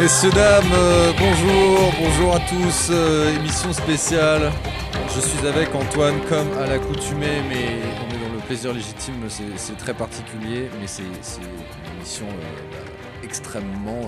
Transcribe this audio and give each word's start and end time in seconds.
Messieurs, 0.00 0.30
dames, 0.30 0.64
euh, 0.72 1.12
bonjour, 1.18 1.92
bonjour 2.00 2.34
à 2.34 2.40
tous, 2.40 2.88
euh, 2.90 3.34
émission 3.36 3.72
spéciale. 3.72 4.50
Je 5.14 5.20
suis 5.20 5.46
avec 5.46 5.74
Antoine 5.74 6.18
comme 6.28 6.48
à 6.58 6.66
l'accoutumée, 6.66 7.42
mais 7.48 7.76
on 8.00 8.14
est 8.14 8.18
dans 8.28 8.32
le 8.34 8.40
plaisir 8.46 8.72
légitime, 8.72 9.24
c'est- 9.28 9.76
très 9.76 9.92
particulier, 9.94 10.70
mais 10.80 10.86
c'est 10.86 11.02
une 11.02 11.96
émission 11.96 12.26
euh, 12.26 12.60
bah, 12.72 12.90
extrêmement, 13.22 14.00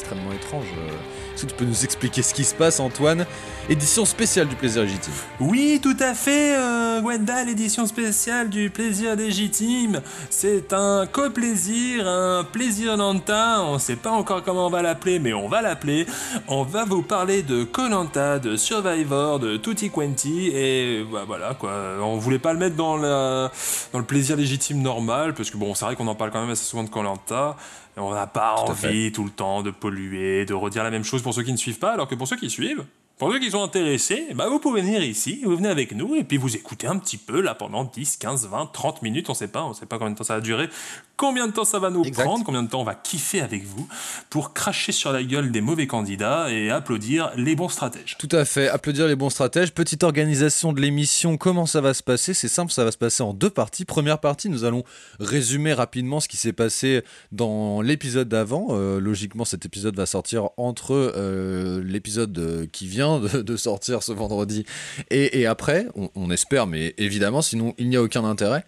extrêmement 0.00 0.32
étrange. 0.32 0.66
Euh, 0.78 1.34
Est-ce 1.34 1.44
que 1.44 1.50
tu 1.50 1.56
peux 1.56 1.64
nous 1.64 1.84
expliquer 1.84 2.22
ce 2.22 2.34
qui 2.34 2.44
se 2.44 2.54
passe, 2.54 2.80
Antoine? 2.80 3.26
Édition 3.68 4.04
spéciale 4.04 4.48
du 4.48 4.56
plaisir 4.56 4.82
légitime. 4.82 5.12
Oui, 5.38 5.78
tout 5.82 5.96
à 6.00 6.14
fait, 6.14 6.56
euh, 6.56 7.00
Gwenda, 7.00 7.44
l'édition 7.44 7.86
spéciale 7.86 8.48
du 8.48 8.70
plaisir 8.70 9.14
légitime. 9.14 10.00
C'est 10.28 10.72
un 10.72 11.06
co-plaisir, 11.06 12.08
un 12.08 12.44
plaisir 12.44 12.96
lanta. 12.96 13.62
On 13.62 13.78
sait 13.78 13.96
pas 13.96 14.10
encore 14.10 14.42
comment 14.42 14.66
on 14.66 14.70
va 14.70 14.82
l'appeler, 14.82 15.18
mais 15.18 15.32
on 15.32 15.48
va 15.48 15.62
l'appeler. 15.62 16.06
On 16.48 16.64
va 16.64 16.84
vous 16.84 17.02
parler 17.02 17.42
de 17.42 17.62
Colanta, 17.64 18.38
de 18.38 18.56
Survivor, 18.56 19.38
de 19.38 19.56
Tutti 19.56 19.90
Quanti, 19.90 20.48
et 20.48 21.04
bah, 21.10 21.24
voilà 21.26 21.54
quoi. 21.54 21.72
On 22.02 22.16
voulait 22.16 22.38
pas 22.38 22.52
le 22.52 22.58
mettre 22.58 22.76
dans 22.76 22.96
le 22.96 24.02
plaisir 24.02 24.36
légitime 24.36 24.82
normal, 24.82 25.34
parce 25.34 25.50
que 25.50 25.56
bon, 25.56 25.74
c'est 25.74 25.84
vrai 25.84 25.94
qu'on 25.94 26.08
en 26.08 26.14
parle 26.14 26.30
quand 26.32 26.40
même 26.40 26.50
assez 26.50 26.64
souvent 26.64 26.82
de 26.82 26.90
Colanta. 26.90 27.56
On 27.96 28.14
n'a 28.14 28.26
pas 28.26 28.54
Tout 28.64 28.70
envie 28.70 29.12
tout 29.12 29.24
le 29.24 29.30
temps 29.30 29.62
de 29.62 29.70
polluer, 29.70 30.44
de 30.44 30.54
redire 30.54 30.84
la 30.84 30.90
même 30.90 31.04
chose 31.04 31.22
pour 31.22 31.34
ceux 31.34 31.42
qui 31.42 31.52
ne 31.52 31.56
suivent 31.56 31.78
pas, 31.78 31.92
alors 31.92 32.08
que 32.08 32.14
pour 32.14 32.28
ceux 32.28 32.36
qui 32.36 32.48
suivent, 32.48 32.84
pour 33.18 33.30
ceux 33.30 33.38
qui 33.38 33.50
sont 33.50 33.62
intéressés, 33.62 34.28
bah 34.34 34.48
vous 34.48 34.58
pouvez 34.58 34.80
venir 34.80 35.04
ici, 35.04 35.42
vous 35.44 35.54
venez 35.54 35.68
avec 35.68 35.92
nous 35.92 36.14
et 36.14 36.24
puis 36.24 36.38
vous 36.38 36.56
écoutez 36.56 36.86
un 36.86 36.98
petit 36.98 37.18
peu 37.18 37.42
là 37.42 37.54
pendant 37.54 37.84
10, 37.84 38.16
15, 38.16 38.48
20, 38.48 38.70
30 38.72 39.02
minutes, 39.02 39.28
on 39.28 39.34
sait 39.34 39.48
pas, 39.48 39.62
on 39.62 39.74
sait 39.74 39.84
pas 39.84 39.98
combien 39.98 40.12
de 40.12 40.16
temps 40.16 40.24
ça 40.24 40.36
va 40.36 40.40
durer, 40.40 40.70
combien 41.20 41.46
de 41.46 41.52
temps 41.52 41.66
ça 41.66 41.78
va 41.78 41.90
nous 41.90 42.02
Exact. 42.02 42.24
prendre, 42.24 42.44
combien 42.46 42.62
de 42.62 42.68
temps 42.70 42.80
on 42.80 42.84
va 42.84 42.94
kiffer 42.94 43.42
avec 43.42 43.66
vous 43.66 43.86
pour 44.30 44.54
cracher 44.54 44.90
sur 44.90 45.12
la 45.12 45.22
gueule 45.22 45.52
des 45.52 45.60
mauvais 45.60 45.86
candidats 45.86 46.50
et 46.50 46.70
applaudir 46.70 47.30
les 47.36 47.54
bons 47.54 47.68
stratèges. 47.68 48.16
Tout 48.18 48.28
à 48.32 48.46
fait, 48.46 48.68
applaudir 48.70 49.06
les 49.06 49.16
bons 49.16 49.28
stratèges. 49.28 49.72
Petite 49.74 50.02
organisation 50.02 50.72
de 50.72 50.80
l'émission, 50.80 51.36
comment 51.36 51.66
ça 51.66 51.82
va 51.82 51.92
se 51.92 52.02
passer? 52.02 52.32
C'est 52.32 52.48
simple, 52.48 52.72
ça 52.72 52.84
va 52.84 52.90
se 52.90 52.96
passer 52.96 53.22
en 53.22 53.34
deux 53.34 53.50
parties. 53.50 53.84
Première 53.84 54.18
partie, 54.18 54.48
nous 54.48 54.64
allons 54.64 54.82
résumer 55.18 55.74
rapidement 55.74 56.20
ce 56.20 56.28
qui 56.28 56.38
s'est 56.38 56.54
passé 56.54 57.02
dans 57.32 57.82
l'épisode 57.82 58.30
d'avant. 58.30 58.68
Euh, 58.70 58.98
logiquement, 58.98 59.44
cet 59.44 59.66
épisode 59.66 59.94
va 59.96 60.06
sortir 60.06 60.48
entre 60.56 60.94
euh, 60.94 61.82
l'épisode 61.84 62.38
euh, 62.38 62.66
qui 62.72 62.86
vient 62.86 63.20
de, 63.20 63.42
de 63.42 63.56
sortir 63.58 64.02
ce 64.02 64.12
vendredi 64.12 64.64
et, 65.10 65.38
et 65.40 65.44
après, 65.44 65.86
on, 65.96 66.08
on 66.14 66.30
espère, 66.30 66.66
mais 66.66 66.94
évidemment, 66.96 67.42
sinon 67.42 67.74
il 67.76 67.90
n'y 67.90 67.96
a 67.96 68.02
aucun 68.02 68.24
intérêt. 68.24 68.64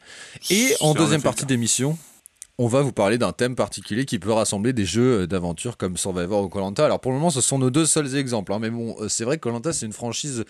Et 0.51 0.75
en 0.81 0.93
deuxième 0.93 1.23
partie 1.23 1.47
d'émission, 1.47 1.97
on 2.59 2.67
va 2.67 2.83
vous 2.83 2.93
parler 2.93 3.19
d'un 3.19 3.33
thème 3.33 3.57
particulier 3.57 4.05
qui 4.05 4.19
peut 4.19 4.33
rassembler 4.33 4.73
des 4.73 4.85
jeux 4.85 5.23
euh, 5.23 5.27
d'aventure 5.27 5.77
comme 5.77 5.97
Survivor 5.97 6.45
ou 6.45 6.49
Colanta. 6.49 6.85
Alors 6.85 7.01
pour 7.01 7.13
le 7.13 7.19
moment, 7.19 7.31
ce 7.31 7.41
sont 7.41 7.59
nos 7.59 7.71
deux 7.71 7.87
seuls 7.87 8.17
exemples. 8.17 8.53
hein, 8.53 8.59
mais 8.61 8.71
bon, 8.71 8.97
euh, 9.01 9.09
c'est 9.09 9.25
vrai 9.25 9.37
que 9.37 9.43
Colanta, 9.43 9.73
c'est 9.73 9.87
une 9.87 9.93
franchise. 9.93 10.45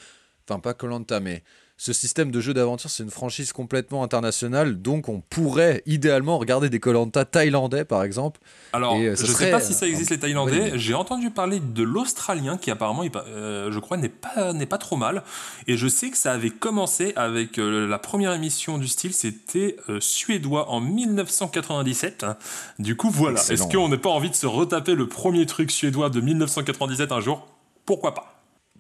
Enfin, 0.48 0.61
pas 0.61 0.75
Colanta, 0.75 1.20
mais 1.20 1.42
ce 1.84 1.92
système 1.92 2.30
de 2.30 2.41
jeu 2.41 2.55
d'aventure, 2.55 2.88
c'est 2.91 3.02
une 3.02 3.11
franchise 3.11 3.52
complètement 3.52 4.05
internationale. 4.05 4.80
Donc 4.80 5.08
on 5.08 5.20
pourrait 5.20 5.83
idéalement 5.84 6.38
regarder 6.38 6.70
des 6.70 6.78
Colanta 6.78 7.25
thaïlandais, 7.25 7.84
par 7.84 8.05
exemple. 8.05 8.41
Alors, 8.72 8.94
Et, 8.94 9.08
euh, 9.08 9.16
je 9.16 9.27
serait, 9.27 9.47
sais 9.47 9.50
pas 9.50 9.61
si 9.61 9.75
ça 9.75 9.88
existe 9.88 10.12
un- 10.12 10.14
les 10.14 10.20
Thaïlandais. 10.20 10.72
J'ai 10.78 10.94
entendu 10.94 11.30
parler 11.30 11.58
de 11.58 11.83
l'Australien 11.83 12.56
qui 12.56 12.70
apparemment, 12.70 13.03
euh, 13.27 13.72
je 13.72 13.78
crois, 13.80 13.97
n'est 13.97 14.08
pas 14.08 14.53
n'est 14.53 14.66
pas 14.66 14.78
trop 14.78 14.94
mal. 14.97 15.25
Et 15.66 15.77
je 15.77 15.88
sais 15.88 16.10
que 16.10 16.16
ça 16.16 16.30
avait 16.33 16.50
commencé 16.50 17.12
avec 17.16 17.58
euh, 17.58 17.88
la 17.88 17.98
première 17.98 18.33
émission 18.33 18.78
du 18.78 18.86
style, 18.86 19.12
c'était 19.12 19.77
suédois 19.98 20.70
en 20.70 20.78
1997. 20.80 22.25
Du 22.78 22.97
coup, 22.97 23.10
voilà. 23.10 23.41
Est-ce 23.41 23.64
qu'on 23.66 23.88
n'a 23.88 23.98
pas 23.98 24.10
envie 24.10 24.30
de 24.30 24.36
se 24.36 24.47
retaper 24.47 24.94
le 24.94 25.08
premier 25.08 25.47
truc 25.47 25.72
suédois 25.72 26.10
de 26.10 26.20
1997 26.20 27.10
un 27.10 27.20
jour? 27.20 27.48
Pourquoi 27.86 28.14
pas? 28.14 28.31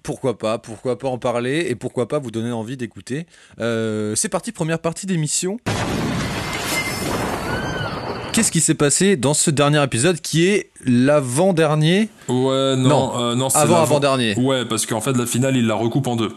Pourquoi 0.02 0.36
pas 0.38 0.58
Pourquoi 0.58 0.98
pas 0.98 1.08
en 1.08 1.18
parler 1.18 1.66
Et 1.68 1.74
pourquoi 1.74 2.08
pas 2.08 2.18
vous 2.18 2.30
donner 2.30 2.50
envie 2.52 2.76
d'écouter 2.76 3.26
Euh, 3.60 4.14
C'est 4.16 4.28
parti, 4.28 4.52
première 4.52 4.78
partie 4.80 5.06
d'émission. 5.06 5.58
Qu'est-ce 8.32 8.50
qui 8.50 8.60
s'est 8.62 8.74
passé 8.74 9.16
dans 9.16 9.34
ce 9.34 9.50
dernier 9.50 9.82
épisode 9.82 10.18
qui 10.20 10.46
est 10.46 10.70
l'avant-dernier? 10.86 12.08
Ouais, 12.28 12.76
non, 12.76 12.88
Non. 12.88 13.20
euh, 13.20 13.34
non, 13.34 13.50
c'est 13.50 13.58
Avant 13.58 13.74
l'avant- 13.74 13.82
avant-dernier. 13.84 14.34
Ouais, 14.38 14.64
parce 14.64 14.86
qu'en 14.86 15.02
fait, 15.02 15.14
la 15.16 15.26
finale, 15.26 15.54
il 15.56 15.66
la 15.66 15.74
recoupe 15.74 16.06
en 16.06 16.16
deux. 16.16 16.32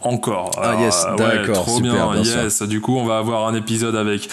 Encore. 0.00 0.50
Ah, 0.56 0.76
yes, 0.80 1.04
ouais, 1.10 1.16
d'accord, 1.18 1.56
trop 1.64 1.76
super, 1.76 1.92
bien, 1.92 2.12
bien 2.22 2.24
sûr. 2.24 2.42
yes. 2.42 2.62
Du 2.62 2.80
coup, 2.80 2.96
on 2.96 3.04
va 3.04 3.18
avoir 3.18 3.46
un 3.46 3.54
épisode 3.54 3.96
avec 3.96 4.30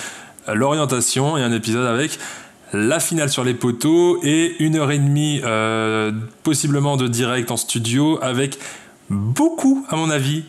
l'orientation 0.53 1.37
et 1.37 1.41
un 1.43 1.51
épisode 1.51 1.85
avec 1.85 2.17
la 2.73 2.99
finale 2.99 3.29
sur 3.29 3.43
les 3.43 3.53
poteaux 3.53 4.19
et 4.23 4.55
une 4.59 4.75
heure 4.75 4.91
et 4.91 4.99
demie, 4.99 5.41
euh, 5.43 6.11
possiblement 6.43 6.97
de 6.97 7.07
direct 7.07 7.49
en 7.51 7.57
studio 7.57 8.19
avec 8.21 8.57
beaucoup, 9.09 9.85
à 9.89 9.95
mon 9.95 10.09
avis, 10.09 10.43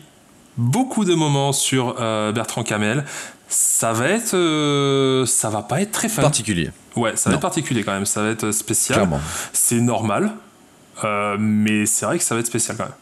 beaucoup 0.57 1.05
de 1.05 1.13
moments 1.15 1.53
sur 1.53 1.95
euh, 1.99 2.31
Bertrand 2.31 2.63
Camel. 2.63 3.05
Ça 3.47 3.93
va 3.93 4.09
être, 4.09 4.35
euh, 4.35 5.25
ça 5.25 5.49
va 5.49 5.61
pas 5.63 5.81
être 5.81 5.91
très 5.91 6.09
fun. 6.09 6.21
particulier 6.21 6.69
Ouais, 6.95 7.15
ça 7.15 7.29
va 7.29 7.33
Non. 7.33 7.37
être 7.37 7.41
particulier 7.41 7.83
quand 7.83 7.93
même. 7.93 8.05
Ça 8.05 8.21
va 8.21 8.29
être 8.29 8.51
spécial. 8.51 8.97
Clairement. 8.97 9.21
C'est 9.53 9.79
normal, 9.81 10.31
euh, 11.03 11.35
mais 11.39 11.85
c'est 11.85 12.05
vrai 12.05 12.17
que 12.17 12.23
ça 12.23 12.35
va 12.35 12.41
être 12.41 12.47
spécial 12.47 12.77
quand 12.77 12.83
même. 12.83 12.93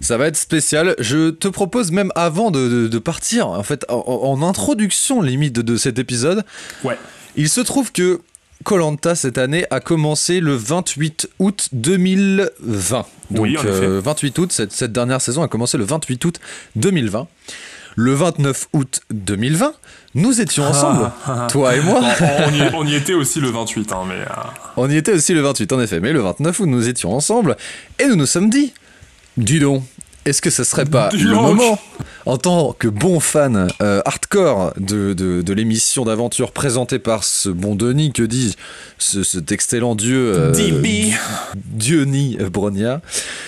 Ça 0.00 0.16
va 0.16 0.26
être 0.26 0.36
spécial. 0.36 0.96
Je 0.98 1.30
te 1.30 1.46
propose 1.46 1.92
même 1.92 2.10
avant 2.16 2.50
de, 2.50 2.68
de- 2.68 2.88
de 2.88 2.98
partir, 2.98 3.46
en 3.48 3.62
fait, 3.62 3.84
en, 3.88 4.00
en 4.04 4.42
introduction 4.42 5.20
limite 5.22 5.52
de, 5.52 5.62
de 5.62 5.76
cet 5.76 6.00
épisode, 6.00 6.44
Ouais. 6.82 6.98
Il 7.36 7.48
se 7.48 7.60
trouve 7.60 7.92
que 7.92 8.20
Colanta 8.64 9.14
cette 9.14 9.38
année 9.38 9.66
a 9.70 9.80
commencé 9.80 10.40
le 10.40 10.54
28 10.54 11.28
août 11.40 11.68
2020. 11.72 13.06
Donc 13.30 13.42
Oui, 13.42 13.56
en 13.58 13.60
effet. 13.62 13.70
euh, 13.70 14.00
28 14.00 14.38
août, 14.38 14.52
cette, 14.52 14.72
cette 14.72 14.92
dernière 14.92 15.20
saison 15.20 15.42
a 15.42 15.48
commencé 15.48 15.76
le 15.78 15.84
28 15.84 16.24
août 16.24 16.40
2020. 16.76 17.26
Le 17.94 18.14
29 18.14 18.68
août 18.72 19.00
2020, 19.10 19.74
nous 20.14 20.40
étions 20.40 20.64
ensemble, 20.64 21.10
Ah, 21.26 21.42
ah, 21.44 21.46
toi 21.50 21.76
et 21.76 21.80
moi. 21.80 22.00
on, 22.02 22.48
on 22.48 22.54
y, 22.54 22.62
on 22.74 22.86
y 22.86 22.94
était 22.94 23.12
aussi 23.12 23.38
le 23.40 23.50
28, 23.50 23.92
hein, 23.92 24.04
mais 24.08 24.14
euh, 24.14 24.26
On 24.78 24.88
y 24.88 24.96
était 24.96 25.12
aussi 25.12 25.34
le 25.34 25.40
28 25.42 25.72
en 25.74 25.80
effet, 25.80 26.00
mais 26.00 26.12
le 26.12 26.20
29 26.20 26.60
août 26.60 26.66
nous 26.66 26.88
étions 26.88 27.12
ensemble 27.12 27.56
et 27.98 28.06
nous 28.06 28.16
nous 28.16 28.24
sommes 28.26 28.48
dit, 28.48 28.72
dis 29.36 29.58
donc, 29.60 29.82
est-ce 30.24 30.40
que 30.42 30.50
ce 30.50 30.64
serait 30.64 30.84
pas 30.84 31.10
le 31.12 31.34
moment, 31.34 31.78
en 32.26 32.36
tant 32.38 32.72
que 32.72 32.88
bon 32.88 33.20
fan 33.20 33.68
euh, 33.80 34.00
hardcore 34.04 34.72
de, 34.78 35.12
de, 35.12 35.42
de 35.42 35.52
l'émission 35.52 36.04
d'aventure 36.04 36.52
présentée 36.52 36.98
par 36.98 37.24
ce 37.24 37.48
bon 37.48 37.74
Denis, 37.74 38.12
que 38.12 38.22
dis 38.22 38.56
ce, 38.98 39.22
cet 39.22 39.52
excellent 39.52 39.94
dieu, 39.94 40.32
euh, 40.36 40.50
DB. 40.52 41.12
Diony 41.56 42.36
Bronia, 42.50 43.00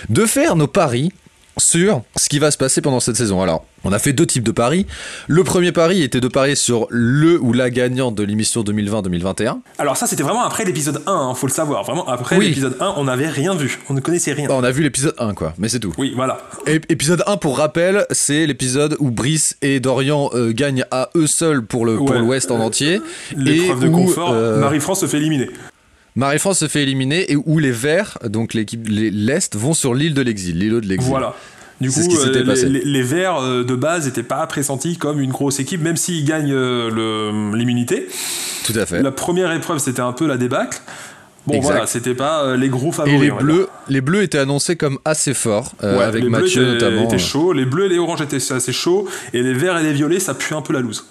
de 0.09 0.27
faire 0.27 0.57
nos 0.57 0.67
paris 0.67 1.13
sur 1.57 2.03
ce 2.17 2.29
qui 2.29 2.39
va 2.39 2.51
se 2.51 2.59
passer 2.59 2.81
pendant 2.81 3.01
cette 3.01 3.17
saison. 3.17 3.41
Alors, 3.43 3.65
on 3.85 3.93
a 3.93 3.99
fait 3.99 4.13
deux 4.13 4.27
types 4.27 4.43
de 4.45 4.51
paris. 4.51 4.87
Le 5.29 5.45
premier 5.45 5.71
pari 5.73 6.03
était 6.03 6.21
de 6.21 6.29
parier 6.29 6.55
sur 6.55 6.87
le 6.91 7.39
ou 7.41 7.53
la 7.53 7.71
gagnante 7.71 8.15
de 8.15 8.23
l'émission 8.25 8.63
2020-2021. 8.63 9.59
Alors 9.79 9.97
ça, 9.97 10.07
c'était 10.07 10.23
vraiment 10.23 10.43
après 10.45 10.65
l'épisode 10.65 11.03
1, 11.07 11.13
hein, 11.13 11.35
faut 11.35 11.47
le 11.47 11.53
savoir. 11.53 11.85
Vraiment, 11.85 12.09
après 12.09 12.37
Oui. 12.37 12.49
l'épisode 12.49 12.77
1, 12.81 12.95
on 12.97 13.05
n'avait 13.05 13.29
rien 13.29 13.55
vu. 13.55 13.79
On 13.91 13.95
ne 13.95 14.01
connaissait 14.01 14.33
rien. 14.33 14.49
Bah, 14.49 14.55
on 14.57 14.65
a 14.65 14.71
vu 14.71 14.83
l'épisode 14.83 15.15
1, 15.19 15.35
quoi, 15.35 15.55
mais 15.59 15.69
c'est 15.69 15.81
tout. 15.81 15.93
Oui, 15.99 16.13
voilà. 16.17 16.39
Et- 16.67 16.81
épisode 16.89 17.23
1, 17.27 17.37
pour 17.37 17.59
rappel, 17.59 18.07
c'est 18.11 18.47
l'épisode 18.47 18.97
où 18.99 19.11
Brice 19.11 19.57
et 19.63 19.81
Dorian 19.81 20.31
euh, 20.35 20.53
gagnent 20.53 20.85
à 20.91 21.11
eux 21.15 21.27
seuls 21.27 21.65
pour 21.65 21.85
le 21.87 21.97
pour 21.97 22.11
Ouais. 22.11 22.19
l'Ouest 22.19 22.51
en 22.51 22.61
entier. 22.61 23.01
L'épreuve 23.37 23.81
de 23.81 23.89
confort, 23.89 24.31
euh, 24.33 24.61
Marie-France 24.61 25.01
se 25.01 25.07
fait 25.07 25.19
éliminer. 25.19 25.51
Marie-France 26.17 26.61
se 26.61 26.69
fait 26.69 26.83
éliminer 26.83 27.31
et 27.33 27.37
où 27.37 27.59
les 27.59 27.73
Verts, 27.73 28.19
donc 28.25 28.55
l'équipe 28.55 28.87
les- 28.89 29.11
l'Est, 29.11 29.57
vont 29.57 29.75
sur 29.75 29.95
l'île 29.95 30.15
de 30.15 30.23
l'exil, 30.23 30.59
l'îlot 30.59 30.81
de 30.81 30.87
l'exil. 30.87 31.09
Voilà. 31.11 31.35
Du 31.81 31.91
coup, 31.91 32.01
ce 32.01 32.09
qui 32.09 32.17
euh, 32.17 32.47
passé. 32.47 32.67
les, 32.69 32.81
les- 32.81 32.85
les 32.85 33.03
Verts 33.03 33.39
euh, 33.43 33.65
de 33.65 33.75
base 33.75 34.07
n'étaient 34.07 34.23
pas 34.23 34.47
pressentis 34.47 34.97
comme 34.97 35.21
une 35.21 35.33
grosse 35.33 35.59
équipe, 35.59 35.83
même 35.83 35.97
s'ils 35.97 36.25
gagnent 36.25 36.53
euh, 36.55 37.53
l'immunité. 37.55 38.07
Tout 38.65 38.75
à 38.77 38.87
fait. 38.87 39.03
La 39.03 39.11
première 39.11 39.51
épreuve, 39.53 39.79
c'était 39.79 40.01
un 40.01 40.13
peu 40.13 40.27
la 40.29 40.37
débâcle. 40.37 40.79
Bon, 41.47 41.55
Exact. 41.55 41.73
voilà, 41.73 41.87
c'était 41.87 42.15
pas 42.15 42.57
les 42.57 42.69
gros 42.71 42.89
Et 42.89 42.93
favoris. 42.93 43.21
les 43.21 43.29
va 43.31 43.37
dire. 43.37 43.45
bleus, 43.45 43.69
les 43.89 44.01
bleus 44.01 44.23
étaient 44.23 44.39
annoncés 44.39 44.77
comme 44.77 44.99
assez 45.05 45.35
forts, 45.35 45.73
euh, 45.83 45.99
Ouais, 45.99 46.05
avec 46.05 46.23
les 46.23 46.31
Mathieu 46.31 46.63
bleus 46.65 46.77
étaient, 46.77 46.85
notamment. 46.87 47.05
étaient 47.07 47.19
chauds, 47.19 47.53
les 47.53 47.67
bleus 47.67 47.85
et 47.87 47.89
les 47.91 47.99
oranges 47.99 48.23
étaient 48.23 48.37
assez 48.53 48.73
chauds, 48.73 49.07
et 49.35 49.43
les 49.43 49.53
verts 49.53 49.77
et 49.77 49.83
les 49.83 49.93
violets, 49.93 50.21
ça 50.21 50.33
pue 50.33 50.55
un 50.55 50.63
peu 50.63 50.73
la 50.73 50.81
loose. 50.81 51.05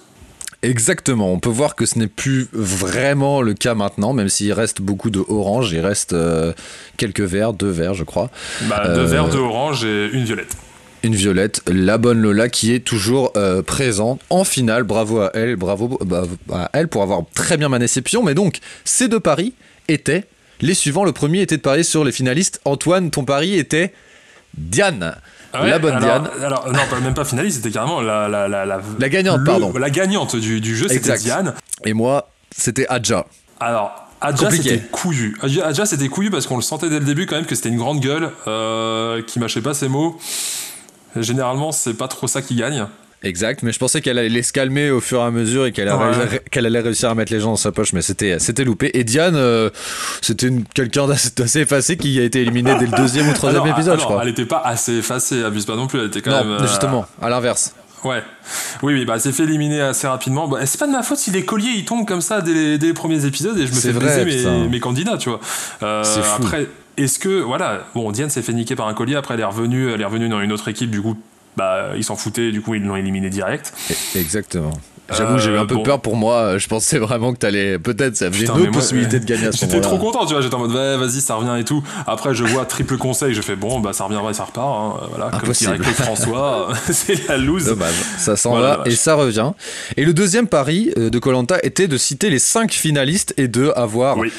Exactement, 0.64 1.30
on 1.30 1.38
peut 1.38 1.50
voir 1.50 1.74
que 1.76 1.84
ce 1.84 1.98
n'est 1.98 2.06
plus 2.06 2.48
vraiment 2.52 3.42
le 3.42 3.52
cas 3.52 3.74
maintenant, 3.74 4.14
même 4.14 4.30
s'il 4.30 4.50
reste 4.54 4.80
beaucoup 4.80 5.10
de 5.10 5.22
orange, 5.28 5.72
il 5.72 5.80
reste 5.80 6.14
euh, 6.14 6.54
quelques 6.96 7.20
verts, 7.20 7.52
deux 7.52 7.68
verts 7.68 7.92
je 7.92 8.02
crois. 8.04 8.30
Bah, 8.62 8.82
deux 8.88 9.00
Euh, 9.02 9.06
verts, 9.06 9.28
deux 9.28 9.38
oranges 9.38 9.84
et 9.84 10.08
une 10.12 10.24
violette. 10.24 10.56
Une 11.02 11.14
violette, 11.14 11.60
la 11.66 11.98
bonne 11.98 12.18
Lola 12.22 12.48
qui 12.48 12.72
est 12.72 12.80
toujours 12.80 13.30
euh, 13.36 13.60
présente 13.60 14.22
en 14.30 14.42
finale. 14.42 14.84
Bravo 14.84 15.20
à 15.20 15.30
elle, 15.34 15.56
bravo 15.56 15.98
bah, 16.02 16.22
à 16.50 16.70
elle 16.72 16.88
pour 16.88 17.02
avoir 17.02 17.20
très 17.34 17.58
bien 17.58 17.68
mané 17.68 17.86
ses 17.86 18.00
pions. 18.00 18.22
Mais 18.22 18.32
donc, 18.32 18.60
ces 18.86 19.06
deux 19.08 19.20
paris 19.20 19.52
étaient 19.88 20.24
les 20.62 20.72
suivants. 20.72 21.04
Le 21.04 21.12
premier 21.12 21.42
était 21.42 21.58
de 21.58 21.62
parier 21.62 21.82
sur 21.82 22.04
les 22.04 22.12
finalistes. 22.12 22.62
Antoine, 22.64 23.10
ton 23.10 23.26
pari 23.26 23.58
était 23.58 23.92
Diane. 24.56 25.14
Ouais, 25.62 25.70
la 25.70 25.78
bonne 25.78 25.94
alors, 25.94 26.20
Diane. 26.20 26.30
Alors, 26.44 26.72
non, 26.72 26.80
même 27.02 27.14
pas 27.14 27.24
finaliste, 27.24 27.58
c'était 27.58 27.70
carrément 27.72 28.00
la, 28.00 28.28
la, 28.28 28.48
la, 28.48 28.64
la, 28.66 28.80
La 28.98 29.08
gagnante, 29.08 29.38
le- 29.40 29.44
pardon. 29.44 29.72
La 29.78 29.90
gagnante 29.90 30.36
du, 30.36 30.60
du 30.60 30.76
jeu, 30.76 30.88
c'était. 30.88 31.16
Diane. 31.18 31.54
Et 31.84 31.92
moi, 31.94 32.28
c'était 32.56 32.86
Adja. 32.88 33.26
Alors, 33.60 33.92
Adja 34.20 34.50
c'était 34.50 34.78
couillu. 34.80 35.36
Adja 35.42 35.86
c'était 35.86 36.08
couillu 36.08 36.30
parce 36.30 36.46
qu'on 36.46 36.56
le 36.56 36.62
sentait 36.62 36.88
dès 36.88 36.98
le 36.98 37.04
début 37.04 37.26
quand 37.26 37.36
même 37.36 37.46
que 37.46 37.54
c'était 37.54 37.68
une 37.68 37.76
grande 37.78 38.00
gueule 38.00 38.30
euh, 38.46 39.22
qui 39.22 39.38
mâchait 39.38 39.60
pas 39.60 39.74
ses 39.74 39.88
mots. 39.88 40.18
Généralement, 41.16 41.70
c'est 41.72 41.94
pas 41.94 42.08
trop 42.08 42.26
ça 42.26 42.42
qui 42.42 42.56
gagne. 42.56 42.86
Exact, 43.24 43.62
mais 43.62 43.72
je 43.72 43.78
pensais 43.78 44.00
qu'elle 44.00 44.18
allait 44.18 44.42
se 44.42 44.52
calmer 44.52 44.90
au 44.90 45.00
fur 45.00 45.20
et 45.20 45.24
à 45.24 45.30
mesure 45.30 45.66
et 45.66 45.72
qu'elle 45.72 45.88
allait, 45.88 46.80
réussir 46.80 47.10
à 47.10 47.14
mettre 47.14 47.32
les 47.32 47.40
gens 47.40 47.50
dans 47.50 47.56
sa 47.56 47.72
poche, 47.72 47.92
mais 47.92 48.02
c'était, 48.02 48.38
c'était 48.38 48.64
loupé. 48.64 48.90
Et 48.94 49.02
Diane, 49.02 49.34
euh, 49.36 49.70
c'était 50.20 50.50
quelqu'un 50.74 51.06
d'assez 51.06 51.60
effacé 51.60 51.96
qui 51.96 52.18
a 52.20 52.22
été 52.22 52.42
éliminé 52.42 52.74
dès 52.78 52.86
le 52.86 52.96
deuxième 52.96 53.28
ou 53.28 53.32
troisième 53.34 53.66
épisode, 53.66 53.98
je 53.98 54.04
crois. 54.04 54.20
Elle 54.22 54.28
n'était 54.28 54.44
pas 54.44 54.62
assez 54.64 54.98
effacée, 54.98 55.42
abuse 55.42 55.64
pas 55.64 55.76
non 55.76 55.86
plus, 55.86 56.00
elle 56.00 56.06
était 56.06 56.20
quand 56.20 56.30
non, 56.30 56.44
même. 56.44 56.62
Euh, 56.62 56.66
justement, 56.66 57.06
à 57.22 57.28
l'inverse. 57.30 57.74
Ouais. 58.04 58.22
Oui, 58.82 58.92
oui, 58.92 59.04
bah, 59.06 59.14
elle 59.14 59.20
s'est 59.20 59.32
fait 59.32 59.44
éliminer 59.44 59.80
assez 59.80 60.06
rapidement. 60.06 60.46
Bah, 60.46 60.58
c'est 60.66 60.78
pas 60.78 60.86
de 60.86 60.92
ma 60.92 61.02
faute 61.02 61.16
si 61.16 61.30
les 61.30 61.44
colliers 61.44 61.72
ils 61.74 61.86
tombent 61.86 62.06
comme 62.06 62.20
ça 62.20 62.42
dès 62.42 62.76
les, 62.76 62.92
premiers 62.92 63.24
épisodes 63.24 63.58
et 63.58 63.66
je 63.66 63.72
me 63.72 63.80
fais 63.80 63.92
vrai, 63.92 64.24
mes, 64.26 64.68
mes, 64.68 64.80
candidats, 64.80 65.16
tu 65.16 65.30
vois. 65.30 65.40
Euh, 65.82 66.04
c'est 66.04 66.22
fou. 66.22 66.42
Après, 66.42 66.68
est-ce 66.98 67.18
que, 67.18 67.40
voilà, 67.40 67.86
bon, 67.94 68.12
Diane 68.12 68.28
s'est 68.28 68.42
fait 68.42 68.52
niquer 68.52 68.76
par 68.76 68.88
un 68.88 68.94
collier, 68.94 69.16
après 69.16 69.34
elle 69.34 69.40
est 69.40 69.44
revenue, 69.44 69.90
elle 69.90 70.00
est 70.00 70.04
revenue 70.04 70.28
dans 70.28 70.40
une 70.40 70.52
autre 70.52 70.68
équipe, 70.68 70.90
du 70.90 71.00
coup, 71.00 71.16
bah, 71.56 71.90
ils 71.96 72.04
s'en 72.04 72.16
foutaient, 72.16 72.52
du 72.52 72.60
coup, 72.60 72.74
ils 72.74 72.82
l'ont 72.82 72.96
éliminé 72.96 73.30
direct. 73.30 73.72
Exactement. 74.14 74.72
J'avoue, 75.12 75.38
j'ai 75.38 75.50
eu 75.50 75.58
un 75.58 75.66
peu 75.66 75.76
euh, 75.78 75.82
peur 75.82 76.00
pour 76.00 76.16
moi. 76.16 76.56
Je 76.56 76.66
pensais 76.66 76.98
vraiment 76.98 77.32
que 77.34 77.38
t'allais. 77.38 77.78
Peut-être, 77.78 78.16
ça 78.16 78.26
avait 78.26 78.44
une 78.44 78.70
possibilité 78.70 79.20
de 79.20 79.26
gagner 79.26 79.46
à 79.48 79.52
ce 79.52 79.58
J'étais 79.58 79.80
trop 79.80 79.98
content, 79.98 80.24
tu 80.24 80.32
vois. 80.32 80.40
J'étais 80.40 80.54
en 80.54 80.60
mode, 80.60 80.72
vas-y, 80.72 81.20
ça 81.20 81.34
revient 81.34 81.60
et 81.60 81.64
tout. 81.64 81.82
Après, 82.06 82.34
je 82.34 82.44
vois 82.44 82.64
triple 82.64 82.96
conseil. 82.96 83.34
Je 83.34 83.42
fais, 83.42 83.54
bon, 83.54 83.80
bah, 83.80 83.92
ça 83.92 84.04
reviendra 84.04 84.30
et 84.30 84.34
ça 84.34 84.44
repart. 84.44 84.66
Hein. 84.66 85.06
Voilà, 85.10 85.30
comme 85.38 85.52
dirait 85.52 85.78
François, 85.78 86.68
c'est 86.90 87.28
la 87.28 87.36
loose. 87.36 87.66
Dommage. 87.66 87.94
Ça 88.16 88.36
s'en 88.36 88.54
va 88.54 88.82
et 88.86 88.92
ça 88.92 89.14
revient. 89.14 89.52
Et 89.96 90.04
le 90.04 90.14
deuxième 90.14 90.48
pari 90.48 90.92
euh, 90.96 91.10
de 91.10 91.18
Colanta 91.18 91.58
était 91.62 91.88
de 91.88 91.98
citer 91.98 92.30
les 92.30 92.38
cinq 92.38 92.72
finalistes 92.72 93.34
et 93.36 93.48
de 93.48 93.72
avoir. 93.76 94.16
Oui 94.16 94.32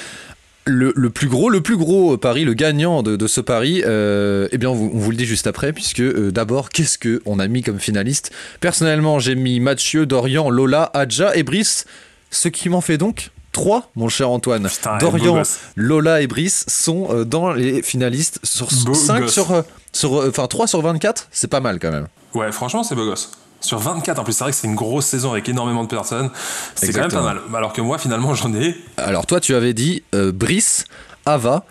le, 0.65 1.09
plus 1.09 1.27
gros, 1.27 1.49
le 1.49 1.61
plus 1.61 1.77
gros 1.77 2.17
pari, 2.17 2.43
le 2.43 2.53
gagnant 2.53 3.03
de, 3.03 3.27
ce 3.27 3.41
pari, 3.41 3.83
euh, 3.85 4.47
eh 4.51 4.57
bien, 4.57 4.69
on 4.69 4.73
vous, 4.73 5.11
le 5.11 5.17
dit 5.17 5.25
juste 5.25 5.47
après, 5.47 5.73
puisque 5.73 6.01
euh, 6.01 6.31
d'abord, 6.31 6.69
qu'est-ce 6.69 6.97
que 6.97 7.21
on 7.25 7.39
a 7.39 7.47
mis 7.47 7.61
comme 7.61 7.79
finaliste? 7.79 8.31
Personnellement, 8.59 9.19
j'ai 9.19 9.35
mis 9.35 9.59
Mathieu, 9.59 10.05
Dorian, 10.05 10.49
Lola, 10.49 10.89
Adja 10.93 11.35
et 11.35 11.43
Brice, 11.43 11.85
ce 12.31 12.47
qui 12.47 12.69
m'en 12.69 12.81
fait 12.81 12.97
donc 12.97 13.31
3, 13.51 13.91
mon 13.95 14.09
cher 14.09 14.29
Antoine. 14.29 14.67
Dorian, 14.99 15.43
Lola 15.75 16.21
et 16.21 16.27
Brice 16.27 16.65
sont 16.67 17.07
euh, 17.11 17.25
dans 17.25 17.53
les 17.53 17.81
finalistes 17.81 18.39
sur 18.43 18.71
5 18.71 19.29
sur, 19.29 19.63
sur 19.93 20.13
enfin 20.27 20.47
3 20.47 20.67
sur 20.67 20.81
24, 20.81 21.27
c'est 21.31 21.47
pas 21.47 21.61
mal 21.61 21.79
quand 21.79 21.91
même. 21.91 22.07
Ouais, 22.33 22.51
franchement, 22.51 22.83
c'est 22.83 22.95
beau 22.95 23.05
gosse. 23.05 23.31
Sur 23.61 23.79
24, 23.79 24.19
en 24.19 24.23
plus, 24.23 24.33
c'est 24.33 24.43
vrai 24.43 24.51
que 24.51 24.57
c'est 24.57 24.67
une 24.67 24.75
grosse 24.75 25.05
saison 25.05 25.31
avec 25.31 25.49
énormément 25.49 25.83
de 25.83 25.89
personnes. 25.89 26.29
C'est 26.75 26.93
quand 26.93 27.01
même 27.01 27.11
pas 27.11 27.21
mal. 27.21 27.39
Alors 27.55 27.73
que 27.73 27.81
moi, 27.81 27.97
finalement, 27.97 28.33
j'en 28.35 28.53
ai. 28.53 28.75
Alors, 28.97 29.25
toi, 29.25 29.39
tu 29.39 29.55
avais 29.55 29.73
dit 29.73 30.03
euh, 30.13 30.31
Brice, 30.31 30.85
Ava, 31.25 31.65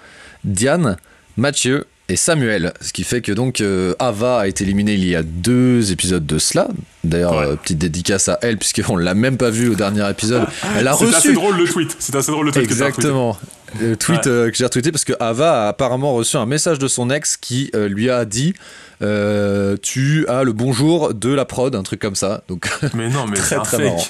Diane, 0.44 0.96
Mathieu 1.36 1.86
et 2.08 2.16
Samuel. 2.16 2.72
Ce 2.80 2.92
qui 2.92 3.04
fait 3.04 3.20
que 3.20 3.32
donc 3.32 3.60
euh, 3.60 3.94
Ava 3.98 4.40
a 4.40 4.46
été 4.46 4.64
éliminée 4.64 4.94
il 4.94 5.06
y 5.06 5.16
a 5.16 5.22
deux 5.22 5.92
épisodes 5.92 6.26
de 6.26 6.38
cela. 6.38 6.68
D'ailleurs, 7.02 7.38
euh, 7.38 7.56
petite 7.56 7.78
dédicace 7.78 8.28
à 8.28 8.38
elle, 8.42 8.58
puisqu'on 8.58 8.96
l'a 8.96 9.14
même 9.14 9.36
pas 9.36 9.50
vu 9.50 9.68
au 9.68 9.74
dernier 9.74 10.08
épisode. 10.10 10.46
Elle 10.76 10.88
a 10.88 10.92
reçu. 10.92 11.10
C'est 11.10 11.16
assez 11.16 11.32
drôle 11.32 11.56
le 11.56 11.64
tweet. 11.66 11.96
C'est 11.98 12.14
assez 12.14 12.30
drôle 12.30 12.46
le 12.46 12.52
tweet. 12.52 12.64
Exactement. 12.64 13.38
Le 13.80 13.96
tweet 13.96 14.22
que 14.22 14.52
j'ai 14.52 14.64
retweeté 14.64 14.92
parce 14.92 15.04
que 15.04 15.12
Ava 15.20 15.64
a 15.64 15.68
apparemment 15.68 16.14
reçu 16.14 16.36
un 16.36 16.46
message 16.46 16.78
de 16.78 16.88
son 16.88 17.10
ex 17.10 17.36
qui 17.36 17.70
lui 17.74 18.10
a 18.10 18.24
dit 18.24 18.54
euh, 19.02 19.76
tu 19.80 20.26
as 20.28 20.44
le 20.44 20.52
bonjour 20.52 21.14
de 21.14 21.30
la 21.30 21.44
prod, 21.44 21.74
un 21.74 21.82
truc 21.82 22.00
comme 22.00 22.14
ça. 22.14 22.42
Donc, 22.48 22.68
mais 22.94 23.08
non, 23.08 23.26
mais 23.26 23.36
très, 23.36 23.58
très 23.58 23.84
Marrant. 23.84 24.04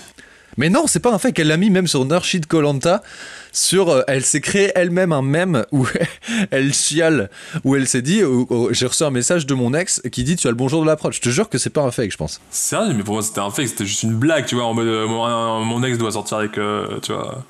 Mais 0.56 0.70
non, 0.70 0.84
c'est 0.86 1.00
pas 1.00 1.12
un 1.12 1.18
fake. 1.18 1.40
Elle 1.40 1.48
l'a 1.48 1.56
mis 1.56 1.68
même 1.68 1.88
sur 1.88 2.04
Nurshid 2.04 2.46
Colanta. 2.46 3.02
Sur, 3.50 3.88
euh, 3.88 4.02
elle 4.06 4.24
s'est 4.24 4.40
créé 4.40 4.70
elle-même 4.76 5.10
un 5.10 5.22
mème 5.22 5.64
où 5.72 5.84
elle 6.52 6.72
chiale, 6.72 7.28
où 7.64 7.74
elle 7.74 7.88
s'est 7.88 8.02
dit, 8.02 8.22
j'ai 8.70 8.86
reçu 8.86 9.02
un 9.02 9.10
message 9.10 9.46
de 9.46 9.54
mon 9.54 9.74
ex 9.74 10.00
qui 10.12 10.22
dit 10.22 10.36
tu 10.36 10.46
as 10.46 10.50
le 10.50 10.56
bonjour 10.56 10.82
de 10.82 10.86
la 10.86 10.94
prod. 10.94 11.12
Je 11.12 11.20
te 11.20 11.28
jure 11.28 11.48
que 11.48 11.58
c'est 11.58 11.70
pas 11.70 11.82
un 11.82 11.90
fake, 11.90 12.12
je 12.12 12.16
pense. 12.16 12.40
Sérieux, 12.50 12.94
mais 12.94 13.02
pour 13.02 13.14
moi 13.14 13.22
c'était 13.22 13.40
un 13.40 13.50
fake. 13.50 13.68
C'était 13.68 13.86
juste 13.86 14.04
une 14.04 14.14
blague, 14.14 14.46
tu 14.46 14.54
vois. 14.54 14.64
En 14.64 14.74
mode, 14.74 14.86
euh, 14.86 15.08
mon, 15.08 15.82
ex 15.82 15.98
doit 15.98 16.12
sortir 16.12 16.38
avec, 16.38 16.52
tu 16.52 17.12
vois. 17.12 17.44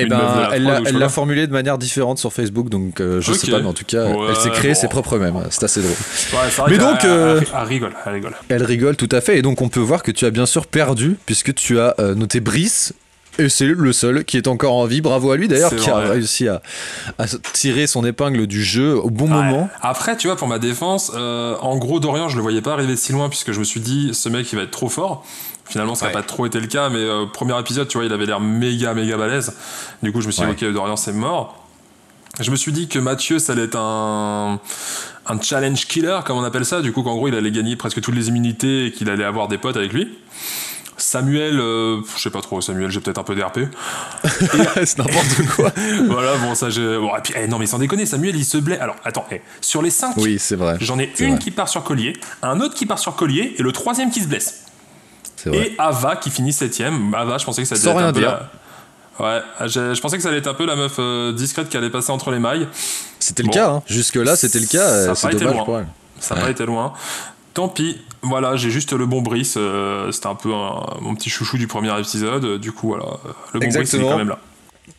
Et 0.00 0.04
eh 0.04 0.06
ben, 0.06 0.48
elle 0.52 0.98
l'a 0.98 1.08
formulé 1.08 1.46
de 1.46 1.52
manière 1.52 1.76
différente 1.76 2.18
sur 2.18 2.32
Facebook, 2.32 2.68
donc 2.68 3.00
euh, 3.00 3.20
je 3.20 3.32
sais 3.32 3.50
pas, 3.50 3.60
mais 3.60 3.66
en 3.66 3.74
tout 3.74 3.84
cas, 3.84 4.06
elle 4.06 4.36
s'est 4.36 4.50
créée 4.50 4.74
ses 4.74 4.88
propres 4.88 5.18
mèmes. 5.18 5.36
C'est 5.50 5.64
assez 5.64 5.82
drôle. 5.82 5.94
mais 6.68 6.78
donc, 6.78 7.04
euh, 7.04 7.40
elle, 7.40 7.66
rigole, 7.66 7.92
elle 8.06 8.12
rigole. 8.12 8.34
Elle 8.48 8.64
rigole 8.64 8.96
tout 8.96 9.08
à 9.12 9.20
fait, 9.20 9.38
et 9.38 9.42
donc 9.42 9.60
on 9.60 9.68
peut 9.68 9.80
voir 9.80 10.02
que 10.02 10.10
tu 10.10 10.24
as 10.24 10.30
bien 10.30 10.46
sûr 10.46 10.66
perdu, 10.66 11.16
puisque 11.26 11.54
tu 11.54 11.78
as 11.78 11.94
euh, 11.98 12.14
noté 12.14 12.40
Brice. 12.40 12.94
Et 13.38 13.48
c'est 13.48 13.66
le 13.66 13.92
seul 13.92 14.24
qui 14.24 14.36
est 14.36 14.48
encore 14.48 14.74
en 14.74 14.84
vie. 14.86 15.00
Bravo 15.00 15.30
à 15.30 15.36
lui 15.36 15.48
d'ailleurs, 15.48 15.74
qui 15.74 15.88
a 15.88 15.96
réussi 15.96 16.48
à, 16.48 16.60
tirer 17.52 17.86
son 17.86 18.04
épingle 18.04 18.46
du 18.46 18.62
jeu 18.62 18.96
au 18.96 19.08
bon 19.08 19.28
moment. 19.28 19.70
Après, 19.80 20.16
tu 20.16 20.26
vois, 20.26 20.36
pour 20.36 20.48
ma 20.48 20.58
défense, 20.58 21.12
en 21.14 21.76
gros, 21.78 22.00
Dorian, 22.00 22.28
je 22.28 22.36
le 22.36 22.42
voyais 22.42 22.60
pas 22.60 22.72
arriver 22.72 22.96
si 22.96 23.12
loin, 23.12 23.28
puisque 23.28 23.52
je 23.52 23.58
me 23.60 23.64
suis 23.64 23.80
dit, 23.80 24.10
ce 24.12 24.28
mec, 24.28 24.52
il 24.52 24.56
va 24.56 24.62
être 24.62 24.70
trop 24.70 24.88
fort. 24.88 25.24
Finalement, 25.70 25.94
ça 25.94 26.06
n'a 26.06 26.12
pas 26.12 26.22
trop 26.22 26.46
été 26.46 26.58
le 26.58 26.66
cas, 26.66 26.88
mais 26.88 26.98
euh, 26.98 27.26
premier 27.26 27.58
épisode, 27.58 27.86
tu 27.86 27.96
vois, 27.96 28.04
il 28.04 28.12
avait 28.12 28.26
l'air 28.26 28.40
méga, 28.40 28.92
méga 28.92 29.16
balèze. 29.16 29.56
Du 30.02 30.10
coup, 30.10 30.20
je 30.20 30.26
me 30.26 30.32
suis 30.32 30.42
dit, 30.44 30.50
ok, 30.50 30.72
Dorian, 30.72 30.96
c'est 30.96 31.12
mort. 31.12 31.64
Je 32.40 32.50
me 32.50 32.56
suis 32.56 32.72
dit 32.72 32.88
que 32.88 32.98
Mathieu, 32.98 33.38
ça 33.38 33.52
allait 33.52 33.64
être 33.64 33.78
un, 33.78 34.58
un 35.26 35.40
challenge 35.40 35.86
killer, 35.86 36.18
comme 36.26 36.38
on 36.38 36.44
appelle 36.44 36.64
ça. 36.64 36.82
Du 36.82 36.92
coup, 36.92 37.04
qu'en 37.04 37.14
gros, 37.14 37.28
il 37.28 37.36
allait 37.36 37.52
gagner 37.52 37.76
presque 37.76 38.00
toutes 38.00 38.16
les 38.16 38.28
immunités 38.28 38.86
et 38.86 38.92
qu'il 38.92 39.08
allait 39.10 39.24
avoir 39.24 39.46
des 39.46 39.58
potes 39.58 39.76
avec 39.76 39.92
lui. 39.92 40.08
Samuel, 40.96 41.58
euh, 41.60 42.00
je 42.16 42.22
sais 42.22 42.30
pas 42.30 42.42
trop, 42.42 42.60
Samuel, 42.60 42.90
j'ai 42.90 43.00
peut-être 43.00 43.18
un 43.18 43.22
peu 43.22 43.34
d'RP. 43.34 43.60
c'est 44.84 44.98
n'importe 44.98 45.46
quoi. 45.54 45.72
voilà, 46.08 46.36
bon, 46.36 46.54
ça, 46.54 46.68
j'ai. 46.68 46.98
Bon, 46.98 47.16
et 47.16 47.20
puis, 47.22 47.32
eh, 47.36 47.46
non, 47.46 47.58
mais 47.58 47.66
sans 47.66 47.78
déconner, 47.78 48.06
Samuel, 48.06 48.36
il 48.36 48.44
se 48.44 48.58
blesse. 48.58 48.80
Alors, 48.80 48.96
attends, 49.04 49.24
eh, 49.30 49.40
sur 49.60 49.82
les 49.82 49.90
5, 49.90 50.16
oui, 50.18 50.38
c'est 50.38 50.56
vrai. 50.56 50.76
J'en 50.80 50.98
ai 50.98 51.10
une 51.20 51.38
qui 51.38 51.52
part 51.52 51.68
sur 51.68 51.84
collier, 51.84 52.14
un 52.42 52.60
autre 52.60 52.74
qui 52.74 52.86
part 52.86 52.98
sur 52.98 53.16
collier 53.16 53.54
et 53.56 53.62
le 53.62 53.72
troisième 53.72 54.10
qui 54.10 54.20
se 54.20 54.28
blesse. 54.28 54.66
Et 55.46 55.74
Ava 55.78 56.16
qui 56.16 56.30
finit 56.30 56.52
septième. 56.52 57.14
Ava, 57.14 57.38
je 57.38 57.44
pensais 57.44 57.62
que 57.62 57.68
ça 57.68 57.74
allait 57.74 58.00
être 58.00 58.08
un 58.08 58.12
peu. 58.12 58.26
Ouais, 59.22 59.40
je, 59.66 60.00
pensais 60.00 60.16
que 60.16 60.22
ça 60.22 60.30
allait 60.30 60.38
être 60.38 60.46
un 60.46 60.54
peu 60.54 60.64
la 60.64 60.76
meuf 60.76 60.96
euh, 60.98 61.32
discrète 61.32 61.68
qui 61.68 61.76
allait 61.76 61.90
passer 61.90 62.10
entre 62.10 62.30
les 62.30 62.38
mailles. 62.38 62.66
C'était 63.18 63.42
le 63.42 63.50
cas, 63.50 63.68
hein. 63.68 63.82
jusque-là 63.86 64.34
c'était 64.34 64.60
le 64.60 64.66
cas. 64.66 65.14
Ça 65.14 65.28
n'a 65.28 65.30
pas 65.30 65.32
été 65.32 65.44
loin. 65.44 65.86
Ça 66.18 66.34
n'a 66.34 66.40
pas 66.40 66.50
été 66.50 66.64
loin. 66.64 66.94
Tant 67.52 67.68
pis, 67.68 67.98
voilà, 68.22 68.56
j'ai 68.56 68.70
juste 68.70 68.92
le 68.92 69.06
bon 69.06 69.20
Brice. 69.20 69.56
Euh, 69.58 70.10
c'était 70.10 70.28
un 70.28 70.34
peu 70.34 70.48
mon 70.48 71.14
petit 71.14 71.28
chouchou 71.28 71.58
du 71.58 71.66
premier 71.66 71.98
épisode. 71.98 72.58
Du 72.58 72.72
coup, 72.72 72.88
voilà, 72.88 73.04
le 73.52 73.60
bon 73.60 73.68
Brice, 73.68 73.92
est 73.92 74.00
quand 74.00 74.16
même 74.16 74.28
là. 74.28 74.38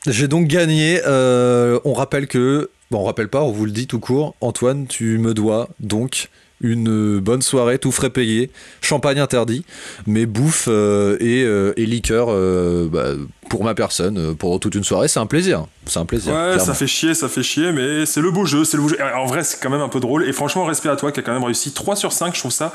J'ai 0.05 0.27
donc 0.27 0.47
gagné. 0.47 1.01
Euh, 1.05 1.79
on 1.85 1.93
rappelle 1.93 2.27
que. 2.27 2.69
Bon, 2.91 2.99
on 2.99 3.05
rappelle 3.05 3.29
pas, 3.29 3.41
on 3.41 3.51
vous 3.51 3.65
le 3.65 3.71
dit 3.71 3.87
tout 3.87 3.99
court. 3.99 4.35
Antoine, 4.41 4.85
tu 4.85 5.17
me 5.17 5.33
dois 5.33 5.69
donc 5.79 6.29
une 6.61 7.19
bonne 7.19 7.41
soirée, 7.41 7.79
tout 7.79 7.91
frais 7.91 8.09
payé, 8.09 8.51
champagne 8.81 9.19
interdit, 9.19 9.65
mais 10.07 10.25
bouffe 10.25 10.65
euh, 10.67 11.17
euh, 11.21 11.73
et, 11.75 11.85
liqueur 11.85 12.27
euh, 12.29 12.87
bah, 12.91 13.09
pour 13.49 13.63
ma 13.63 13.73
personne, 13.73 14.35
pour 14.35 14.59
toute 14.59 14.75
une 14.75 14.83
soirée, 14.83 15.07
c'est 15.07 15.19
un 15.19 15.25
plaisir. 15.25 15.65
C'est 15.85 15.99
un 15.99 16.05
plaisir. 16.05 16.33
Ouais, 16.33 16.59
ça 16.59 16.73
fait 16.73 16.87
chier, 16.87 17.13
ça 17.13 17.27
fait 17.27 17.43
chier, 17.43 17.71
mais 17.71 18.05
c'est 18.05 18.21
le 18.21 18.31
beau 18.31 18.45
jeu, 18.45 18.63
c'est 18.63 18.77
le 18.77 18.83
beau 18.83 18.89
jeu. 18.89 18.97
En 19.15 19.25
vrai, 19.25 19.43
c'est 19.43 19.59
quand 19.61 19.69
même 19.69 19.81
un 19.81 19.89
peu 19.89 19.99
drôle, 19.99 20.27
et 20.27 20.33
franchement, 20.33 20.65
respect 20.65 20.89
à 20.89 20.95
toi 20.95 21.11
qui 21.11 21.19
a 21.19 21.23
quand 21.23 21.33
même 21.33 21.43
réussi 21.43 21.73
3 21.73 21.95
sur 21.95 22.11
5, 22.11 22.33
je 22.33 22.39
trouve 22.39 22.51
ça 22.51 22.73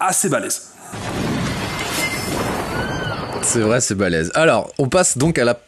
assez 0.00 0.28
balèze. 0.28 0.70
C'est 3.42 3.60
vrai, 3.60 3.80
c'est 3.80 3.94
balèze. 3.94 4.30
Alors, 4.34 4.72
on 4.78 4.88
passe 4.88 5.18
donc 5.18 5.38
à 5.38 5.44
la 5.44 5.60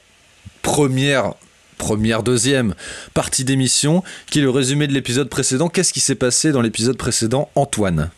première 0.62 1.34
première, 1.78 2.22
deuxième 2.22 2.74
partie 3.14 3.44
d'émission, 3.44 4.02
qui 4.30 4.38
est 4.38 4.42
le 4.42 4.50
résumé 4.50 4.86
de 4.86 4.92
l'épisode 4.92 5.28
précédent. 5.28 5.68
Qu'est-ce 5.68 5.92
qui 5.92 6.00
s'est 6.00 6.14
passé 6.14 6.52
dans 6.52 6.62
l'épisode 6.62 6.96
précédent, 6.96 7.48
Antoine? 7.54 8.10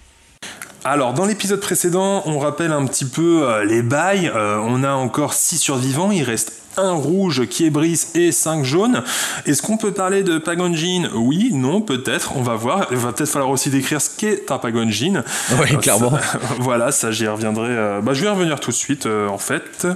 Alors, 0.84 1.12
dans 1.12 1.26
l'épisode 1.26 1.60
précédent, 1.60 2.22
on 2.26 2.38
rappelle 2.38 2.72
un 2.72 2.86
petit 2.86 3.04
peu 3.04 3.48
euh, 3.48 3.64
les 3.64 3.82
bails. 3.82 4.30
Euh, 4.34 4.58
on 4.62 4.84
a 4.84 4.92
encore 4.92 5.34
6 5.34 5.58
survivants. 5.58 6.10
Il 6.12 6.22
reste 6.22 6.52
un 6.78 6.92
rouge 6.92 7.47
qui 7.47 7.66
est 7.66 7.70
Brice 7.70 8.12
et 8.14 8.32
5 8.32 8.64
jaunes. 8.64 9.02
Est-ce 9.47 9.62
qu'on 9.62 9.76
peut 9.76 9.92
parler 9.92 10.23
de 10.23 10.38
Pagonjin 10.38 11.11
Oui, 11.14 11.50
non, 11.52 11.80
peut-être, 11.80 12.37
on 12.37 12.42
va 12.42 12.54
voir. 12.54 12.87
Il 12.90 12.97
va 12.97 13.12
peut-être 13.12 13.30
falloir 13.30 13.50
aussi 13.50 13.70
décrire 13.70 14.00
ce 14.00 14.11
qu'est 14.16 14.50
un 14.50 14.58
Pagonjin. 14.58 15.23
Oui, 15.61 15.76
clairement. 15.78 16.12
voilà, 16.58 16.92
ça 16.92 17.11
j'y 17.11 17.26
reviendrai. 17.26 17.70
Euh, 17.70 18.00
bah, 18.00 18.14
je 18.14 18.20
vais 18.23 18.26
y 18.26 18.30
revenir 18.30 18.61
tout 18.61 18.70
de 18.70 18.76
suite, 18.76 19.06
euh, 19.06 19.28
en 19.28 19.38
fait. 19.38 19.87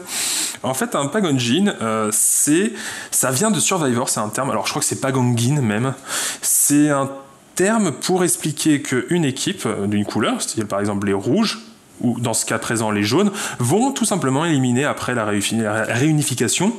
En 0.62 0.75
fait, 0.75 0.95
un 0.95 1.07
Pagonjin, 1.07 1.75
euh, 1.81 2.09
c'est, 2.12 2.73
ça 3.11 3.31
vient 3.31 3.51
de 3.51 3.61
Survivor, 3.61 4.09
c'est 4.09 4.21
un 4.21 4.29
terme, 4.29 4.51
alors 4.51 4.67
je 4.67 4.71
crois 4.71 4.81
que 4.81 4.87
c'est 4.87 5.01
Pagongin 5.01 5.61
même. 5.61 5.95
C'est 6.41 6.91
un 6.91 7.11
terme 7.55 7.93
pour 7.93 8.25
expliquer 8.25 8.83
qu'une 8.83 9.25
équipe 9.25 9.67
d'une 9.87 10.05
couleur, 10.05 10.41
c'est-à-dire 10.41 10.69
par 10.69 10.81
exemple 10.81 11.07
les 11.07 11.12
rouges, 11.12 11.61
ou 12.03 12.19
dans 12.21 12.35
ce 12.35 12.45
cas 12.45 12.59
présent 12.59 12.91
les 12.91 13.03
jaunes, 13.03 13.31
vont 13.59 13.93
tout 13.93 14.05
simplement 14.05 14.45
éliminer 14.45 14.85
après 14.85 15.15
la 15.15 15.25
réunification 15.25 16.73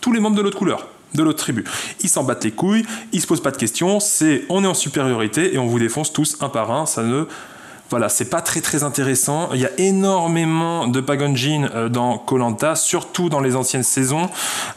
tous 0.00 0.12
les 0.12 0.20
membres 0.20 0.36
de 0.36 0.42
l'autre 0.42 0.58
couleur 0.58 0.86
de 1.14 1.22
l'autre 1.22 1.38
tribu. 1.38 1.64
Ils 2.02 2.08
s'en 2.08 2.24
battent 2.24 2.44
les 2.44 2.52
couilles, 2.52 2.84
ils 3.12 3.20
se 3.20 3.26
posent 3.26 3.42
pas 3.42 3.50
de 3.50 3.56
questions, 3.56 4.00
c'est 4.00 4.44
on 4.48 4.64
est 4.64 4.66
en 4.66 4.74
supériorité 4.74 5.54
et 5.54 5.58
on 5.58 5.66
vous 5.66 5.78
défonce 5.78 6.12
tous 6.12 6.36
un 6.40 6.48
par 6.48 6.70
un, 6.70 6.86
ça 6.86 7.02
ne 7.02 7.26
voilà, 7.90 8.08
c'est 8.08 8.30
pas 8.30 8.40
très 8.40 8.60
très 8.60 8.84
intéressant. 8.84 9.50
Il 9.52 9.60
y 9.60 9.66
a 9.66 9.70
énormément 9.78 10.86
de 10.86 11.00
Pagonjin 11.00 11.68
euh, 11.74 11.88
dans 11.88 12.18
Colanta, 12.18 12.76
surtout 12.76 13.28
dans 13.28 13.40
les 13.40 13.56
anciennes 13.56 13.82
saisons, 13.82 14.30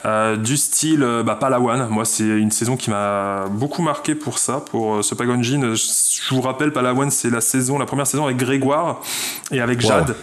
euh, 0.05 0.35
du 0.35 0.57
style 0.57 1.03
euh, 1.03 1.21
bah, 1.21 1.35
Palawan. 1.35 1.87
Moi, 1.89 2.05
c'est 2.05 2.23
une 2.23 2.49
saison 2.49 2.75
qui 2.75 2.89
m'a 2.89 3.45
beaucoup 3.51 3.83
marqué 3.83 4.15
pour 4.15 4.39
ça, 4.39 4.61
pour 4.61 5.03
ce 5.03 5.13
Pagonjin. 5.13 5.75
Je 5.75 6.33
vous 6.35 6.41
rappelle, 6.41 6.73
Palawan, 6.73 7.11
c'est 7.11 7.29
la 7.29 7.41
saison, 7.41 7.77
la 7.77 7.85
première 7.85 8.07
saison 8.07 8.25
avec 8.25 8.37
Grégoire 8.37 8.99
et 9.51 9.61
avec 9.61 9.79
Jade. 9.79 10.15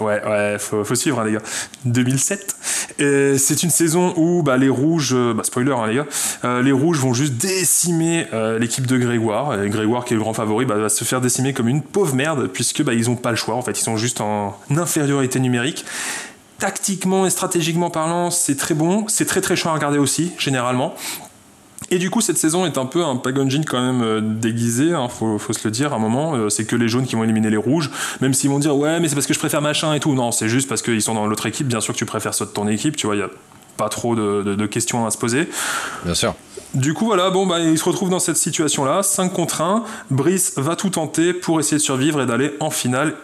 Ouais, 0.00 0.22
ouais, 0.24 0.56
faut, 0.58 0.94
suivre, 0.94 1.20
hein, 1.20 1.24
les 1.24 1.32
gars. 1.32 1.42
2007. 1.84 2.56
C'est 2.98 3.62
une 3.62 3.70
saison 3.70 4.14
où 4.16 4.42
bah, 4.42 4.56
les 4.56 4.68
rouges, 4.68 5.14
euh, 5.14 5.34
bah, 5.34 5.44
spoiler, 5.44 5.72
hein, 5.72 5.86
les 5.86 5.96
gars, 5.96 6.06
euh, 6.44 6.62
les 6.62 6.72
rouges 6.72 6.98
vont 6.98 7.14
juste 7.14 7.34
décimer 7.34 8.26
euh, 8.32 8.58
l'équipe 8.58 8.86
de 8.86 8.98
Grégoire. 8.98 9.56
Grégoire, 9.66 10.04
qui 10.04 10.14
est 10.14 10.16
le 10.16 10.22
grand 10.22 10.34
favori, 10.34 10.64
bah, 10.64 10.76
va 10.76 10.88
se 10.88 11.04
faire 11.04 11.20
décimer 11.20 11.52
comme 11.52 11.68
une 11.68 11.82
pauvre 11.82 12.14
merde, 12.14 12.48
puisque 12.48 12.82
bah, 12.82 12.94
ils 12.94 13.10
ont 13.10 13.16
pas 13.16 13.30
le 13.30 13.36
choix. 13.36 13.54
En 13.54 13.62
fait, 13.62 13.78
ils 13.78 13.84
sont 13.84 13.96
juste 13.96 14.20
en 14.20 14.58
infériorité 14.70 15.40
numérique. 15.40 15.84
Tactiquement 16.58 17.24
et 17.24 17.30
stratégiquement 17.30 17.88
parlant, 17.88 18.30
c'est 18.30 18.56
très 18.56 18.74
bon. 18.74 19.06
C'est 19.08 19.26
très 19.26 19.40
très 19.40 19.54
chaud 19.54 19.68
à 19.68 19.74
regarder 19.74 19.98
aussi, 19.98 20.32
généralement. 20.38 20.94
Et 21.90 21.98
du 21.98 22.10
coup, 22.10 22.20
cette 22.20 22.36
saison 22.36 22.66
est 22.66 22.76
un 22.76 22.86
peu 22.86 23.04
un 23.04 23.16
Pagonjin 23.16 23.62
quand 23.66 23.80
même 23.80 24.02
euh, 24.02 24.20
déguisé, 24.20 24.92
hein, 24.92 25.08
faut, 25.08 25.38
faut, 25.38 25.52
se 25.52 25.60
le 25.64 25.70
dire 25.70 25.92
à 25.92 25.96
un 25.96 25.98
moment. 25.98 26.34
Euh, 26.34 26.48
c'est 26.50 26.64
que 26.64 26.76
les 26.76 26.88
jaunes 26.88 27.06
qui 27.06 27.14
vont 27.14 27.24
éliminer 27.24 27.50
les 27.50 27.56
rouges, 27.56 27.90
même 28.20 28.34
s'ils 28.34 28.50
vont 28.50 28.58
dire 28.58 28.76
ouais, 28.76 29.00
mais 29.00 29.08
c'est 29.08 29.14
parce 29.14 29.26
que 29.26 29.34
je 29.34 29.38
préfère 29.38 29.62
machin 29.62 29.94
et 29.94 30.00
tout. 30.00 30.14
Non, 30.14 30.30
c'est 30.30 30.48
juste 30.48 30.68
parce 30.68 30.82
qu'ils 30.82 31.02
sont 31.02 31.14
dans 31.14 31.26
l'autre 31.26 31.46
équipe. 31.46 31.66
Bien 31.66 31.80
sûr 31.80 31.94
que 31.94 31.98
tu 31.98 32.06
préfères 32.06 32.34
ceux 32.34 32.46
de 32.46 32.50
ton 32.50 32.68
équipe, 32.68 32.96
tu 32.96 33.06
vois, 33.06 33.16
il 33.16 33.20
y 33.20 33.22
a 33.22 33.30
pas 33.78 33.88
trop 33.88 34.14
de, 34.14 34.42
de, 34.42 34.54
de, 34.54 34.66
questions 34.66 35.06
à 35.06 35.10
se 35.10 35.16
poser. 35.16 35.48
Bien 36.04 36.14
sûr. 36.14 36.34
Du 36.74 36.92
coup, 36.92 37.06
voilà, 37.06 37.30
bon, 37.30 37.46
bah, 37.46 37.60
il 37.60 37.78
se 37.78 37.84
retrouve 37.84 38.10
dans 38.10 38.18
cette 38.18 38.36
situation-là, 38.36 39.02
5 39.02 39.32
contre 39.32 39.62
1. 39.62 39.84
Brice 40.10 40.54
va 40.58 40.76
tout 40.76 40.90
tenter 40.90 41.32
pour 41.32 41.60
essayer 41.60 41.78
de 41.78 41.82
survivre 41.82 42.20
et 42.20 42.26
d'aller 42.26 42.52
en 42.60 42.70
finale. 42.70 43.14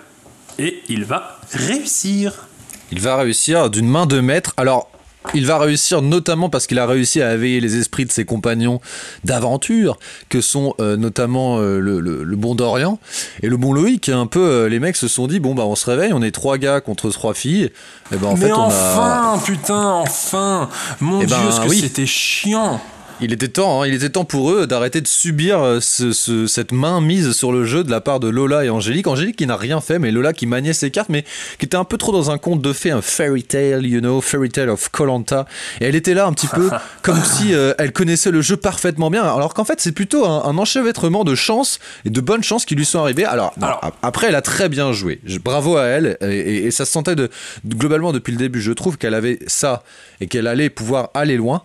Et 0.59 0.83
il 0.89 1.05
va 1.05 1.39
réussir. 1.53 2.47
Il 2.91 3.01
va 3.01 3.17
réussir 3.17 3.69
d'une 3.69 3.89
main 3.89 4.07
de 4.07 4.21
maître. 4.21 4.55
Alors, 4.57 4.89
il 5.33 5.47
va 5.47 5.59
réussir 5.59 6.03
notamment 6.03 6.51
parce 6.51 6.67
qu'il 6.67 6.79
a 6.79 6.87
réussi 6.87 7.23
à 7.23 7.33
éveiller 7.35 7.61
les 7.61 7.77
esprits 7.77 8.05
de 8.05 8.13
ses 8.13 8.25
compagnons 8.25 8.81
d'aventure, 9.25 9.99
que 10.29 10.41
sont 10.41 10.75
euh, 10.81 10.97
notamment 10.97 11.59
euh, 11.59 11.79
le, 11.79 12.01
le, 12.01 12.25
le, 12.25 12.37
bon 12.37 12.55
Dorian 12.55 12.99
et 13.43 13.49
le 13.49 13.57
bon 13.57 13.73
Loïc. 13.73 14.09
Un 14.11 14.27
peu, 14.27 14.41
euh, 14.41 14.69
les 14.69 14.81
mecs 14.81 14.97
se 14.97 15.09
sont 15.09 15.27
dit 15.27 15.41
bon 15.41 15.55
bah 15.55 15.65
on 15.65 15.77
se 15.77 15.89
réveille, 15.89 16.13
on 16.13 16.23
est 16.23 16.31
trois 16.31 16.59
gars 16.59 16.81
contre 16.81 17.11
trois 17.11 17.33
filles. 17.35 17.71
Et 18.13 18.17
ben 18.17 18.29
en 18.29 18.35
Mais 18.35 18.47
fait, 18.47 18.53
enfin, 18.53 19.33
on 19.35 19.39
a... 19.39 19.43
putain, 19.43 19.93
enfin, 19.95 20.69
mon 21.01 21.23
Eh 21.23 21.27
dieu, 21.27 21.37
ben, 21.37 21.51
ce 21.51 21.61
que 21.61 21.69
oui. 21.69 21.81
c'était 21.81 22.07
chiant. 22.07 22.81
Il 23.21 23.33
était 23.33 23.49
temps, 23.49 23.83
hein, 23.83 23.87
il 23.87 23.95
était 23.95 24.11
temps 24.11 24.25
pour 24.25 24.51
eux 24.51 24.67
d'arrêter 24.67 25.01
de 25.01 25.07
subir 25.07 25.61
euh, 25.61 25.81
ce, 25.81 26.13
ce, 26.13 26.47
cette 26.47 26.73
main 26.73 27.01
mise 27.01 27.33
sur 27.33 27.53
le 27.53 27.65
jeu 27.65 27.85
de 27.85 27.91
la 27.91 28.01
part 28.01 28.19
de 28.19 28.29
Lola 28.29 28.65
et 28.65 28.71
Angélique. 28.71 29.07
Angélique 29.07 29.37
qui 29.37 29.47
n'a 29.47 29.57
rien 29.57 29.81
fait, 29.81 29.99
mais 29.99 30.11
Lola 30.11 30.33
qui 30.33 30.47
maniait 30.47 30.73
ses 30.73 30.91
cartes, 30.91 31.09
mais 31.09 31.25
qui 31.59 31.67
était 31.67 31.77
un 31.77 31.85
peu 31.85 31.97
trop 31.97 32.13
dans 32.13 32.31
un 32.31 32.39
conte 32.39 32.61
de 32.61 32.73
fées, 32.73 32.91
un 32.91 33.03
fairy 33.03 33.45
tale, 33.45 33.87
you 33.87 34.01
know, 34.01 34.21
fairy 34.21 34.49
tale 34.49 34.69
of 34.69 34.89
Colanta. 34.89 35.47
Et 35.81 35.85
elle 35.85 35.95
était 35.95 36.15
là 36.15 36.27
un 36.27 36.33
petit 36.33 36.49
peu 36.49 36.71
comme 37.03 37.23
si 37.23 37.55
euh, 37.55 37.73
elle 37.79 37.93
connaissait 37.93 38.33
le 38.33 38.43
jeu 38.43 38.57
parfaitement 38.57 39.11
bien, 39.11 39.23
alors 39.23 39.55
qu'en 39.55 39.65
fait 39.65 39.81
c'est 39.81 39.93
plutôt 39.93 40.27
un, 40.27 40.45
un, 40.45 40.59
enchevêtrement 40.59 41.25
de 41.25 41.35
chance 41.35 41.79
et 42.05 42.11
de 42.11 42.21
bonnes 42.21 42.43
chances 42.43 42.65
qui 42.65 42.75
lui 42.75 42.85
sont 42.85 42.99
arrivées. 43.01 43.25
Alors, 43.25 43.55
après 44.03 44.29
elle 44.29 44.35
a 44.35 44.43
très 44.43 44.69
bien 44.69 44.93
joué, 44.93 45.21
bravo 45.45 45.77
à 45.77 45.85
elle, 45.85 46.17
et, 46.21 46.27
et, 46.27 46.67
et 46.67 46.71
ça 46.71 46.85
se 46.85 46.93
sentait 46.93 47.17
de, 47.17 47.31
globalement 47.67 48.13
depuis 48.13 48.33
le 48.33 48.39
début. 48.39 48.61
Je 48.61 48.73
trouve 48.73 48.99
qu'elle 48.99 49.15
avait 49.15 49.39
ça 49.47 49.83
et 50.21 50.27
qu'elle 50.27 50.47
allait 50.47 50.71
pouvoir 50.71 51.11
aller 51.15 51.37
loin. 51.37 51.63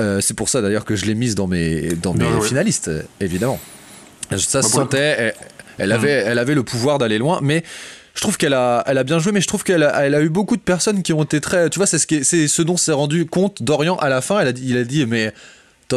Euh, 0.00 0.20
c'est 0.20 0.34
pour 0.34 0.48
ça 0.48 0.62
d'ailleurs 0.62 0.84
que 0.84 0.96
je 0.96 1.04
l'ai 1.04 1.14
mise 1.14 1.34
dans 1.34 1.46
mes, 1.46 1.90
dans 1.94 2.14
mes 2.14 2.40
finalistes, 2.42 2.90
évidemment. 3.20 3.60
Ça 4.30 4.62
se 4.62 4.68
sentait, 4.70 4.96
elle, 5.18 5.34
elle, 5.78 5.92
avait, 5.92 6.10
elle 6.10 6.38
avait 6.38 6.54
le 6.54 6.62
pouvoir 6.62 6.98
d'aller 6.98 7.18
loin, 7.18 7.40
mais 7.42 7.62
je 8.14 8.20
trouve 8.20 8.36
qu'elle 8.36 8.54
a, 8.54 8.82
elle 8.86 8.98
a 8.98 9.04
bien 9.04 9.18
joué, 9.18 9.32
mais 9.32 9.40
je 9.40 9.48
trouve 9.48 9.64
qu'elle 9.64 9.82
a, 9.82 10.04
elle 10.04 10.14
a 10.14 10.20
eu 10.20 10.28
beaucoup 10.28 10.56
de 10.56 10.62
personnes 10.62 11.02
qui 11.02 11.12
ont 11.12 11.22
été 11.22 11.40
très. 11.40 11.70
Tu 11.70 11.78
vois, 11.78 11.86
c'est 11.86 11.98
ce, 11.98 12.06
qui, 12.06 12.24
c'est 12.24 12.46
ce 12.46 12.62
dont 12.62 12.76
s'est 12.76 12.92
rendu 12.92 13.26
compte 13.26 13.62
Dorian 13.62 13.96
à 13.96 14.08
la 14.08 14.20
fin. 14.20 14.40
Elle 14.40 14.48
a, 14.48 14.52
il 14.62 14.76
a 14.76 14.84
dit, 14.84 15.06
mais. 15.06 15.32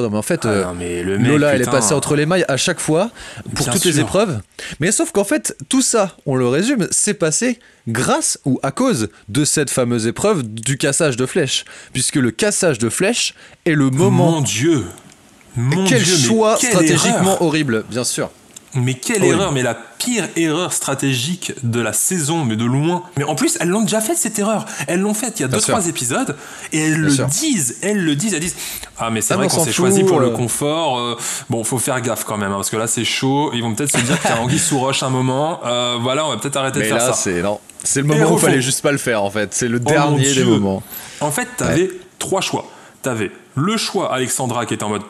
Non, 0.02 0.10
mais 0.10 0.18
en 0.18 0.22
fait, 0.22 0.46
ah, 0.46 0.68
non, 0.68 0.74
mais 0.78 1.04
le 1.04 1.18
mec, 1.18 1.28
Lola, 1.28 1.48
putain, 1.52 1.56
elle 1.56 1.62
est 1.68 1.72
passée 1.72 1.94
entre 1.94 2.16
les 2.16 2.26
mailles 2.26 2.46
à 2.48 2.58
chaque 2.58 2.80
fois 2.80 3.12
pour 3.56 3.66
toutes 3.70 3.82
sûr. 3.82 3.92
les 3.92 4.00
épreuves. 4.00 4.40
Mais 4.80 4.92
sauf 4.92 5.12
qu'en 5.12 5.24
fait, 5.24 5.56
tout 5.70 5.82
ça, 5.82 6.16
on 6.26 6.36
le 6.36 6.48
résume, 6.48 6.88
c'est 6.92 7.14
passé 7.14 7.60
grâce 7.88 8.40
ou 8.46 8.60
à 8.64 8.72
cause 8.72 9.10
de 9.30 9.46
cette 9.46 9.70
fameuse 9.70 10.08
épreuve 10.08 10.44
du 10.44 10.78
cassage 10.78 11.18
de 11.18 11.26
flèches. 11.26 11.66
Puisque 11.94 12.16
le 12.16 12.32
cassage 12.32 12.80
de 12.80 12.90
flèches 12.90 13.34
est 13.66 13.76
le 13.76 13.90
moment. 13.90 14.32
Mon 14.32 14.42
Dieu! 14.42 14.86
Mon 15.58 15.86
quel 15.86 16.04
Dieu, 16.04 16.16
choix 16.18 16.58
quelle 16.60 16.72
stratégiquement 16.72 17.36
erreur. 17.36 17.42
horrible, 17.42 17.86
bien 17.90 18.04
sûr. 18.04 18.30
Mais 18.76 18.94
quelle 18.96 19.22
Oui. 19.22 19.30
erreur, 19.30 19.52
mais 19.52 19.62
la 19.64 19.74
pire 19.74 20.28
erreur 20.36 20.74
stratégique 20.74 21.54
de 21.64 21.80
la 21.80 21.94
saison, 21.94 22.44
mais 22.46 22.56
de 22.56 22.66
loin. 22.66 23.04
Mais 23.18 23.24
en 23.24 23.36
plus, 23.36 23.58
elles 23.60 23.70
l'ont 23.70 23.82
déjà 23.82 24.02
faite 24.02 24.18
cette 24.18 24.38
erreur. 24.38 24.66
Elles 24.88 25.00
l'ont 25.00 25.14
faite 25.14 25.40
il 25.40 25.44
y 25.44 25.46
a 25.46 25.48
2-3 25.48 25.88
épisodes 25.88 26.36
et 26.74 26.80
elles 26.80 26.92
Bien 26.96 27.02
le 27.04 27.10
sûr. 27.10 27.26
disent. 27.28 27.78
Elles 27.82 28.04
le 28.04 28.16
disent. 28.16 28.34
Elles 28.34 28.40
disent 28.42 28.56
Ah, 29.00 29.10
mais 29.10 29.22
c'est 29.22 29.34
Ah, 29.34 29.38
vrai 29.38 29.48
qu'on 29.48 29.64
s'est 29.64 29.72
choisi 29.72 30.04
pour 30.04 30.20
le 30.20 30.28
euh. 30.28 30.32
confort. 30.36 31.00
euh, 31.00 31.18
bon, 31.50 31.64
faut 31.64 31.80
faire 31.80 32.02
gaffe 32.02 32.24
quand 32.26 32.38
même, 32.38 32.52
hein, 32.52 32.56
parce 32.58 32.70
que 32.70 32.78
là 32.78 32.88
c'est 32.88 33.06
chaud. 33.06 33.52
Ils 33.54 33.62
vont 33.64 33.74
peut-être 33.74 33.92
se 33.92 34.02
dire 34.04 34.20
qu'il 34.20 34.30
y 34.30 34.34
a 34.34 34.42
Anguille 34.42 34.60
sous 34.60 34.80
roche 34.80 35.04
un 35.04 35.10
moment. 35.10 35.62
Euh, 35.66 35.98
voilà, 36.02 36.26
on 36.26 36.30
va 36.30 36.38
peut-être 36.38 36.58
arrêter 36.58 36.80
Mais 36.80 36.86
de 36.86 36.90
faire 36.90 36.98
là, 36.98 37.08
ça. 37.08 37.14
c'est 37.14 37.42
non. 37.42 37.60
C'est 37.84 38.02
le 38.02 38.06
Et 38.12 38.18
moment 38.18 38.32
où 38.32 38.38
il 38.38 38.42
fallait 38.42 38.62
juste 38.62 38.82
pas 38.82 38.92
le 38.92 38.98
faire 38.98 39.24
en 39.24 39.30
fait. 39.30 39.54
C'est 39.54 39.68
le 39.68 39.78
Oh 39.84 39.90
dernier 39.90 40.34
des 40.34 40.44
moments. 40.44 40.84
En 41.22 41.32
fait, 41.32 41.48
t'avais 41.58 41.90
trois 42.20 42.42
choix. 42.42 42.66
T'avais 43.02 43.32
le 43.56 43.78
choix 43.78 44.12
Alexandra 44.14 44.66
qui 44.66 44.74
était 44.74 44.84
en 44.84 44.90
mode 44.90 45.04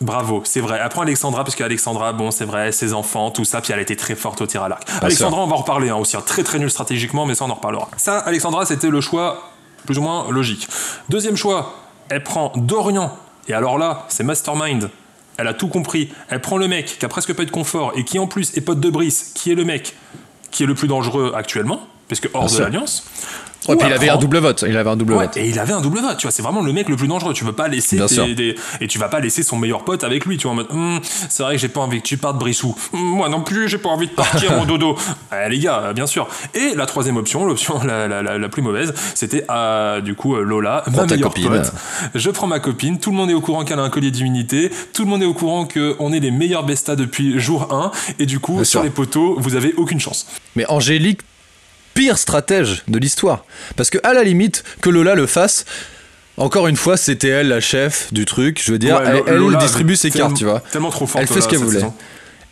bravo, 0.00 0.42
c'est 0.44 0.60
vrai. 0.60 0.80
Apprends 0.80 1.02
Alexandra 1.02 1.44
parce 1.44 1.56
qu'Alexandra, 1.56 2.12
bon, 2.12 2.30
c'est 2.30 2.44
vrai, 2.44 2.72
ses 2.72 2.92
enfants, 2.92 3.30
tout 3.30 3.44
ça, 3.44 3.60
puis 3.60 3.72
elle 3.72 3.80
était 3.80 3.96
très 3.96 4.14
forte 4.14 4.40
au 4.40 4.46
tir 4.46 4.62
à 4.62 4.68
l'arc. 4.68 4.88
Alexandra, 5.00 5.42
on 5.42 5.46
va 5.46 5.54
en 5.54 5.58
reparler 5.58 5.90
hein, 5.90 5.96
aussi, 5.96 6.16
hein, 6.16 6.22
très 6.24 6.42
très 6.42 6.58
nul 6.58 6.70
stratégiquement, 6.70 7.26
mais 7.26 7.34
ça 7.34 7.44
on 7.44 7.50
en 7.50 7.54
reparlera. 7.54 7.88
Ça, 7.96 8.18
Alexandra, 8.18 8.66
c'était 8.66 8.90
le 8.90 9.00
choix 9.00 9.50
plus 9.84 9.98
ou 9.98 10.02
moins 10.02 10.30
logique. 10.30 10.68
Deuxième 11.08 11.36
choix, 11.36 11.74
elle 12.08 12.22
prend 12.22 12.52
Dorian. 12.56 13.16
Et 13.48 13.54
alors 13.54 13.78
là, 13.78 14.04
c'est 14.08 14.24
Mastermind. 14.24 14.90
Elle 15.38 15.48
a 15.48 15.54
tout 15.54 15.68
compris. 15.68 16.10
Elle 16.28 16.40
prend 16.40 16.56
le 16.56 16.66
mec 16.68 16.98
qui 16.98 17.04
a 17.04 17.08
presque 17.08 17.32
pas 17.34 17.42
eu 17.42 17.46
de 17.46 17.50
confort 17.50 17.92
et 17.94 18.04
qui 18.04 18.18
en 18.18 18.26
plus 18.26 18.56
est 18.56 18.60
pote 18.60 18.80
de 18.80 18.90
Brice, 18.90 19.32
qui 19.34 19.52
est 19.52 19.54
le 19.54 19.64
mec 19.64 19.94
qui 20.50 20.62
est 20.62 20.66
le 20.66 20.74
plus 20.74 20.88
dangereux 20.88 21.32
actuellement, 21.36 21.80
puisque 22.08 22.30
hors 22.32 22.46
Bien 22.46 22.56
de 22.56 22.62
l'Alliance. 22.62 23.04
Ouais, 23.68 23.76
puis 23.76 23.86
il 23.88 23.92
avait 23.92 24.08
un 24.08 24.16
double 24.16 24.38
vote. 24.38 24.64
Il 24.68 24.76
avait 24.76 24.90
un 24.90 24.96
double 24.96 25.14
Ouais, 25.14 25.26
vote. 25.26 25.36
et 25.36 25.48
il 25.48 25.58
avait 25.58 25.72
un 25.72 25.80
double 25.80 26.00
vote, 26.00 26.16
tu 26.18 26.22
vois, 26.26 26.30
c'est 26.32 26.42
vraiment 26.42 26.62
le 26.62 26.72
mec 26.72 26.88
le 26.88 26.96
plus 26.96 27.08
dangereux. 27.08 27.32
Tu 27.34 27.44
veux 27.44 27.52
pas 27.52 27.68
laisser 27.68 27.98
tes- 28.06 28.34
des- 28.34 28.54
et 28.80 28.86
tu 28.86 28.98
vas 28.98 29.08
pas 29.08 29.20
laisser 29.20 29.42
son 29.42 29.56
meilleur 29.56 29.84
pote 29.84 30.04
avec 30.04 30.24
lui, 30.26 30.36
tu 30.36 30.44
vois, 30.44 30.52
en 30.52 30.56
mode 30.56 30.66
Hum, 30.70 31.00
c'est 31.28 31.42
vrai 31.42 31.54
que 31.56 31.60
j'ai 31.60 31.68
pas 31.68 31.80
envie 31.80 31.98
que 32.00 32.06
tu 32.06 32.16
partes 32.16 32.38
Brissou. 32.38 32.74
Hum, 32.92 33.00
moi 33.00 33.28
non 33.28 33.40
plus, 33.42 33.68
j'ai 33.68 33.78
pas 33.78 33.88
envie 33.88 34.06
de 34.06 34.12
partir 34.12 34.52
mon 34.56 34.64
dodo. 34.64 34.96
Les 35.48 35.58
gars, 35.58 35.80
euh, 35.86 35.92
bien 35.92 36.06
sûr. 36.06 36.28
Et 36.54 36.74
la 36.74 36.86
troisième 36.86 37.16
option, 37.16 37.44
l'option 37.44 37.82
la, 37.84 38.08
la, 38.08 38.22
la, 38.22 38.38
la 38.38 38.48
plus 38.48 38.62
mauvaise, 38.62 38.92
c'était 39.14 39.44
euh, 39.50 40.00
du 40.00 40.14
coup 40.14 40.34
euh, 40.36 40.42
Lola, 40.42 40.82
ma 40.86 40.92
Prends 40.92 41.06
ta 41.06 41.14
meilleure 41.16 41.30
copine. 41.30 41.48
pote. 41.48 41.72
Je 42.14 42.30
prends 42.30 42.46
ma 42.46 42.60
copine, 42.60 42.98
tout 42.98 43.10
le 43.10 43.16
monde 43.16 43.30
est 43.30 43.34
au 43.34 43.40
courant 43.40 43.64
qu'elle 43.64 43.78
a 43.78 43.82
un 43.82 43.90
collier 43.90 44.10
d'immunité, 44.10 44.70
tout 44.92 45.04
le 45.04 45.10
monde 45.10 45.22
est 45.22 45.26
au 45.26 45.34
courant 45.34 45.66
qu'on 45.66 46.12
est 46.12 46.20
les 46.20 46.30
meilleurs 46.30 46.64
bestas 46.64 46.96
depuis 46.96 47.38
jour 47.40 47.72
1 47.72 47.90
et 48.18 48.26
du 48.26 48.38
coup 48.40 48.54
Bien 48.54 48.64
sur 48.64 48.80
sûr. 48.80 48.82
les 48.84 48.90
poteaux, 48.90 49.36
vous 49.38 49.54
avez 49.56 49.74
aucune 49.76 50.00
chance. 50.00 50.26
Mais 50.54 50.64
Angélique, 50.68 51.20
pire 51.96 52.16
stratège 52.18 52.84
de 52.86 52.98
l'histoire. 52.98 53.44
Parce 53.74 53.90
que 53.90 53.98
à 54.04 54.12
la 54.14 54.22
limite, 54.22 54.62
que 54.80 54.90
Lola 54.90 55.14
le 55.16 55.26
fasse. 55.26 55.64
Encore 56.38 56.66
une 56.66 56.76
fois, 56.76 56.98
c'était 56.98 57.28
elle 57.28 57.48
la 57.48 57.60
chef 57.60 58.12
du 58.12 58.26
truc. 58.26 58.60
Je 58.62 58.70
veux 58.70 58.78
dire, 58.78 58.96
Ouais, 59.02 59.22
elle, 59.26 59.56
distribue 59.58 59.96
ses 59.96 60.10
cartes, 60.10 60.36
tu 60.36 60.44
vois. 60.44 60.60
Tellement 60.70 60.90
trop 60.90 61.06
forte. 61.06 61.22
Elle 61.22 61.28
fait 61.28 61.40
ce 61.40 61.48
qu'elle 61.48 61.58
voulait. 61.60 61.80
saison. 61.80 61.94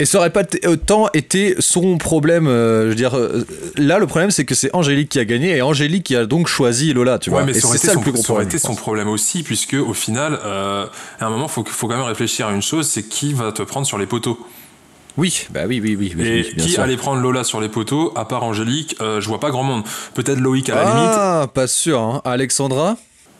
Et 0.00 0.06
ça 0.06 0.18
aurait 0.18 0.30
pas 0.30 0.42
autant 0.66 1.08
été 1.14 1.54
son 1.60 1.98
problème. 1.98 2.48
euh, 2.48 2.84
je 2.84 2.88
veux 2.88 2.94
dire, 2.94 3.16
euh, 3.16 3.46
là, 3.76 3.98
le 3.98 4.06
problème, 4.08 4.30
c'est 4.32 4.44
que 4.46 4.54
c'est 4.54 4.74
Angélique 4.74 5.10
qui 5.10 5.18
a 5.20 5.24
gagné 5.24 5.56
et 5.56 5.62
Angélique 5.62 6.02
qui 6.04 6.16
a 6.16 6.24
donc 6.26 6.48
choisi 6.48 6.92
Lola, 6.94 7.18
tu 7.20 7.28
Ouais, 7.30 7.36
vois. 7.36 7.44
mais 7.44 7.52
et 7.52 7.60
ça 7.60 7.68
aurait, 7.68 7.76
c'est 7.78 7.84
été 7.84 7.86
ça 7.88 7.92
son, 7.94 8.00
le 8.00 8.02
plus 8.04 8.12
gros 8.12 8.22
ça 8.22 8.32
aurait 8.32 8.42
problème. 8.44 8.56
été 8.58 8.66
son 8.66 8.74
problème 8.74 9.08
aussi, 9.08 9.42
puisque 9.44 9.74
au 9.74 9.92
final, 9.94 10.40
euh, 10.44 10.86
à 11.20 11.26
un 11.26 11.30
moment, 11.30 11.46
il 11.46 11.52
faut, 11.52 11.64
faut 11.64 11.86
quand 11.86 11.96
même 11.96 12.06
réfléchir 12.06 12.48
à 12.48 12.52
une 12.52 12.62
chose 12.62 12.88
c'est 12.88 13.04
qui 13.04 13.34
va 13.34 13.52
te 13.52 13.62
prendre 13.62 13.86
sur 13.86 13.98
les 13.98 14.06
poteaux. 14.06 14.38
Oui, 15.16 15.46
bah 15.50 15.60
oui, 15.68 15.80
oui, 15.82 15.96
oui. 15.98 16.12
oui, 16.16 16.26
Et 16.26 16.42
bien 16.54 16.64
qui 16.64 16.70
sûr. 16.72 16.82
allait 16.82 16.96
prendre 16.96 17.20
Lola 17.20 17.44
sur 17.44 17.60
les 17.60 17.68
poteaux, 17.68 18.12
à 18.16 18.24
part 18.24 18.42
Angélique, 18.42 18.96
euh, 19.00 19.20
je 19.20 19.28
vois 19.28 19.38
pas 19.40 19.50
grand 19.50 19.62
monde. 19.62 19.84
Peut-être 20.14 20.40
Loïc 20.40 20.68
à 20.70 20.74
la 20.74 20.84
limite. 20.84 21.10
Ah, 21.16 21.46
pas 21.52 21.66
sûr. 21.68 22.00
Hein. 22.00 22.20
Alexandra? 22.24 22.96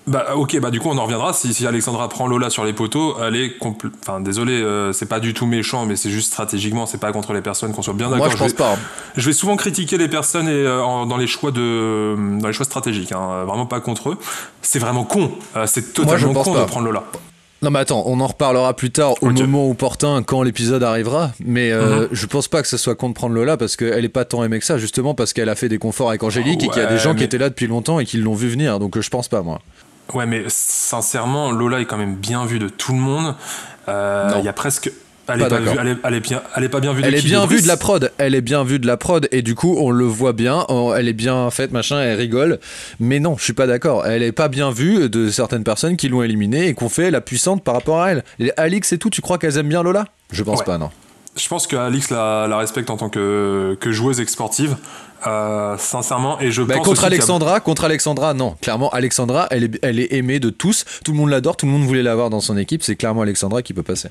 Bah 0.07 0.35
ok, 0.37 0.61
bah 0.61 0.71
du 0.71 0.81
coup 0.81 0.91
on 0.91 0.99
en 0.99 1.05
reviendra. 1.05 1.33
Si, 1.33 1.55
si 1.55 1.67
Alexandra 1.67 2.11
prend 2.11 2.27
Lola 2.27 2.51
sur 2.51 2.65
les 2.67 2.75
poteaux, 2.75 3.17
elle 3.23 3.35
est 3.37 3.59
compl- 3.59 3.91
Enfin 4.03 4.21
désolé, 4.21 4.53
euh, 4.53 4.93
c'est 4.93 5.07
pas 5.09 5.19
du 5.19 5.33
tout 5.33 5.47
méchant, 5.47 5.87
mais 5.87 5.97
c'est 5.97 6.11
juste 6.11 6.29
stratégiquement, 6.29 6.85
c'est 6.85 6.99
pas 7.01 7.11
contre 7.11 7.33
les 7.33 7.41
personnes 7.41 7.73
qu'on 7.73 7.81
soit 7.81 7.95
bien 7.95 8.11
d'accord. 8.11 8.27
Moi, 8.27 8.29
je 8.29 8.37
pense 8.37 8.51
vais, 8.51 8.55
pas. 8.57 8.73
hein. 8.75 8.79
je 9.17 9.25
vais 9.27 9.33
souvent 9.33 9.57
critiquer 9.57 9.97
les 9.97 10.09
personnes 10.09 10.47
et, 10.47 10.53
euh, 10.53 10.85
en- 10.85 11.07
dans 11.07 11.17
les 11.17 11.27
choix 11.27 11.53
de 11.53 12.17
dans 12.39 12.49
les 12.49 12.53
choix 12.53 12.67
stratégiques, 12.67 13.13
hein, 13.13 13.45
vraiment 13.47 13.65
pas 13.65 13.81
contre 13.81 14.11
eux. 14.11 14.19
C'est 14.61 14.79
vraiment 14.79 15.05
con. 15.05 15.33
Euh, 15.57 15.65
c'est 15.67 15.81
Moi, 15.81 15.89
je 15.89 16.03
totalement 16.03 16.35
pense 16.35 16.45
con 16.45 16.53
pas. 16.53 16.61
de 16.61 16.65
prendre 16.67 16.85
Lola. 16.85 17.05
Non 17.65 17.71
mais 17.71 17.79
attends, 17.81 18.03
on 18.07 18.21
en 18.21 18.27
reparlera 18.27 18.77
plus 18.77 18.91
tard 18.91 19.15
au 19.23 19.31
Ok. 19.31 19.39
moment 19.41 19.69
opportun 19.71 20.23
quand 20.23 20.43
l'épisode 20.43 20.83
arrivera. 20.83 21.33
Mais 21.45 21.73
euh, 21.73 22.03
Mhm. 22.03 22.09
je 22.13 22.27
pense 22.27 22.47
pas 22.47 22.61
que 22.61 22.69
ce 22.69 22.77
soit 22.77 22.95
con 22.95 23.09
de 23.09 23.15
prendre 23.15 23.35
Lola 23.35 23.57
parce 23.57 23.75
qu'elle 23.77 24.05
est 24.05 24.09
pas 24.11 24.27
tant 24.27 24.45
aimée 24.45 24.59
que 24.59 24.67
ça, 24.67 24.77
justement 24.77 25.15
parce 25.15 25.33
qu'elle 25.33 25.49
a 25.49 25.55
fait 25.55 25.71
des 25.71 25.79
conforts 25.79 26.11
avec 26.11 26.23
Angélique 26.23 26.63
et 26.63 26.69
qu'il 26.69 26.83
y 26.83 26.85
a 26.85 26.89
des 26.91 26.99
gens 26.99 27.15
qui 27.15 27.25
étaient 27.25 27.39
là 27.39 27.49
depuis 27.49 27.67
longtemps 27.67 27.99
et 28.01 28.05
qui 28.05 28.19
l'ont 28.19 28.35
vu 28.35 28.49
venir. 28.49 28.79
Donc 28.79 28.97
euh, 28.97 29.01
je 29.01 29.09
pense 29.09 29.29
pas 29.29 29.41
moi. 29.43 29.61
Ouais, 30.13 30.27
mais 30.27 30.45
sincèrement, 30.49 31.51
Lola 31.51 31.81
est 31.81 31.87
quand 31.87 31.97
même 31.97 32.15
bien 32.17 32.45
vue 32.45 32.59
de 32.59 32.69
tout 32.69 32.93
le 32.93 32.99
monde. 32.99 33.35
Euh. 33.89 34.31
Il 34.39 34.45
y 34.45 34.49
a 34.49 34.53
presque. 34.53 34.93
Elle 35.27 35.41
est, 35.43 35.49
pas 35.49 35.59
vue- 35.59 35.69
elle, 35.81 35.89
est, 35.89 35.97
elle 36.05 36.15
est 36.15 36.21
bien, 36.21 36.43
elle 36.55 36.65
est 36.65 36.69
pas 36.69 36.81
bien 36.81 36.93
vue 36.93 37.01
de 37.03 37.07
Elle 37.07 37.15
est 37.15 37.23
bien 37.25 37.47
vue 37.47 37.63
de 37.63 37.67
la 37.67 37.77
prod, 37.79 38.13
elle 38.19 38.35
est 38.35 38.41
bien 38.43 38.63
vue 38.63 38.79
de 38.79 38.87
la 38.87 38.97
prod 38.99 39.27
et 39.33 39.41
du 39.43 39.55
coup 39.55 39.75
on 39.79 39.91
le 39.91 40.05
voit 40.05 40.35
bien, 40.35 40.67
on- 40.69 40.95
elle 40.95 41.09
est 41.09 41.13
bien 41.15 41.51
faite 41.51 41.73
machin, 41.73 41.99
elle 42.01 42.19
rigole. 42.19 42.59
Mais 43.01 43.21
non, 43.21 43.37
je 43.39 43.45
suis 43.45 43.53
pas 43.55 43.67
d'accord. 43.67 44.05
Elle 44.07 44.23
est 44.23 44.33
pas 44.33 44.49
bien 44.49 44.71
vue 44.71 45.09
de 45.09 45.31
certaines 45.31 45.65
personnes 45.65 45.97
qui 45.97 46.09
l'ont 46.09 46.23
éliminée 46.23 46.67
et 46.69 46.75
qu'on 46.75 46.89
fait 46.91 47.11
la 47.11 47.21
puissante 47.23 47.65
par 47.65 47.75
rapport 47.75 48.03
à 48.03 48.13
elle. 48.13 48.25
Et 48.39 48.53
Alix 48.59 48.93
et 48.93 48.99
tout, 48.99 49.09
tu 49.11 49.23
crois 49.23 49.39
qu'elles 49.39 49.57
aiment 49.57 49.69
bien 49.71 49.83
Lola? 49.83 50.05
Je 50.31 50.43
pense 50.43 50.59
Ouais. 50.61 50.65
pas, 50.67 50.77
non. 50.79 50.91
Je 51.37 51.49
pense 51.49 51.67
qu'Alix 51.67 52.11
la, 52.11 52.47
la 52.49 52.59
respecte 52.59 52.91
en 52.91 52.97
tant 52.97 53.09
que, 53.09 53.77
que 53.81 53.91
joueuse 53.91 54.21
et 54.21 54.27
sportive, 54.27 54.77
euh, 55.27 55.75
sincèrement. 55.79 56.39
Et 56.41 56.53
je 56.53 56.63
Bah, 56.63 56.75
pense 56.77 56.87
contre 56.87 57.03
a- 57.05 57.07
Alexandra, 57.09 57.59
contre 57.61 57.85
Alexandra, 57.85 58.35
non. 58.35 58.55
Clairement, 58.61 58.91
Alexandra, 58.91 59.49
elle 59.51 59.65
est, 59.65 59.79
elle 59.83 59.99
est 59.99 60.13
aimée 60.13 60.39
de 60.39 60.51
tous. 60.51 60.85
Tout 61.05 61.11
le 61.13 61.19
monde 61.19 61.31
l'adore, 61.31 61.57
tout 61.57 61.67
le 61.67 61.73
monde 61.73 61.83
voulait 61.85 62.03
l'avoir 62.05 62.31
dans 62.31 62.41
son 62.41 62.57
équipe. 62.57 62.83
C'est 62.85 62.95
clairement 62.95 63.23
Alexandra 63.23 63.63
qui 63.63 63.73
peut 63.73 63.83
passer. 63.83 64.11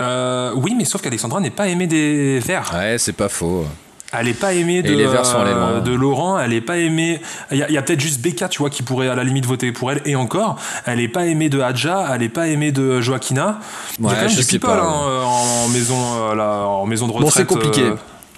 Euh, 0.00 0.52
oui, 0.54 0.74
mais 0.76 0.84
sauf 0.84 1.00
qu'Alexandra 1.02 1.40
n'est 1.40 1.50
pas 1.50 1.68
aimée 1.68 1.86
des 1.86 2.38
Verts. 2.40 2.70
Ouais, 2.74 2.96
c'est 2.98 3.12
pas 3.14 3.28
faux. 3.28 3.64
Elle 4.12 4.28
est 4.28 4.34
pas 4.34 4.54
aimée 4.54 4.82
de, 4.82 4.94
les 4.94 5.06
Verts 5.06 5.26
sont 5.26 5.38
allés 5.38 5.50
loin. 5.52 5.72
euh, 5.72 5.80
de 5.80 5.92
Laurent, 5.92 6.38
elle 6.38 6.52
est 6.52 6.60
pas 6.60 6.76
aimée. 6.78 7.20
Il 7.50 7.58
y 7.58 7.76
a, 7.76 7.82
peut-être 7.82 8.00
juste 8.00 8.20
Becca, 8.20 8.48
tu 8.48 8.58
vois, 8.58 8.70
qui 8.70 8.82
pourrait 8.82 9.08
à 9.08 9.14
la 9.16 9.24
limite 9.24 9.46
voter 9.46 9.72
pour 9.72 9.90
elle. 9.90 10.00
Et 10.04 10.14
encore, 10.14 10.58
elle 10.86 11.00
est 11.00 11.08
pas 11.08 11.26
aimée 11.26 11.48
de 11.48 11.60
Hadja, 11.60 12.06
elle 12.14 12.22
est 12.22 12.28
pas 12.28 12.46
aimée 12.46 12.70
de 12.72 13.00
Joaquina. 13.00 13.58
Il 13.98 14.04
y 14.04 14.06
a 14.06 14.10
Ouais, 14.10 14.14
quand 14.14 14.20
même 14.22 14.30
je 14.30 14.40
du 14.40 14.46
people 14.46 14.70
pas, 14.70 14.80
hein, 14.80 15.08
euh, 15.08 15.22
en, 15.24 15.68
maison, 15.68 15.96
euh, 16.30 16.34
là, 16.36 16.66
en 16.68 16.86
maison 16.86 17.08
de 17.08 17.12
retraite. 17.12 17.26
Bon, 17.26 17.36
c'est 17.36 17.46
compliqué. 17.46 17.82
euh, 17.82 17.96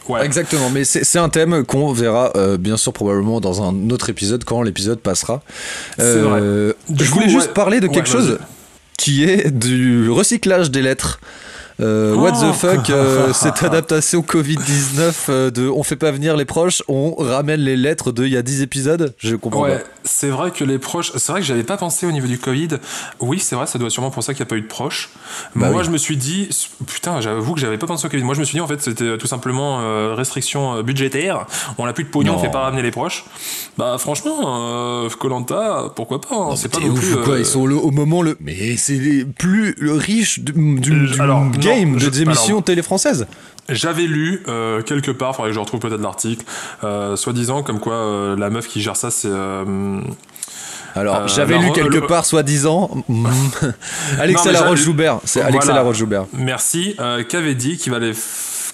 ouais. 0.09 0.25
Exactement, 0.25 0.71
mais 0.71 0.85
c'est 0.85 1.19
un 1.19 1.29
thème 1.29 1.65
qu'on 1.65 1.93
verra 1.93 2.33
euh, 2.37 2.57
bien 2.57 2.79
sûr 2.79 2.95
probablement 2.95 3.41
dans 3.41 3.63
un 3.63 3.91
autre 3.91 4.09
épisode 4.09 4.45
quand 4.45 4.63
l'épisode 4.63 5.01
passera. 5.01 5.43
C'est 5.99 6.19
vrai. 6.21 6.41
Je 6.41 6.73
coup, 7.11 7.15
voulais 7.19 7.29
juste 7.29 7.49
ouais. 7.49 7.53
parler 7.53 7.81
de 7.81 7.89
Ouais, 7.89 7.95
quelque 7.95 8.09
chose 8.09 8.39
qui 8.97 9.25
est 9.25 9.51
du 9.51 10.09
recyclage 10.11 10.71
des 10.71 10.83
lettres. 10.83 11.21
Euh, 11.81 12.15
what 12.15 12.33
Oh. 12.43 12.51
the 12.51 12.55
fuck, 12.55 12.91
euh, 12.91 13.33
cette 13.33 13.63
adaptation 13.63 14.21
Covid-19 14.23 15.13
euh, 15.29 15.51
de 15.51 15.69
on 15.69 15.83
fait 15.83 15.97
pas 15.97 16.11
venir 16.11 16.37
les 16.37 16.45
proches, 16.45 16.83
on 16.89 17.15
ramène 17.17 17.61
les 17.61 17.77
lettres 17.77 18.11
de 18.13 18.25
il 18.27 18.33
y 18.33 18.37
a 18.37 18.43
10 18.43 18.63
épisodes 18.63 19.15
Je 19.19 19.37
comprends 19.37 19.63
Ouais, 19.63 19.85
c'est 20.05 20.29
vrai 20.29 20.51
que 20.51 20.65
les 20.65 20.79
proches. 20.79 21.13
C'est 21.17 21.31
vrai 21.33 21.41
que 21.41 21.47
j'avais 21.47 21.63
pas 21.63 21.77
pensé 21.77 22.07
au 22.07 22.11
niveau 22.13 22.27
du 22.27 22.39
Covid. 22.39 22.69
Oui, 23.21 23.39
c'est 23.39 23.55
vrai, 23.55 23.67
ça 23.67 23.79
doit 23.79 23.91
sûrement 23.91 24.11
pour 24.11 24.23
ça 24.23 24.35
qu'il 24.35 24.43
n'y 24.43 24.49
a 24.49 24.51
pas 24.51 24.57
eu 24.57 24.63
de 24.63 24.67
proches. 24.67 25.11
Bah 25.55 25.69
Moi, 25.71 25.81
oui. 25.81 25.87
je 25.87 25.91
me 25.91 25.99
suis 25.99 26.17
dit. 26.17 26.49
Putain, 26.87 27.21
j'avoue 27.21 27.55
que 27.55 27.61
j'avais 27.61 27.79
pas 27.79 27.87
pensé 27.87 28.07
au 28.07 28.11
Covid. 28.11 28.23
Moi, 28.25 28.35
je 28.35 28.41
me 28.41 28.45
suis 28.45 28.55
dit, 28.57 28.61
en 28.61 28.67
fait, 28.67 28.81
c'était 28.83 29.17
tout 29.19 29.27
simplement 29.27 29.81
euh, 29.81 30.15
restriction 30.15 30.77
euh, 30.77 30.83
budgétaire. 30.83 31.47
On 31.79 31.85
a 31.87 31.93
plus 31.93 32.05
de 32.05 32.09
pognon, 32.09 32.33
Non. 32.33 32.39
on 32.39 32.43
fait 32.43 32.51
pas 32.51 32.61
ramener 32.61 32.83
les 32.83 32.91
proches. 32.91 33.25
Bah, 33.77 33.97
franchement, 33.99 35.07
Colanta, 35.19 35.93
pourquoi 35.95 36.21
pas 36.21 36.35
hein, 36.35 36.57
C'est 36.57 36.69
pas 36.73 36.81
non 36.81 36.95
plus. 36.95 37.17
quoi 37.25 37.35
euh, 37.35 37.39
Ils 37.41 37.47
sont 37.47 37.67
le- 37.67 37.77
au 37.77 37.91
moment 37.91 38.23
le. 38.23 38.37
Mais 38.41 38.77
c'est 38.77 38.95
les 38.95 39.25
plus 39.25 39.77
riches 39.81 40.41
du, 40.41 40.53
du- 40.81 40.93
Euh, 40.93 41.07
du 41.15 41.21
alors, 41.21 41.45
game, 41.69 41.97
des 41.97 42.23
émissions 42.23 42.55
alors- 42.57 42.65
télé 42.65 42.83
françaises. 42.83 43.27
J'avais 43.69 44.05
lu 44.05 44.43
euh, 44.49 44.81
quelque 44.83 45.11
part, 45.11 45.37
faudrait 45.37 45.51
que 45.51 45.55
je 45.55 45.61
retrouve 45.61 45.81
peut-être 45.81 46.01
l'article, 46.01 46.45
euh, 46.85 47.17
soi-disant 47.17 47.63
comme 47.63 47.81
quoi 47.81 47.95
euh, 47.95 48.37
la 48.37 48.49
meuf 48.51 48.67
qui 48.67 48.81
gère 48.81 48.97
ça, 48.97 49.11
c'est. 49.11 49.29
euh, 49.31 50.01
Alors, 50.95 51.17
Euh, 51.17 51.27
j'avais 51.29 51.59
lu 51.59 51.71
quelque 51.73 51.99
le- 51.99 52.07
part, 52.07 52.25
soi-disant, 52.25 52.91
Alexa 54.19 54.45
mais 54.47 54.53
Laroche 54.53 54.69
j'avais- 54.71 54.77
Joubert. 54.77 55.19
C'est 55.25 55.43
Alexa 55.43 55.67
Voilà. 55.67 55.81
Laroche 55.81 55.99
Joubert. 55.99 56.25
Merci, 56.33 56.97
euh, 56.99 57.23
qu'avait 57.25 57.55
dit 57.55 57.77
qu'il 57.77 57.93
fallait, 57.93 58.13
f- 58.13 58.17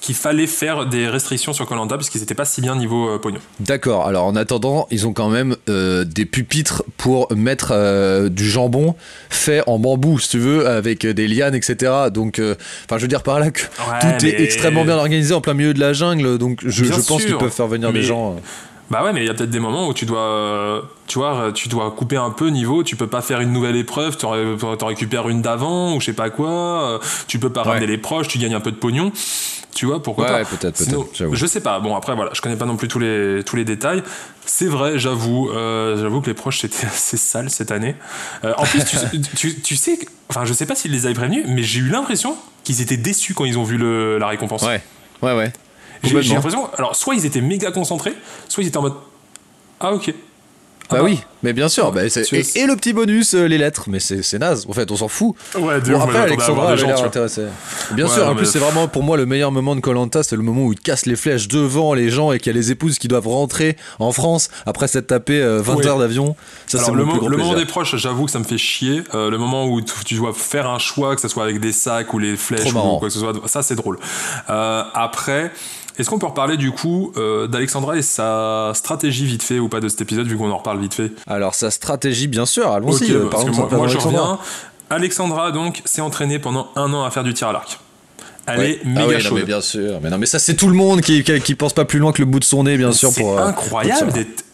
qu'il 0.05 0.15
fallait 0.15 0.47
faire 0.47 0.85
des 0.85 1.09
restrictions 1.09 1.55
sur 1.55 1.67
Colanta 1.67 1.97
parce 1.97 2.11
qu'ils 2.11 2.23
étaient 2.23 2.35
pas 2.35 2.45
si 2.45 2.61
bien 2.61 2.77
niveau 2.77 3.09
euh, 3.09 3.19
pognon. 3.19 3.41
D'accord. 3.61 4.07
Alors, 4.07 4.27
en 4.27 4.37
attendant, 4.37 4.87
ils 4.91 5.07
ont 5.07 5.15
quand 5.15 5.31
même 5.31 5.57
euh, 5.71 6.05
des 6.05 6.27
pupitres 6.27 6.83
pour 6.99 7.35
mettre 7.35 7.69
euh, 7.73 8.29
du 8.29 8.47
jambon 8.47 8.97
fait 9.31 9.63
en 9.67 9.79
bambou, 9.79 10.19
si 10.19 10.29
tu 10.29 10.39
veux, 10.39 10.69
avec 10.69 11.07
des 11.07 11.27
lianes, 11.27 11.55
etc. 11.55 12.11
Donc, 12.13 12.39
enfin, 12.39 12.99
je 12.99 13.03
veux 13.03 13.09
dire 13.09 13.23
par 13.23 13.41
là 13.41 13.51
que 13.51 13.63
Ouais, 13.63 14.19
tout 14.19 14.27
est 14.27 14.43
extrêmement 14.43 14.85
bien 14.85 14.97
organisé 14.97 15.33
en 15.33 15.41
plein 15.41 15.55
milieu 15.55 15.73
de 15.73 15.81
la 15.81 15.95
jungle. 15.95 16.37
Donc, 16.37 16.61
je, 16.67 16.85
pense 16.85 17.25
qu'ils 17.25 17.39
peuvent 17.39 17.51
faire 17.51 17.67
venir 17.67 17.91
des 17.91 18.03
gens. 18.03 18.37
Euh. 18.85 18.91
Bah 18.91 19.03
ouais, 19.05 19.13
mais 19.13 19.23
il 19.23 19.27
y 19.27 19.31
a 19.31 19.35
peut-être 19.35 19.51
des 19.51 19.61
moments 19.61 19.89
où 19.89 19.95
tu 19.95 20.05
dois, 20.07 20.19
euh, 20.21 20.83
tu 21.07 21.19
vois, 21.19 21.51
tu 21.55 21.69
dois 21.69 21.91
couper 21.91 22.17
un 22.17 22.31
peu 22.31 22.49
niveau. 22.49 22.83
Tu 22.85 22.97
peux 22.97 23.07
pas 23.07 23.23
faire 23.23 23.41
une 23.41 23.53
nouvelle 23.53 23.77
épreuve, 23.77 24.17
t'en 24.17 24.31
ré- 24.31 24.57
t'en 24.79 24.87
récupères 24.87 25.29
une 25.29 25.43
d'avant 25.43 25.95
ou 25.97 26.01
je 26.01 26.07
sais 26.07 26.13
pas 26.13 26.31
quoi. 26.31 26.49
euh, 26.51 26.99
Tu 27.27 27.39
peux 27.39 27.51
pas 27.51 27.63
Ouais. 27.63 27.69
ramener 27.71 27.87
les 27.87 27.99
proches, 27.99 28.29
tu 28.29 28.39
gagnes 28.39 28.55
un 28.55 28.61
peu 28.61 28.71
de 28.73 28.77
pognon. 28.77 29.11
Tu 29.75 29.87
vois, 29.87 30.01
pourquoi 30.01 30.25
Ouais, 30.27 30.31
pas? 30.31 30.37
ouais, 30.39 30.45
peut-être, 30.45 30.77
peut-être, 30.77 31.07
Sinon. 31.17 31.33
Je 31.33 31.47
sais 31.47 31.61
pas. 31.61 31.81
Bon 31.81 31.97
après 31.97 32.15
voilà, 32.15 32.31
je 32.33 32.41
connais 32.41 32.55
pas 32.57 32.65
non 32.67 32.77
plus 32.77 32.87
tous 32.87 33.01
les 33.01 33.43
tous 33.45 33.57
les 33.57 33.65
détails. 33.65 34.05
C'est 34.47 34.67
vrai, 34.69 34.99
j'avoue, 35.01 35.51
euh, 35.51 36.01
j'avoue 36.01 36.21
que 36.21 36.27
les 36.27 36.35
proches 36.35 36.61
c'était 36.61 36.87
assez 36.87 37.17
sale 37.17 37.51
cette 37.51 37.73
année. 37.73 37.97
Euh, 38.45 38.53
en 38.57 38.65
plus, 38.67 38.85
tu, 38.85 38.97
tu, 39.37 39.61
tu 39.61 39.77
sais, 39.77 39.99
enfin 40.29 40.45
je 40.45 40.53
sais 40.53 40.67
pas 40.67 40.75
s'ils 40.77 40.93
les 40.93 41.07
avaient 41.07 41.15
prévenus, 41.15 41.45
mais 41.49 41.63
j'ai 41.65 41.81
eu 41.81 41.89
l'impression 41.89 42.37
qu'ils 42.63 42.81
étaient 42.83 42.97
déçus 42.97 43.35
quand 43.35 43.47
ils 43.47 43.59
ont 43.59 43.65
vu 43.65 43.77
le, 43.79 44.19
la 44.19 44.29
récompense. 44.29 44.63
Ouais, 44.63 44.81
ouais, 45.23 45.35
ouais. 45.37 45.53
J'ai 46.05 46.35
l'impression, 46.35 46.69
alors 46.77 46.95
soit 46.97 47.15
ils 47.15 47.27
étaient 47.27 47.41
méga 47.41 47.71
concentrés, 47.71 48.15
soit 48.49 48.63
ils 48.63 48.69
étaient 48.69 48.77
en 48.79 48.83
mode 48.83 48.95
ah 49.81 49.93
ok. 49.93 50.15
Ah 50.91 50.97
Bah 50.97 51.03
oui, 51.03 51.19
mais 51.43 51.55
bien 51.55 51.69
sûr. 51.71 51.91
bah, 51.93 52.03
et, 52.05 52.09
le 52.09 52.77
petit 52.77 52.93
bonus, 52.93 53.33
euh, 53.35 53.47
les 53.47 53.57
lettres. 53.57 53.85
Mais 53.89 54.01
c'est 54.01 54.39
naze. 54.39 54.67
En 54.69 54.75
fait, 54.75 54.91
on 54.91 54.97
s'en 54.97 55.09
fout. 55.09 55.35
Ouais, 55.59 55.81
de 55.81 55.91
Bon, 55.95 55.99
après, 56.01 56.19
Alexandra 56.19 56.77
l'air 56.77 57.03
intéressée. 57.03 57.47
Bien 57.93 58.05
Ouais, 58.05 58.11
sûr, 58.13 58.29
en 58.29 58.35
plus, 58.35 58.43
mais- 58.45 58.51
c'est 58.51 58.59
vraiment 58.59 58.87
pour 58.87 59.03
moi 59.03 59.17
le 59.17 59.25
meilleur 59.25 59.51
moment 59.51 59.75
de 59.75 59.81
Colanta, 59.81 60.23
c'est 60.23 60.37
le 60.37 60.43
moment 60.43 60.65
où 60.67 60.75
il 60.75 60.79
casse 60.79 61.07
les 61.07 61.17
flèches 61.17 61.49
devant 61.49 61.95
les 61.95 62.11
gens 62.11 62.33
et 62.33 62.39
qu'il 62.39 62.53
y 62.55 62.57
a 62.57 62.59
les 62.61 62.71
épouses 62.71 62.99
qui 62.99 63.09
doivent 63.09 63.27
rentrer 63.29 63.79
en 63.99 64.13
France 64.13 64.51
après 64.67 64.87
s'être 64.87 65.07
tapé 65.07 65.41
euh, 65.41 65.63
20 65.63 65.75
Oui. 65.77 65.87
heures 65.87 65.99
d'avion. 65.99 66.37
Ça, 66.67 66.79
c'est 66.79 66.93
le, 66.93 67.05
mo- 67.07 67.29
le 67.29 67.37
moment 67.39 67.55
des 67.55 67.65
proches, 67.65 67.97
j'avoue 67.97 68.27
que 68.27 68.31
ça 68.31 68.39
me 68.39 68.45
fait 68.45 68.59
chier. 68.59 69.05
Euh, 69.15 69.31
le 69.31 69.39
moment 69.39 69.65
où 69.67 69.81
tu, 69.81 70.17
dois 70.17 70.35
faire 70.35 70.69
un 70.69 70.79
choix, 70.79 71.15
que 71.15 71.23
ce 71.23 71.29
soit 71.29 71.45
avec 71.45 71.61
des 71.61 71.73
sacs 71.73 72.13
ou 72.13 72.19
les 72.19 72.37
flèches 72.37 72.67
ou 72.75 72.99
quoi 72.99 73.09
que 73.09 73.15
ce 73.15 73.21
soit, 73.21 73.33
ça 73.47 73.63
c'est 73.63 73.75
drôle. 73.75 73.99
Euh, 74.51 74.83
après, 74.93 75.51
est-ce 75.99 76.11
qu'on 76.11 76.19
peut 76.19 76.27
reparler 76.27 76.57
du 76.57 76.73
coup 76.73 77.13
euh, 77.17 77.47
d'Alexandra 77.47 77.97
et 77.97 78.03
sa 78.03 78.73
stratégie 78.75 79.27
vite 79.27 79.43
fait 79.43 79.59
ou 79.59 79.69
pas 79.69 79.81
de 79.81 79.89
cet 79.89 80.01
épisode 80.01 80.27
vu 80.27 80.37
qu'on 80.37 80.51
en 80.51 80.59
reparle 80.59 80.81
vite 80.81 80.95
fait? 80.95 81.13
Alors, 81.27 81.55
sa 81.55 81.71
stratégie, 81.71 82.27
bien 82.29 82.47
sûr, 82.47 82.71
allons-y. 82.73 83.05
Ok, 83.05 83.11
euh, 83.11 83.29
parce 83.31 83.45
que 83.45 83.51
moi, 83.51 83.69
moi, 83.71 83.89
je 83.89 83.99
reviens. 83.99 84.39
Alexandra 84.91 85.51
donc 85.51 85.83
s'est 85.85 86.01
entraînée 86.03 86.39
pendant 86.39 86.69
un 86.77 86.93
an 86.93 87.05
à 87.05 87.11
faire 87.11 87.25
du 87.25 87.33
tir 87.35 87.49
à 87.49 87.53
l'arc. 87.53 87.79
Elle 88.47 88.59
Ouais. 88.59 88.71
est 88.73 88.81
Ah 88.85 88.89
méga 88.89 89.07
oui, 89.07 89.15
non, 89.15 89.21
chaude. 89.21 89.39
mais 89.39 89.45
bien 89.45 89.61
sûr. 89.61 90.01
Mais 90.03 90.11
non, 90.11 90.19
mais 90.19 90.27
ça, 90.27 90.39
c'est 90.39 90.55
tout 90.55 90.69
le 90.69 90.75
monde 90.75 91.01
qui, 91.01 91.23
qui, 91.25 91.41
qui 91.41 91.55
pense 91.55 91.73
pas 91.73 91.85
plus 91.87 91.99
loin 91.99 92.13
que 92.13 92.21
le 92.21 92.27
bout 92.27 92.39
de 92.41 92.45
son 92.45 92.65
nez, 92.65 92.77
bien 92.77 92.93
sûr. 92.93 93.11
C'est 93.11 93.25
euh, 93.25 93.39
incroyable 93.47 94.13
d'être 94.13 94.45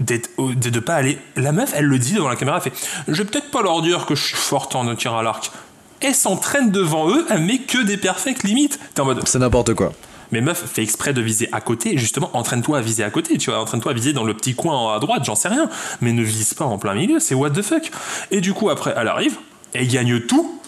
d'être 0.00 0.30
de 0.38 0.80
pas 0.80 0.94
aller 0.96 1.18
la 1.36 1.52
meuf 1.52 1.70
elle 1.76 1.84
le 1.84 2.00
dit 2.00 2.14
devant 2.14 2.28
la 2.28 2.34
caméra 2.34 2.56
elle 2.64 2.72
fait 2.72 2.76
je 3.06 3.12
vais 3.22 3.28
peut-être 3.28 3.52
pas 3.52 3.62
leur 3.62 3.80
dire 3.80 4.06
que 4.06 4.16
je 4.16 4.24
suis 4.24 4.34
forte 4.36 4.74
en 4.74 4.92
tir 4.96 5.14
à 5.14 5.22
l'arc 5.22 5.52
elle 6.00 6.16
s'entraîne 6.16 6.72
devant 6.72 7.08
eux 7.10 7.24
elle 7.30 7.42
met 7.44 7.58
que 7.58 7.80
des 7.80 7.96
perfects 7.96 8.42
limites 8.42 8.80
t'es 8.92 9.02
en 9.02 9.04
mode 9.04 9.20
C'est 9.24 9.38
n'importe 9.38 9.72
quoi. 9.74 9.92
Mais 10.32 10.40
meuf 10.40 10.64
fais 10.66 10.82
exprès 10.82 11.12
de 11.12 11.20
viser 11.20 11.48
à 11.52 11.60
côté. 11.60 11.96
Justement 11.98 12.30
entraîne-toi 12.34 12.78
à 12.78 12.80
viser 12.80 13.04
à 13.04 13.10
côté 13.10 13.38
tu 13.38 13.50
vois. 13.50 13.60
Entraîne-toi 13.60 13.92
à 13.92 13.94
viser 13.94 14.12
dans 14.12 14.24
le 14.24 14.34
petit 14.34 14.54
coin 14.54 14.94
à 14.94 14.98
droite 14.98 15.24
j'en 15.24 15.34
sais 15.34 15.48
rien. 15.48 15.68
Mais 16.00 16.12
ne 16.12 16.22
vise 16.22 16.54
pas 16.54 16.64
en 16.64 16.78
plein 16.78 16.94
milieu 16.94 17.20
c'est 17.20 17.34
what 17.34 17.50
the 17.50 17.62
fuck. 17.62 17.90
Et 18.30 18.40
du 18.40 18.52
coup 18.52 18.70
après 18.70 18.94
elle 18.96 19.08
arrive 19.08 19.36
elle 19.72 19.88
gagne 19.88 20.20
tout. 20.20 20.60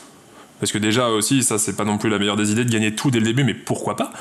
Parce 0.61 0.73
que 0.73 0.79
déjà 0.79 1.09
aussi 1.09 1.43
ça 1.43 1.59
c'est 1.59 1.77
pas 1.77 1.85
non 1.85 1.99
plus 1.99 2.11
la 2.11 2.19
meilleure 2.19 2.37
des 2.37 2.53
idées 2.53 2.65
de 2.65 2.73
gagner 2.73 2.95
tout 2.95 3.11
dès 3.11 3.19
le 3.19 3.27
début 3.27 3.45
mais 3.45 3.55
pourquoi 3.55 3.97
pas. 3.97 4.13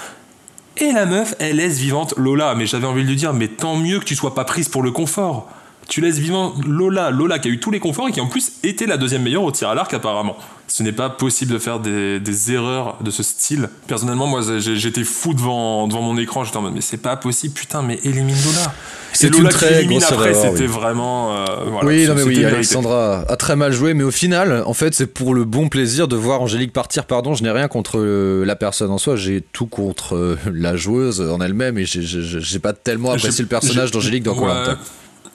Et 0.78 0.91
la 0.91 1.06
meuf, 1.06 1.36
elle 1.39 1.56
laisse 1.58 1.78
vivante 1.78 2.13
Lola. 2.17 2.54
Mais 2.56 2.65
j'avais 2.65 2.86
envie 2.86 3.04
de 3.04 3.08
lui 3.08 3.15
dire, 3.15 3.34
mais 3.34 3.48
tant 3.48 3.78
mieux 3.78 4.00
que 4.00 4.06
tu 4.06 4.15
sois 4.15 4.36
pas 4.36 4.43
prise 4.43 4.67
pour 4.67 4.84
le 4.84 4.91
confort. 4.91 5.50
Tu 5.88 6.02
laisses 6.02 6.17
vivante 6.17 6.56
Lola, 6.65 7.12
Lola 7.12 7.39
qui 7.39 7.48
a 7.48 7.52
eu 7.52 7.60
tous 7.60 7.71
les 7.71 7.80
conforts 7.80 8.10
et 8.10 8.12
qui 8.12 8.19
en 8.21 8.28
plus 8.28 8.54
était 8.63 8.88
la 8.88 8.98
deuxième 8.98 9.21
meilleure 9.21 9.43
au 9.43 9.52
tir 9.52 9.69
à 9.69 9.76
l'arc 9.76 9.93
apparemment. 9.93 10.36
Ce 10.67 10.82
n'est 10.82 10.91
pas 10.91 11.12
possible 11.12 11.54
de 11.54 11.60
faire 11.60 11.80
des, 11.80 12.19
des 12.19 12.52
erreurs 12.54 12.98
de 13.02 13.12
ce 13.12 13.21
style. 13.21 13.69
Personnellement, 13.88 14.26
moi 14.26 14.41
j'étais 14.60 15.04
fou 15.04 15.36
devant, 15.36 15.88
devant 15.88 16.02
mon 16.02 16.17
écran, 16.17 16.43
j'étais 16.43 16.58
en 16.58 16.63
mode, 16.63 16.74
mais 16.74 16.82
c'est 16.82 16.98
pas 16.98 17.15
possible, 17.17 17.54
putain, 17.54 17.84
mais 17.84 18.00
élimine 18.04 18.36
Lola. 18.45 18.74
C'est 19.13 19.30
Lola 19.30 19.52
une 19.52 19.56
qui 19.58 19.65
élimine 19.65 20.04
après, 20.04 20.34
c'était 20.34 20.62
oui. 20.62 20.65
vraiment. 20.65 21.36
euh, 21.38 21.45
voilà, 21.69 21.88
oui, 21.88 22.08
non 22.08 22.15
mais 22.15 22.24
oui. 22.24 22.43
Alexandra 22.43 23.24
a 23.30 23.36
très 23.38 23.56
mal 23.56 23.71
joué, 23.71 23.93
mais 23.93 24.04
au 24.04 24.12
final, 24.12 24.63
en 24.65 24.74
fait, 24.74 24.95
c'est 24.95 25.06
pour 25.06 25.36
le 25.36 25.45
bon 25.45 25.69
plaisir 25.69 26.08
de 26.08 26.15
voir 26.15 26.41
Angélique 26.41 26.74
partir. 26.74 27.06
Pardon, 27.06 27.36
je 27.36 27.43
n'ai 27.43 27.52
rien 27.52 27.67
contre 27.67 28.00
euh, 28.00 28.43
la 28.43 28.56
personne 28.56 28.89
en 28.89 28.98
soi, 28.98 29.15
j'ai 29.15 29.41
tout 29.54 29.67
contre 29.67 30.15
euh, 30.15 30.38
la 30.52 30.76
joueuse 30.76 31.21
en 31.21 31.39
elle-même 31.41 31.78
et 31.78 31.86
j'ai- 31.86 32.60
pas 32.60 32.74
tellement 32.74 33.12
apprécié 33.12 33.43
le 33.43 33.48
personnage 33.50 33.91
d'Angélique 33.91 34.24
dans 34.24 34.36
ouais. 34.36 34.74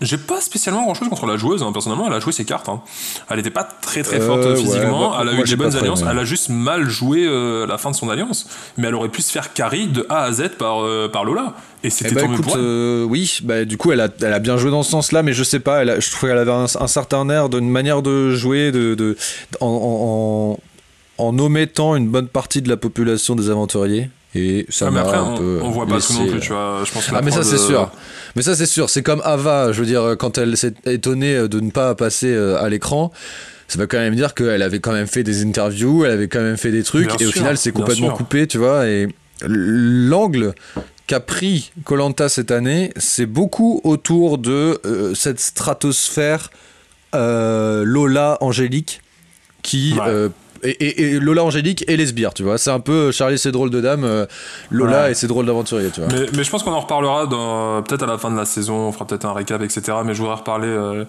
J'ai 0.00 0.16
pas 0.16 0.40
spécialement 0.40 0.82
grand 0.84 0.94
chose 0.94 1.08
contre 1.10 1.26
la 1.26 1.36
joueuse, 1.36 1.62
hein. 1.62 1.72
personnellement, 1.72 2.06
elle 2.06 2.14
a 2.14 2.20
joué 2.20 2.32
ses 2.32 2.44
cartes. 2.46 2.68
hein. 2.70 2.80
Elle 3.28 3.38
était 3.38 3.50
pas 3.50 3.64
très 3.64 4.02
très 4.02 4.18
Euh, 4.20 4.26
forte 4.26 4.44
ouais, 4.44 4.56
physiquement, 4.56 5.10
moi- 5.10 5.18
elle 5.20 5.28
a 5.28 5.32
moi, 5.32 5.44
eu 5.44 5.48
des 5.48 5.56
bonnes 5.56 5.76
alliances, 5.76 6.00
aimé. 6.00 6.10
elle 6.12 6.18
a 6.20 6.24
juste 6.24 6.48
mal 6.48 6.88
joué 6.88 7.26
euh, 7.26 7.66
la 7.66 7.76
fin 7.76 7.90
de 7.90 7.96
son 7.96 8.08
alliance, 8.08 8.46
mais 8.78 8.88
elle 8.88 8.94
aurait 8.94 9.10
pu 9.10 9.20
se 9.20 9.30
faire 9.30 9.52
carry 9.52 9.88
de 9.88 10.06
A 10.08 10.22
à 10.22 10.32
Z 10.32 10.52
par, 10.58 10.82
euh, 10.84 11.08
par 11.08 11.24
Lola. 11.24 11.54
Et 11.82 11.88
Eh 11.88 11.90
c'était 11.90 12.14
bah 12.14 12.22
tant 12.22 12.28
mieux 12.28 12.38
écoute, 12.38 12.56
euh, 12.56 13.04
oui, 13.04 13.40
bah 13.42 13.64
du 13.66 13.76
coup 13.76 13.92
elle 13.92 14.00
a, 14.00 14.08
elle 14.22 14.32
a 14.32 14.38
bien 14.38 14.56
joué 14.56 14.70
dans 14.70 14.82
ce 14.82 14.90
sens-là, 14.90 15.22
mais 15.22 15.32
je 15.34 15.44
sais 15.44 15.60
pas, 15.60 15.82
elle 15.82 15.90
a- 15.90 16.00
je 16.00 16.10
trouve 16.10 16.28
qu'elle 16.30 16.38
avait 16.38 16.50
un, 16.50 16.64
un 16.64 16.86
certain 16.86 17.28
air 17.28 17.48
d'une 17.50 17.68
manière 17.70 18.00
de 18.02 18.34
jouer, 18.34 18.72
de, 18.72 18.94
de 18.94 19.16
en, 19.60 19.66
en, 21.18 21.24
en- 21.24 21.26
en 21.28 21.38
omettant 21.38 21.94
une 21.96 22.08
bonne 22.08 22.28
partie 22.28 22.62
de 22.62 22.68
la 22.70 22.76
population 22.78 23.34
des 23.34 23.50
aventuriers. 23.50 24.08
Et 24.34 24.64
ça 24.68 24.84
Ouais, 24.86 24.90
mais 24.92 25.00
m'a 25.00 25.06
après, 25.06 25.16
un 25.18 25.22
on, 25.24 25.36
peu 25.36 25.58
on 25.62 25.70
voit 25.70 25.86
pas 25.86 26.00
tout 26.00 26.12
non 26.12 26.20
laissé- 26.20 26.30
plus, 26.30 26.40
tu 26.40 26.52
vois. 26.52 26.82
Je 26.84 26.92
pense 26.92 27.06
que 27.06 27.12
Ah 27.14 27.20
mais 27.22 27.30
ça 27.32 27.42
c'est 27.42 27.54
euh, 27.56 27.58
sûr. 27.66 27.90
Mais 28.36 28.42
ça 28.42 28.54
c'est 28.54 28.66
sûr, 28.66 28.88
c'est 28.88 29.02
comme 29.02 29.20
Ava, 29.24 29.72
je 29.72 29.80
veux 29.80 29.86
dire 29.86 30.14
quand 30.18 30.38
elle 30.38 30.56
s'est 30.56 30.74
étonnée 30.86 31.48
de 31.48 31.58
ne 31.60 31.70
pas 31.70 31.94
passer 31.96 32.28
euh, 32.32 32.62
à 32.62 32.68
l'écran, 32.68 33.10
ça 33.66 33.78
veut 33.78 33.86
quand 33.88 33.98
même 33.98 34.14
dire 34.14 34.34
qu'elle 34.34 34.62
avait 34.62 34.78
quand 34.80 34.92
même 34.92 35.08
fait 35.08 35.24
des 35.24 35.42
interviews, 35.44 36.04
elle 36.04 36.12
avait 36.12 36.28
quand 36.28 36.40
même 36.42 36.56
fait 36.56 36.70
des 36.70 36.82
trucs, 36.84 37.08
Bien 37.08 37.16
et 37.18 37.26
au 37.26 37.32
final, 37.32 37.56
c'est 37.56 37.72
complètement 37.72 38.10
coupé, 38.10 38.46
tu 38.46 38.58
vois. 38.58 38.86
Et 38.86 39.08
l'angle 39.42 40.54
qu'a 41.06 41.20
pris 41.20 41.72
Colanta 41.84 42.28
cette 42.28 42.52
année, 42.52 42.92
c'est 42.96 43.26
beaucoup 43.26 43.80
autour 43.82 44.38
de 44.38 44.80
euh, 44.84 45.14
cette 45.14 45.40
stratosphère 45.40 46.50
euh, 47.16 47.82
Lola 47.84 48.38
Angélique 48.40 49.00
qui. 49.62 49.94
Ouais. 49.94 50.00
euh, 50.06 50.28
et, 50.62 50.70
et- 50.70 51.00
et 51.14 51.20
Lola 51.20 51.44
Angélique 51.44 51.84
et 51.88 51.96
les 51.96 52.06
sbires, 52.06 52.34
tu 52.34 52.42
vois. 52.42 52.58
C'est 52.58 52.70
un 52.70 52.80
peu 52.80 53.12
Charlie, 53.12 53.38
c'est 53.38 53.52
drôle 53.52 53.70
de 53.70 53.80
dame, 53.80 54.04
euh, 54.04 54.26
Lola 54.70 55.04
Ouais. 55.04 55.10
et 55.12 55.14
ses 55.14 55.26
drôles 55.26 55.46
d'aventuriers, 55.46 55.90
tu 55.90 56.00
vois. 56.00 56.08
Mais, 56.12 56.26
mais 56.36 56.44
je 56.44 56.50
pense 56.50 56.62
qu'on 56.62 56.72
en 56.72 56.80
reparlera 56.80 57.26
dans- 57.26 57.82
peut-être 57.82 58.02
à 58.02 58.06
la 58.06 58.18
fin 58.18 58.30
de 58.30 58.36
la 58.36 58.44
saison, 58.44 58.74
on 58.88 58.92
fera 58.92 59.06
peut-être 59.06 59.24
un 59.24 59.32
récap, 59.32 59.62
etc. 59.62 59.98
Mais 60.04 60.14
je 60.14 60.20
voudrais 60.20 60.36
reparler 60.36 60.68
euh, 60.68 61.04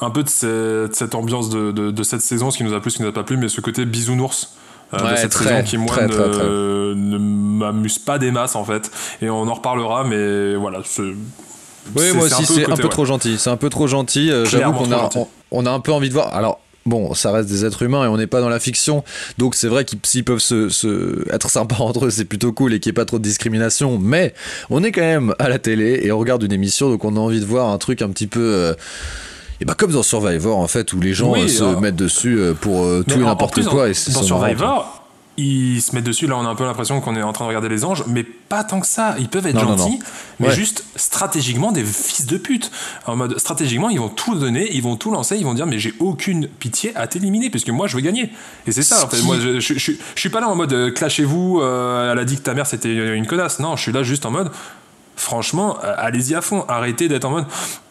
un 0.00 0.10
peu 0.10 0.22
de, 0.22 0.28
ces- 0.28 0.46
de 0.46 0.90
cette 0.92 1.14
ambiance 1.14 1.50
de, 1.50 1.72
de- 1.72 1.90
de 1.90 2.02
cette 2.02 2.20
saison, 2.22 2.50
ce 2.50 2.58
qui 2.58 2.64
nous 2.64 2.74
a 2.74 2.80
plu, 2.80 2.90
ce 2.90 2.96
qui 2.96 3.02
nous 3.02 3.08
a 3.08 3.12
pas 3.12 3.24
plu, 3.24 3.36
mais 3.36 3.48
ce 3.48 3.60
côté 3.60 3.84
bisounours. 3.84 4.54
euh, 4.94 4.98
de 4.98 5.02
Ouais, 5.02 5.16
cette 5.16 5.32
très, 5.32 5.44
saison 5.48 5.62
qui 5.64 5.78
moi 5.78 5.88
très, 5.88 6.06
ne, 6.06 6.12
très, 6.12 6.44
ne 6.44 7.18
m'amuse 7.18 7.98
pas 7.98 8.18
des 8.20 8.30
masses 8.30 8.54
en 8.54 8.64
fait 8.64 8.88
et 9.20 9.28
on 9.28 9.48
en 9.48 9.54
reparlera 9.54 10.04
mais 10.04 10.54
voilà 10.54 10.78
c'est 10.84 11.02
Oui, 11.02 11.14
moi 12.14 12.28
c'est 12.28 12.34
un 12.34 12.38
aussi, 12.38 12.46
peu 12.46 12.54
c'est 12.54 12.70
un 12.70 12.76
peu 12.76 12.82
ouais. 12.84 12.88
trop 12.88 13.04
gentil. 13.04 13.36
C'est 13.38 13.50
un 13.50 13.56
peu 13.56 13.68
trop 13.68 13.86
gentil. 13.88 14.30
euh, 14.30 14.44
J'avoue 14.44 14.72
qu'on 14.78 14.92
a, 14.92 14.98
gentil. 14.98 15.18
on, 15.18 15.28
on 15.50 15.66
a 15.66 15.70
un 15.72 15.80
peu 15.80 15.92
envie 15.92 16.08
de 16.08 16.14
voir. 16.14 16.34
Alors, 16.34 16.60
bon, 16.86 17.12
ça 17.14 17.32
reste 17.32 17.48
des 17.48 17.64
êtres 17.64 17.82
humains 17.82 18.04
et 18.04 18.08
on 18.08 18.16
n'est 18.16 18.26
pas 18.26 18.40
dans 18.40 18.48
la 18.48 18.60
fiction. 18.60 19.04
Donc, 19.38 19.54
c'est 19.54 19.68
vrai 19.68 19.84
qu'ils 19.84 19.98
s'ils 20.04 20.24
peuvent 20.24 20.38
se, 20.38 20.68
se- 20.68 21.24
être 21.32 21.50
sympas 21.50 21.76
entre 21.80 22.06
eux, 22.06 22.10
c'est 22.10 22.24
plutôt 22.24 22.52
cool 22.52 22.72
et 22.72 22.80
qu'il 22.80 22.90
n'y 22.90 22.94
ait 22.94 23.00
pas 23.00 23.04
trop 23.04 23.18
de 23.18 23.22
discrimination. 23.24 23.98
Mais 23.98 24.32
on 24.70 24.82
est 24.84 24.92
quand 24.92 25.00
même 25.02 25.34
à 25.38 25.48
la 25.48 25.58
télé 25.58 26.00
et 26.04 26.12
on 26.12 26.18
regarde 26.18 26.42
une 26.42 26.52
émission, 26.52 26.88
donc 26.88 27.04
on 27.04 27.16
a 27.16 27.20
envie 27.20 27.40
de 27.40 27.44
voir 27.46 27.68
un 27.70 27.78
truc 27.78 28.00
un 28.02 28.08
petit 28.08 28.26
peu. 28.26 28.40
euh, 28.40 28.74
et 29.60 29.64
bah 29.64 29.74
comme 29.76 29.90
dans 29.90 30.02
Survivor 30.02 30.58
en 30.58 30.66
fait 30.68 30.92
où 30.92 31.00
les 31.00 31.14
gens 31.14 31.32
Oui, 31.32 31.44
euh, 31.44 31.48
se 31.48 31.64
alors- 31.64 31.80
mettent 31.80 31.96
dessus 31.96 32.38
euh, 32.38 32.52
pour 32.52 32.84
euh, 32.84 33.02
tout 33.08 33.14
et 33.14 33.24
n'importe 33.24 33.64
quoi 33.64 33.86
dans, 33.86 33.92
et 33.92 34.12
dans 34.12 34.22
Survivor 34.22 34.95
ils 35.36 35.80
se 35.82 35.94
mettent 35.94 36.04
dessus. 36.04 36.26
Là 36.26 36.36
on 36.36 36.44
a 36.46 36.48
un 36.48 36.54
peu 36.54 36.64
l'impression 36.64 37.00
qu'on 37.00 37.14
est 37.16 37.22
en 37.22 37.32
train 37.32 37.44
de 37.44 37.48
regarder 37.48 37.68
les 37.68 37.84
anges 37.84 38.04
mais 38.06 38.22
pas 38.24 38.64
tant 38.64 38.80
que 38.80 38.86
ça. 38.86 39.14
Ils 39.18 39.28
peuvent 39.28 39.46
être 39.46 39.54
Non, 39.54 39.76
gentils 39.76 39.98
non. 39.98 40.04
mais 40.40 40.48
Ouais. 40.48 40.54
juste 40.54 40.84
stratégiquement 40.96 41.72
des 41.72 41.84
fils 41.84 42.26
de 42.26 42.36
pute. 42.38 42.70
En 43.06 43.16
mode 43.16 43.38
stratégiquement 43.38 43.88
ils 43.90 43.98
vont 43.98 44.08
tout 44.08 44.34
donner 44.34 44.68
ils 44.74 44.82
vont 44.82 44.96
tout 44.96 45.10
lancer 45.10 45.36
ils 45.36 45.44
vont 45.44 45.54
dire 45.54 45.66
mais 45.66 45.78
j'ai 45.78 45.94
aucune 46.00 46.48
pitié 46.48 46.94
à 46.96 47.06
t'éliminer 47.06 47.50
puisque 47.50 47.68
moi 47.70 47.86
je 47.86 47.96
veux 47.96 48.02
gagner. 48.02 48.30
Et 48.66 48.72
c'est 48.72 48.82
ça 48.82 49.04
en 49.04 49.08
fait. 49.08 49.22
Moi 49.22 49.36
je, 49.40 49.60
je, 49.60 49.74
je, 49.74 49.92
je 50.14 50.20
suis 50.20 50.28
pas 50.30 50.40
là 50.40 50.48
en 50.48 50.54
mode 50.56 50.72
euh, 50.72 50.90
clashez-vous 50.90 51.60
euh, 51.60 52.12
elle 52.12 52.18
a 52.18 52.24
dit 52.24 52.36
que 52.36 52.42
ta 52.42 52.54
mère 52.54 52.66
c'était 52.66 52.94
une 53.16 53.26
connasse. 53.26 53.58
Non 53.60 53.76
je 53.76 53.82
suis 53.82 53.92
là 53.92 54.02
juste 54.02 54.24
en 54.26 54.30
mode 54.30 54.50
franchement 55.16 55.78
euh, 55.84 55.94
allez-y 55.98 56.34
à 56.34 56.40
fond. 56.40 56.64
Arrêtez 56.68 57.08
d'être 57.08 57.24
en 57.24 57.30
mode 57.30 57.46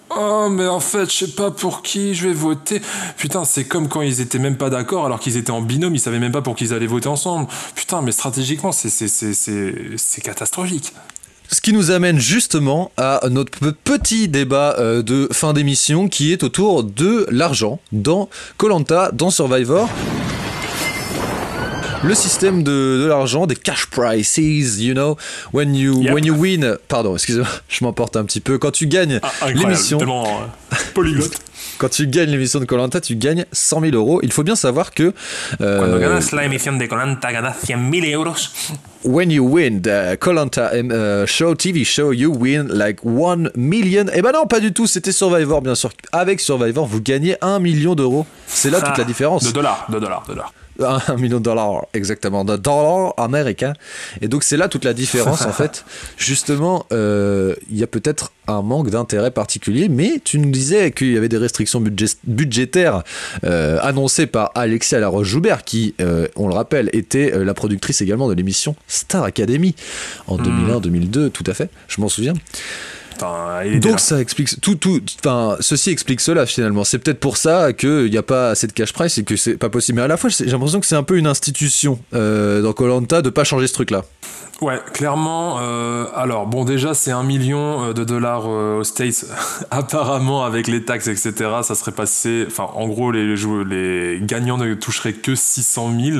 Oh, 0.09 0.47
mais 0.49 0.67
en 0.67 0.79
fait, 0.79 1.05
je 1.11 1.25
sais 1.25 1.31
pas 1.31 1.51
pour 1.51 1.81
qui 1.81 2.13
je 2.13 2.27
vais 2.27 2.33
voter. 2.33 2.81
Putain, 3.17 3.43
c'est 3.43 3.65
comme 3.65 3.87
quand 3.89 4.01
ils 4.01 4.21
étaient 4.21 4.39
même 4.39 4.55
pas 4.57 4.69
d'accord 4.69 5.05
alors 5.05 5.19
qu'ils 5.19 5.35
étaient 5.37 5.51
en 5.51 5.61
binôme, 5.61 5.95
ils 5.95 5.99
savaient 5.99 6.19
même 6.19 6.31
pas 6.31 6.41
pour 6.41 6.55
qui 6.55 6.65
ils 6.65 6.73
allaient 6.73 6.85
voter 6.87 7.07
ensemble. 7.09 7.47
Putain, 7.75 8.01
mais 8.01 8.11
stratégiquement, 8.11 8.71
c'est 8.71 10.21
catastrophique. 10.21 10.93
Ce 11.51 11.61
qui 11.61 11.73
nous 11.73 11.91
amène 11.91 12.19
justement 12.19 12.91
à 12.97 13.21
notre 13.29 13.57
pe- 13.59 13.71
petit 13.71 14.27
débat 14.27 14.75
euh, 14.79 15.03
de 15.03 15.29
fin 15.31 15.53
d'émission 15.53 16.07
qui 16.07 16.31
est 16.31 16.41
autour 16.43 16.83
de 16.83 17.27
l'argent 17.29 17.79
dans 17.91 18.29
Colanta, 18.57 19.11
dans 19.13 19.29
Survivor. 19.29 19.87
Le 22.05 22.13
système 22.13 22.61
de, 22.61 23.01
de 23.01 23.05
l'argent, 23.07 23.47
des 23.47 23.55
cash 23.55 23.87
prices, 23.87 24.77
you 24.79 24.93
know, 24.93 25.17
when 25.53 25.73
you, 25.73 26.03
Yep. 26.03 26.13
when 26.13 26.23
you 26.25 26.35
win, 26.35 26.77
pardon, 26.87 27.15
excusez-moi, 27.15 27.47
je 27.67 27.83
m'emporte 27.83 28.15
un 28.15 28.25
petit 28.25 28.41
peu, 28.41 28.59
quand 28.59 28.69
tu 28.71 28.85
gagnes 28.85 29.19
Ah, 29.23 29.51
l'émission, 29.51 29.99
euh, 29.99 30.75
polyglotte. 30.93 31.33
quand 31.79 31.89
tu 31.89 32.05
gagnes 32.05 32.29
l'émission 32.29 32.59
de 32.59 32.65
Colanta, 32.65 33.01
tu 33.01 33.15
gagnes 33.15 33.45
100 33.51 33.81
000 33.81 33.95
euros. 33.95 34.19
Il 34.21 34.31
faut 34.31 34.43
bien 34.43 34.55
savoir 34.55 34.91
que 34.91 35.13
euh, 35.61 35.79
Cuando 35.79 35.97
ganas 35.97 36.29
la 36.31 36.45
emisión 36.45 36.73
de 36.77 36.85
Colanta, 36.85 37.33
ganas 37.33 37.55
100.000 37.65 38.13
euros. 38.13 38.35
when 39.03 39.31
you 39.31 39.43
win 39.43 39.81
the 39.81 40.15
Colanta 40.19 40.71
uh, 40.75 41.25
show, 41.25 41.55
TV 41.55 41.83
show, 41.85 42.11
you 42.13 42.31
win 42.31 42.67
like 42.69 42.99
1 43.03 43.49
million. 43.55 44.05
Eh 44.13 44.21
ben 44.21 44.31
non, 44.31 44.45
pas 44.45 44.59
du 44.59 44.71
tout, 44.73 44.85
c'était 44.85 45.11
Survivor, 45.11 45.61
bien 45.63 45.73
sûr. 45.75 45.89
Avec 46.11 46.39
Survivor, 46.39 46.85
vous 46.85 47.01
gagnez 47.01 47.35
1 47.41 47.57
million 47.59 47.95
d'euros. 47.95 48.27
C'est 48.45 48.69
là 48.69 48.79
toute 48.81 48.97
la 48.99 49.03
différence. 49.05 49.43
De 49.43 49.51
dollars, 49.51 49.87
de 49.89 49.97
dollars, 49.99 50.23
de 50.27 50.33
dollars. 50.33 50.53
Un 50.79 51.15
million 51.17 51.39
de 51.39 51.43
dollars, 51.43 51.85
exactement, 51.93 52.43
de 52.43 52.57
dollars 52.57 53.13
américains. 53.17 53.73
Et 54.21 54.27
donc 54.27 54.43
c'est 54.43 54.57
là 54.57 54.67
toute 54.67 54.83
la 54.83 54.93
différence 54.93 55.43
en 55.43 55.51
fait. 55.53 55.85
Justement, 56.17 56.85
euh, 56.91 57.55
il 57.71 57.77
y 57.77 57.83
a 57.83 57.87
peut-être 57.87 58.31
un 58.47 58.61
manque 58.61 58.89
d'intérêt 58.89 59.31
particulier, 59.31 59.87
mais 59.89 60.19
tu 60.23 60.37
nous 60.37 60.51
disais 60.51 60.91
qu'il 60.91 61.13
y 61.13 61.17
avait 61.17 61.29
des 61.29 61.37
restrictions 61.37 61.81
budgé- 61.81 62.17
budgétaires 62.25 63.03
euh, 63.43 63.79
annoncées 63.81 64.27
par 64.27 64.51
Alexia 64.53 64.99
Laroche-Joubert, 64.99 65.63
qui, 65.63 65.95
euh, 66.01 66.27
on 66.35 66.47
le 66.47 66.53
rappelle, 66.53 66.89
était 66.93 67.31
la 67.43 67.53
productrice 67.53 68.01
également 68.01 68.27
de 68.27 68.33
l'émission 68.33 68.75
Star 68.87 69.23
Academy 69.23 69.75
en 70.27 70.37
2001-2002, 70.37 71.29
tout 71.29 71.43
à 71.47 71.53
fait, 71.53 71.69
je 71.87 72.01
m'en 72.01 72.09
souviens. 72.09 72.33
Donc 73.79 73.93
là. 73.93 73.97
ça 73.97 74.19
explique 74.19 74.59
tout, 74.61 74.75
tout, 74.75 75.01
enfin, 75.19 75.57
ceci 75.59 75.89
explique 75.89 76.21
cela 76.21 76.45
finalement. 76.45 76.83
C'est 76.83 76.99
peut-être 76.99 77.19
pour 77.19 77.37
ça 77.37 77.73
qu'il 77.73 78.09
n'y 78.09 78.17
a 78.17 78.23
pas 78.23 78.49
assez 78.51 78.67
de 78.67 78.73
cash 78.73 78.93
price 78.93 79.17
et 79.17 79.23
que 79.23 79.35
c'est 79.35 79.57
pas 79.57 79.69
possible. 79.69 79.97
Mais 79.97 80.03
à 80.03 80.07
la 80.07 80.17
fois, 80.17 80.29
j'ai 80.29 80.45
l'impression 80.45 80.79
que 80.79 80.85
c'est 80.85 80.95
un 80.95 81.03
peu 81.03 81.17
une 81.17 81.27
institution 81.27 81.99
euh, 82.13 82.61
dans 82.61 82.73
Colanta 82.73 83.21
de 83.21 83.29
pas 83.29 83.43
changer 83.43 83.67
ce 83.67 83.73
truc-là. 83.73 84.03
Ouais, 84.61 84.79
clairement. 84.93 85.57
euh, 85.59 86.05
alors, 86.15 86.47
bon, 86.47 86.63
déjà, 86.63 86.93
c'est 86.93 87.11
un 87.11 87.23
million 87.23 87.89
euh, 87.89 87.93
de 87.93 88.05
dollars 88.05 88.43
euh, 88.47 88.79
aux 88.79 88.83
States. 88.85 89.25
Apparemment, 89.71 90.45
avec 90.45 90.67
les 90.67 90.85
taxes, 90.85 91.07
etc., 91.09 91.33
ça 91.61 91.75
serait 91.75 91.91
passé. 91.91 92.45
Enfin, 92.47 92.69
en 92.73 92.87
gros, 92.87 93.11
les, 93.11 93.35
les 93.35 94.19
gagnants 94.21 94.57
ne 94.57 94.73
toucheraient 94.73 95.11
que 95.11 95.35
600 95.35 95.91
000. 95.99 96.17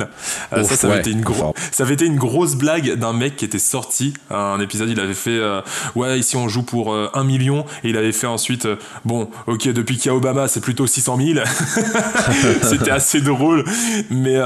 Euh, 0.52 0.60
Ouf, 0.62 0.68
ça, 0.68 0.76
ça 0.76 0.86
avait, 0.86 0.96
ouais, 0.96 1.00
été 1.00 1.10
une 1.12 1.22
gro- 1.22 1.44
enfin. 1.44 1.52
ça 1.72 1.84
avait 1.84 1.94
été 1.94 2.04
une 2.04 2.18
grosse 2.18 2.56
blague 2.56 2.92
d'un 2.96 3.14
mec 3.14 3.36
qui 3.36 3.46
était 3.46 3.58
sorti. 3.58 4.12
Un 4.30 4.60
épisode, 4.60 4.90
il 4.90 5.00
avait 5.00 5.14
fait 5.14 5.30
euh, 5.30 5.62
Ouais, 5.94 6.18
ici 6.18 6.36
on 6.36 6.46
joue 6.48 6.62
pour 6.62 6.94
1 6.94 7.24
million. 7.24 7.64
Et 7.84 7.88
il 7.88 7.96
avait 7.96 8.12
fait 8.12 8.26
ensuite 8.26 8.68
Bon, 9.06 9.30
ok, 9.46 9.68
depuis 9.68 9.96
qu'il 9.96 10.06
y 10.06 10.08
a 10.10 10.14
Obama, 10.14 10.46
c'est 10.46 10.60
plutôt 10.60 10.86
600 10.86 11.18
000. 11.18 11.40
C'était 12.62 12.90
assez 12.90 13.22
drôle. 13.22 13.64
Mais. 14.10 14.36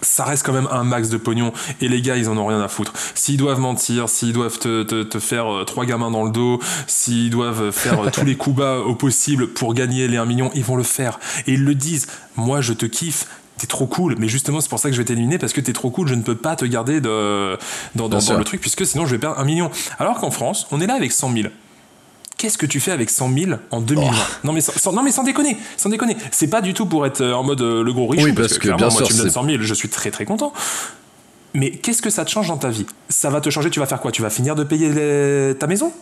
Ça 0.00 0.24
reste 0.24 0.44
quand 0.44 0.52
même 0.52 0.68
un 0.70 0.84
max 0.84 1.08
de 1.08 1.16
pognon. 1.16 1.52
Et 1.80 1.88
les 1.88 2.00
gars 2.00 2.16
ils 2.16 2.28
en 2.28 2.36
ont 2.36 2.46
rien 2.46 2.60
à 2.60 2.68
foutre. 2.68 2.92
S'ils 3.14 3.36
doivent 3.36 3.60
mentir 3.60 4.08
s'ils 4.08 4.32
doivent 4.32 4.58
te, 4.58 4.82
te- 4.82 5.02
te 5.02 5.18
faire 5.18 5.52
euh, 5.52 5.64
trois 5.64 5.84
gamins 5.84 6.10
dans 6.10 6.24
le 6.24 6.30
dos 6.30 6.60
s'ils 6.86 7.30
doivent 7.30 7.70
faire 7.70 8.04
euh, 8.06 8.10
tous 8.10 8.24
les 8.24 8.36
coups 8.36 8.56
bas 8.56 8.78
au 8.78 8.94
possible 8.94 9.48
pour 9.48 9.74
gagner 9.74 10.08
les 10.08 10.16
1 10.16 10.24
million 10.24 10.50
ils 10.54 10.64
vont 10.64 10.76
le 10.76 10.82
faire. 10.82 11.18
Et 11.46 11.52
ils 11.54 11.64
le 11.64 11.74
disent. 11.74 12.06
Moi 12.36 12.60
je 12.60 12.72
te 12.72 12.86
kiffe. 12.86 13.26
T'es 13.58 13.66
trop 13.66 13.88
cool, 13.88 14.14
mais 14.20 14.28
justement 14.28 14.60
c'est 14.60 14.68
pour 14.68 14.78
ça 14.78 14.88
que 14.88 14.94
je 14.94 15.00
vais 15.00 15.04
t'éliminer 15.04 15.36
parce 15.36 15.52
que 15.52 15.60
t'es 15.60 15.72
trop 15.72 15.90
cool, 15.90 16.06
je 16.06 16.14
ne 16.14 16.22
peux 16.22 16.36
pas 16.36 16.54
te 16.54 16.64
garder 16.64 17.00
de, 17.00 17.58
dans, 17.96 18.06
le 18.08 18.44
truc 18.44 18.60
puisque 18.60 18.86
sinon 18.86 19.04
je 19.04 19.10
vais 19.10 19.18
perdre 19.18 19.40
un 19.40 19.44
million. 19.44 19.68
Alors 19.98 20.20
qu'en 20.20 20.30
France, 20.30 20.68
on 20.70 20.80
est 20.80 20.86
là 20.86 20.94
avec 20.94 21.10
100 21.10 21.32
000. 21.32 21.48
Qu'est-ce 22.38 22.56
que 22.56 22.66
tu 22.66 22.78
fais 22.80 22.92
avec 22.92 23.10
100 23.10 23.32
000 23.36 23.50
en 23.70 23.80
2020 23.80 24.12
non, 24.44 24.52
mais 24.52 24.60
sans, 24.62 24.92
non 24.92 25.02
mais 25.02 25.10
sans 25.10 25.24
déconner, 25.24 25.56
sans 25.76 25.88
déconner. 25.90 26.16
C'est 26.30 26.46
pas 26.48 26.60
du 26.62 26.72
tout 26.72 26.86
pour 26.86 27.04
être 27.04 27.20
euh, 27.20 27.34
en 27.34 27.42
mode 27.42 27.60
euh, 27.60 27.82
le 27.82 27.92
gros 27.92 28.06
riche. 28.06 28.22
Oui, 28.24 28.32
parce 28.32 28.58
que, 28.58 28.68
bien 28.68 28.76
moi, 28.76 28.90
sûr, 28.90 29.06
tu 29.06 29.12
me 29.12 29.18
donnes 29.18 29.26
c'est- 29.28 29.34
100 29.34 29.44
000, 29.44 29.56
je 29.62 29.74
suis 29.74 29.88
très 29.90 30.10
très 30.10 30.24
content. 30.24 30.52
Mais 31.54 31.70
qu'est-ce 31.72 32.00
que 32.00 32.10
ça 32.10 32.24
te 32.24 32.30
change 32.30 32.48
dans 32.48 32.56
ta 32.56 32.68
vie? 32.70 32.86
Ça 33.08 33.28
va 33.30 33.40
te 33.40 33.50
changer, 33.50 33.70
tu 33.70 33.80
vas 33.80 33.86
faire 33.86 34.00
quoi? 34.00 34.12
Tu 34.12 34.22
vas 34.22 34.30
finir 34.30 34.54
de 34.54 34.62
payer 34.64 34.88
les- 34.92 35.54
ta 35.58 35.66
maison? 35.66 35.92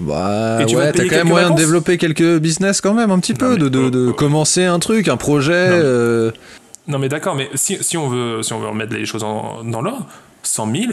Bah 0.00 0.60
Et 0.62 0.66
tu 0.66 0.76
ouais, 0.76 0.90
t'as 0.92 1.04
quand 1.04 1.16
même 1.16 1.28
moyen 1.28 1.50
de 1.50 1.56
développer 1.56 1.98
quelques 1.98 2.38
business 2.38 2.80
quand 2.80 2.94
même 2.94 3.10
un 3.10 3.18
petit 3.18 3.34
peu, 3.34 3.50
mais- 3.50 3.56
de, 3.58 3.68
de, 3.68 3.90
de 3.90 4.06
oh, 4.06 4.10
oh. 4.10 4.14
commencer 4.14 4.64
un 4.64 4.78
truc, 4.78 5.08
un 5.08 5.18
projet. 5.18 5.68
Non, 5.68 5.76
mais- 5.76 5.82
euh, 5.82 6.30
Non 6.88 6.98
mais 6.98 7.08
d'accord, 7.10 7.34
mais 7.34 7.50
si, 7.54 7.76
si 7.82 7.98
on 7.98 8.08
veut 8.08 8.42
si 8.42 8.52
on 8.54 8.60
veut 8.60 8.68
remettre 8.68 8.94
les 8.94 9.04
choses 9.04 9.22
en- 9.24 9.62
dans 9.62 9.82
l'ordre, 9.82 10.06
100 10.42 10.72
000, 10.74 10.92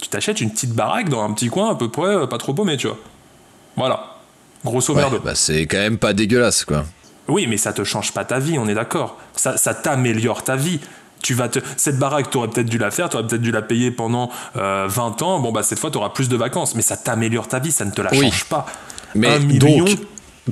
tu 0.00 0.08
t'achètes 0.08 0.40
une 0.40 0.50
petite 0.50 0.72
baraque 0.72 1.08
dans 1.08 1.24
un 1.24 1.32
petit 1.32 1.48
coin 1.48 1.72
à 1.72 1.74
peu 1.74 1.88
près 1.90 2.06
euh, 2.14 2.26
pas 2.28 2.38
trop 2.38 2.54
paumé, 2.54 2.76
tu 2.76 2.86
vois. 2.86 2.98
Voilà. 3.76 4.15
Grosso 4.66 4.92
ouais, 4.94 5.00
merdo. 5.00 5.18
bah 5.24 5.34
c'est 5.34 5.62
quand 5.62 5.78
même 5.78 5.96
pas 5.98 6.12
dégueulasse 6.12 6.64
quoi. 6.64 6.84
Oui, 7.28 7.46
mais 7.48 7.56
ça 7.56 7.72
te 7.72 7.82
change 7.84 8.12
pas 8.12 8.24
ta 8.24 8.38
vie, 8.38 8.58
on 8.58 8.68
est 8.68 8.74
d'accord. 8.74 9.18
Ça, 9.34 9.56
ça 9.56 9.74
t'améliore 9.74 10.44
ta 10.44 10.54
vie. 10.56 10.78
Tu 11.22 11.34
vas 11.34 11.48
te... 11.48 11.58
Cette 11.76 11.98
baraque, 11.98 12.30
tu 12.30 12.36
aurais 12.36 12.46
peut-être 12.48 12.68
dû 12.68 12.78
la 12.78 12.90
faire, 12.92 13.08
tu 13.08 13.16
aurais 13.16 13.26
peut-être 13.26 13.42
dû 13.42 13.50
la 13.50 13.62
payer 13.62 13.90
pendant 13.90 14.30
euh, 14.56 14.86
20 14.88 15.22
ans. 15.22 15.40
Bon, 15.40 15.50
bah 15.50 15.62
cette 15.64 15.78
fois, 15.80 15.90
tu 15.90 15.96
auras 15.98 16.10
plus 16.10 16.28
de 16.28 16.36
vacances, 16.36 16.74
mais 16.76 16.82
ça 16.82 16.96
t'améliore 16.96 17.48
ta 17.48 17.58
vie, 17.58 17.72
ça 17.72 17.84
ne 17.84 17.90
te 17.90 18.00
la 18.02 18.10
Oui. 18.12 18.30
change 18.30 18.44
pas. 18.44 18.66
Mais 19.16 19.28
Un 19.28 19.38
million, 19.40 19.78
donc, 19.78 19.98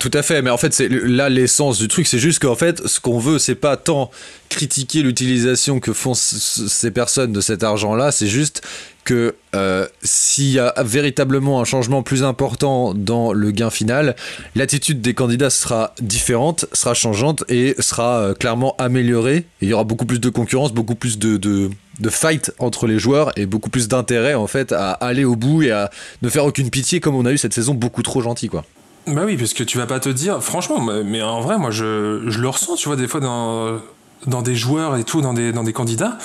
tout 0.01 0.11
à 0.13 0.23
fait. 0.23 0.43
Mais 0.43 0.51
en 0.51 0.57
fait, 0.57 0.75
c'est 0.75 0.89
là 0.89 1.29
l'essence 1.29 1.79
du 1.79 1.87
truc, 1.87 2.09
c'est 2.09 2.19
juste 2.19 2.41
qu'en 2.41 2.57
fait, 2.57 2.85
ce 2.89 2.99
qu'on 2.99 3.21
veut, 3.21 3.39
c'est 3.39 3.55
pas 3.55 3.77
tant 3.77 4.11
critiquer 4.49 5.03
l'utilisation 5.03 5.79
que 5.79 5.93
font 5.93 6.15
ces 6.15 6.91
personnes 6.91 7.33
de 7.33 7.41
cet 7.41 7.63
argent-là, 7.63 8.11
c'est 8.11 8.27
juste 8.27 8.63
que 9.05 9.37
euh, 9.55 9.87
s'il 10.03 10.51
y 10.51 10.59
a 10.59 10.75
véritablement 10.83 11.61
un 11.61 11.65
changement 11.65 12.03
plus 12.03 12.25
important 12.25 12.95
dans 12.95 13.33
le 13.33 13.51
gain 13.51 13.71
final, 13.71 14.17
l'attitude 14.55 15.01
des 15.01 15.15
candidats 15.15 15.51
sera 15.51 15.95
différente, 16.01 16.67
sera 16.73 16.95
changeante 16.95 17.45
et 17.49 17.75
sera 17.79 18.19
euh, 18.19 18.35
clairement 18.35 18.75
améliorée. 18.79 19.45
Il 19.61 19.69
y 19.69 19.73
aura 19.73 19.85
beaucoup 19.85 20.07
plus 20.07 20.21
de 20.21 20.29
concurrence, 20.31 20.73
beaucoup 20.73 20.95
plus 20.95 21.19
de, 21.19 21.37
de, 21.37 21.71
de 22.01 22.09
fight 22.11 22.53
entre 22.59 22.87
les 22.87 22.99
joueurs 22.99 23.33
et 23.39 23.47
beaucoup 23.47 23.71
plus 23.71 23.89
d'intérêt 23.89 24.35
en 24.35 24.47
fait 24.47 24.73
à 24.73 24.93
aller 24.93 25.25
au 25.25 25.37
bout 25.37 25.63
et 25.63 25.71
à 25.71 25.91
ne 26.23 26.29
faire 26.29 26.45
aucune 26.45 26.71
pitié 26.71 27.01
comme 27.01 27.15
on 27.15 27.27
a 27.27 27.33
eu 27.33 27.39
cette 27.39 27.55
saison 27.55 27.75
beaucoup 27.75 28.03
trop 28.03 28.21
gentille 28.23 28.49
quoi. 28.49 28.65
Bah 29.07 29.23
oui, 29.27 29.37
parce 29.37 29.53
que 29.53 29.63
tu 29.63 29.77
vas 29.77 29.87
pas 29.87 30.01
te 30.01 30.09
dire, 30.09 30.43
franchement, 30.43 30.81
mais 30.81 31.05
mais 31.05 31.21
en 31.21 31.43
vrai, 31.43 31.59
moi 31.59 31.71
je, 31.71 32.23
je 32.27 32.41
le 32.41 32.49
ressens, 32.49 32.77
tu 32.77 32.89
vois, 32.89 32.97
des 32.97 33.07
fois 33.07 33.21
dans. 33.21 33.79
dans 34.27 34.41
des 34.41 34.57
joueurs 34.57 34.97
et 34.97 35.05
tout, 35.05 35.21
dans 35.21 35.35
des, 35.35 35.53
dans 35.53 35.63
des 35.63 35.75
candidats, 35.75 36.17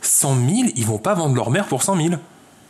100 0.00 0.34
000, 0.34 0.68
ils 0.76 0.86
vont 0.86 0.98
pas 0.98 1.14
vendre 1.14 1.34
leur 1.34 1.50
mère 1.50 1.66
pour 1.66 1.82
100 1.82 1.96
000. 1.96 2.08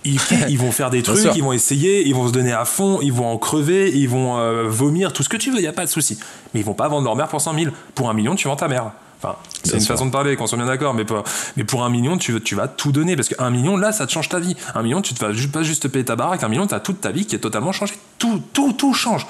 Ils, 0.04 0.20
ils 0.48 0.58
vont 0.58 0.72
faire 0.72 0.90
des 0.90 1.02
trucs, 1.02 1.34
ils 1.34 1.42
vont 1.42 1.52
essayer, 1.52 2.06
ils 2.06 2.14
vont 2.14 2.28
se 2.28 2.32
donner 2.32 2.52
à 2.52 2.64
fond, 2.64 3.00
ils 3.02 3.12
vont 3.12 3.28
en 3.28 3.38
crever, 3.38 3.90
ils 3.94 4.08
vont 4.08 4.38
euh, 4.38 4.68
vomir, 4.68 5.12
tout 5.12 5.22
ce 5.22 5.28
que 5.28 5.36
tu 5.36 5.50
veux, 5.50 5.58
il 5.58 5.62
n'y 5.62 5.66
a 5.66 5.72
pas 5.72 5.84
de 5.84 5.90
souci. 5.90 6.18
Mais 6.54 6.60
ils 6.60 6.66
vont 6.66 6.74
pas 6.74 6.88
vendre 6.88 7.04
leur 7.04 7.16
mère 7.16 7.28
pour 7.28 7.40
100 7.40 7.54
000. 7.54 7.74
Pour 7.94 8.08
un 8.08 8.14
million, 8.14 8.34
tu 8.34 8.48
vends 8.48 8.56
ta 8.56 8.68
mère. 8.68 8.92
Enfin, 9.18 9.36
c'est 9.62 9.74
une 9.74 9.80
sûr. 9.80 9.94
façon 9.94 10.06
de 10.06 10.10
parler, 10.10 10.36
qu'on 10.36 10.46
soit 10.46 10.58
bien 10.58 10.66
d'accord, 10.66 10.94
mais, 10.94 11.04
pour 11.04 11.84
un 11.84 11.90
million, 11.90 12.18
tu, 12.18 12.40
tu 12.42 12.54
vas 12.54 12.68
tout 12.68 12.92
donner. 12.92 13.16
Parce 13.16 13.28
qu'un 13.28 13.50
million, 13.50 13.76
là, 13.76 13.92
ça 13.92 14.06
te 14.06 14.12
change 14.12 14.28
ta 14.28 14.38
vie. 14.38 14.56
Un 14.74 14.82
million, 14.82 15.00
tu 15.00 15.14
ne 15.14 15.18
vas 15.18 15.32
pas 15.52 15.62
juste 15.62 15.84
te 15.84 15.88
payer 15.88 16.04
ta 16.04 16.16
baraque. 16.16 16.42
Un 16.42 16.48
million, 16.48 16.66
tu 16.66 16.74
as 16.74 16.80
toute 16.80 17.00
ta 17.00 17.10
vie 17.10 17.26
qui 17.26 17.34
est 17.34 17.40
totalement 17.40 17.72
changée. 17.72 17.98
Tout, 18.18 18.42
tout, 18.52 18.72
tout 18.74 18.92
change. 18.92 19.26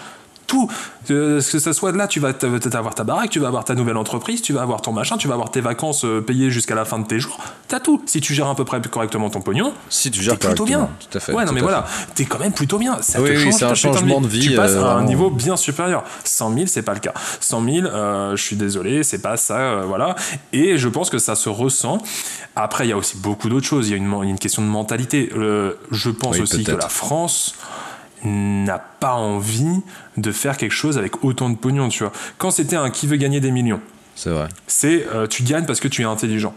Tout. 0.46 0.70
Euh, 1.10 1.40
que 1.40 1.58
ça 1.58 1.72
soit 1.72 1.92
de 1.92 1.96
là, 1.98 2.08
tu 2.08 2.20
vas 2.20 2.32
peut-être 2.32 2.74
avoir 2.74 2.94
ta 2.94 3.04
baraque, 3.04 3.30
tu 3.30 3.38
vas 3.38 3.48
avoir 3.48 3.64
ta 3.64 3.74
nouvelle 3.74 3.96
entreprise, 3.96 4.42
tu 4.42 4.52
vas 4.52 4.62
avoir 4.62 4.82
ton 4.82 4.92
machin, 4.92 5.16
tu 5.16 5.28
vas 5.28 5.34
avoir 5.34 5.50
tes 5.50 5.60
vacances 5.60 6.04
euh, 6.04 6.20
payées 6.20 6.50
jusqu'à 6.50 6.74
la 6.74 6.84
fin 6.84 6.98
de 6.98 7.06
tes 7.06 7.20
jours. 7.20 7.38
T'as 7.68 7.80
tout. 7.80 8.02
Si 8.06 8.20
tu 8.20 8.34
gères 8.34 8.48
à 8.48 8.54
peu 8.54 8.64
près 8.64 8.80
correctement 8.80 9.30
ton 9.30 9.40
pognon, 9.40 9.72
Si 9.88 10.10
tu 10.10 10.22
gères 10.22 10.38
plutôt 10.38 10.64
bien. 10.64 10.88
Tout 11.10 11.18
à 11.18 11.20
fait. 11.20 11.32
Ouais, 11.32 11.44
non, 11.44 11.52
mais 11.52 11.60
voilà, 11.60 11.86
t'es 12.14 12.24
quand 12.24 12.38
même 12.38 12.52
plutôt 12.52 12.78
bien. 12.78 13.00
Ça 13.02 13.20
Oui, 13.20 13.30
te 13.30 13.36
oui, 13.36 13.44
change 13.44 13.54
c'est 13.54 13.64
un 13.64 13.74
changement 13.74 14.20
de 14.20 14.28
vie, 14.28 14.40
Tu 14.40 14.54
passes 14.54 14.72
euh, 14.72 14.82
à 14.82 14.90
un 14.90 14.92
vraiment. 14.94 15.08
niveau 15.08 15.30
bien 15.30 15.56
supérieur. 15.56 16.04
100 16.24 16.54
000, 16.54 16.66
c'est 16.66 16.82
pas 16.82 16.94
le 16.94 17.00
cas. 17.00 17.14
100 17.40 17.64
000, 17.64 17.86
euh, 17.86 18.36
je 18.36 18.42
suis 18.42 18.56
désolé, 18.56 19.02
c'est 19.02 19.20
pas 19.20 19.36
ça, 19.36 19.58
euh, 19.58 19.84
voilà. 19.86 20.14
Et 20.52 20.78
je 20.78 20.88
pense 20.88 21.10
que 21.10 21.18
ça 21.18 21.34
se 21.34 21.48
ressent. 21.48 21.98
Après, 22.54 22.86
il 22.86 22.90
y 22.90 22.92
a 22.92 22.96
aussi 22.96 23.16
beaucoup 23.16 23.48
d'autres 23.48 23.66
choses. 23.66 23.88
Il 23.88 23.90
y 23.90 23.94
a 23.94 23.96
une, 23.96 24.38
question 24.38 24.62
de 24.62 24.68
mentalité. 24.68 25.30
Je 25.32 26.10
pense 26.10 26.36
Oui, 26.36 26.42
aussi 26.42 26.64
que 26.64 26.72
la 26.72 26.88
France 26.88 27.54
n'a 28.26 28.78
pas 28.78 29.12
envie 29.14 29.80
de 30.16 30.32
faire 30.32 30.56
quelque 30.56 30.72
chose 30.74 30.98
avec 30.98 31.24
autant 31.24 31.48
de 31.50 31.56
pognon, 31.56 31.88
tu 31.88 32.02
vois. 32.02 32.12
Quand 32.38 32.50
c'était 32.50 32.76
un 32.76 32.90
qui 32.90 33.06
veut 33.06 33.16
gagner 33.16 33.40
des 33.40 33.50
millions, 33.50 33.80
C'est 34.14 34.30
vrai. 34.30 34.48
c'est 34.66 35.06
euh, 35.14 35.26
tu 35.26 35.42
gagnes 35.42 35.64
parce 35.66 35.80
que 35.80 35.88
tu 35.88 36.02
es 36.02 36.04
intelligent. 36.04 36.54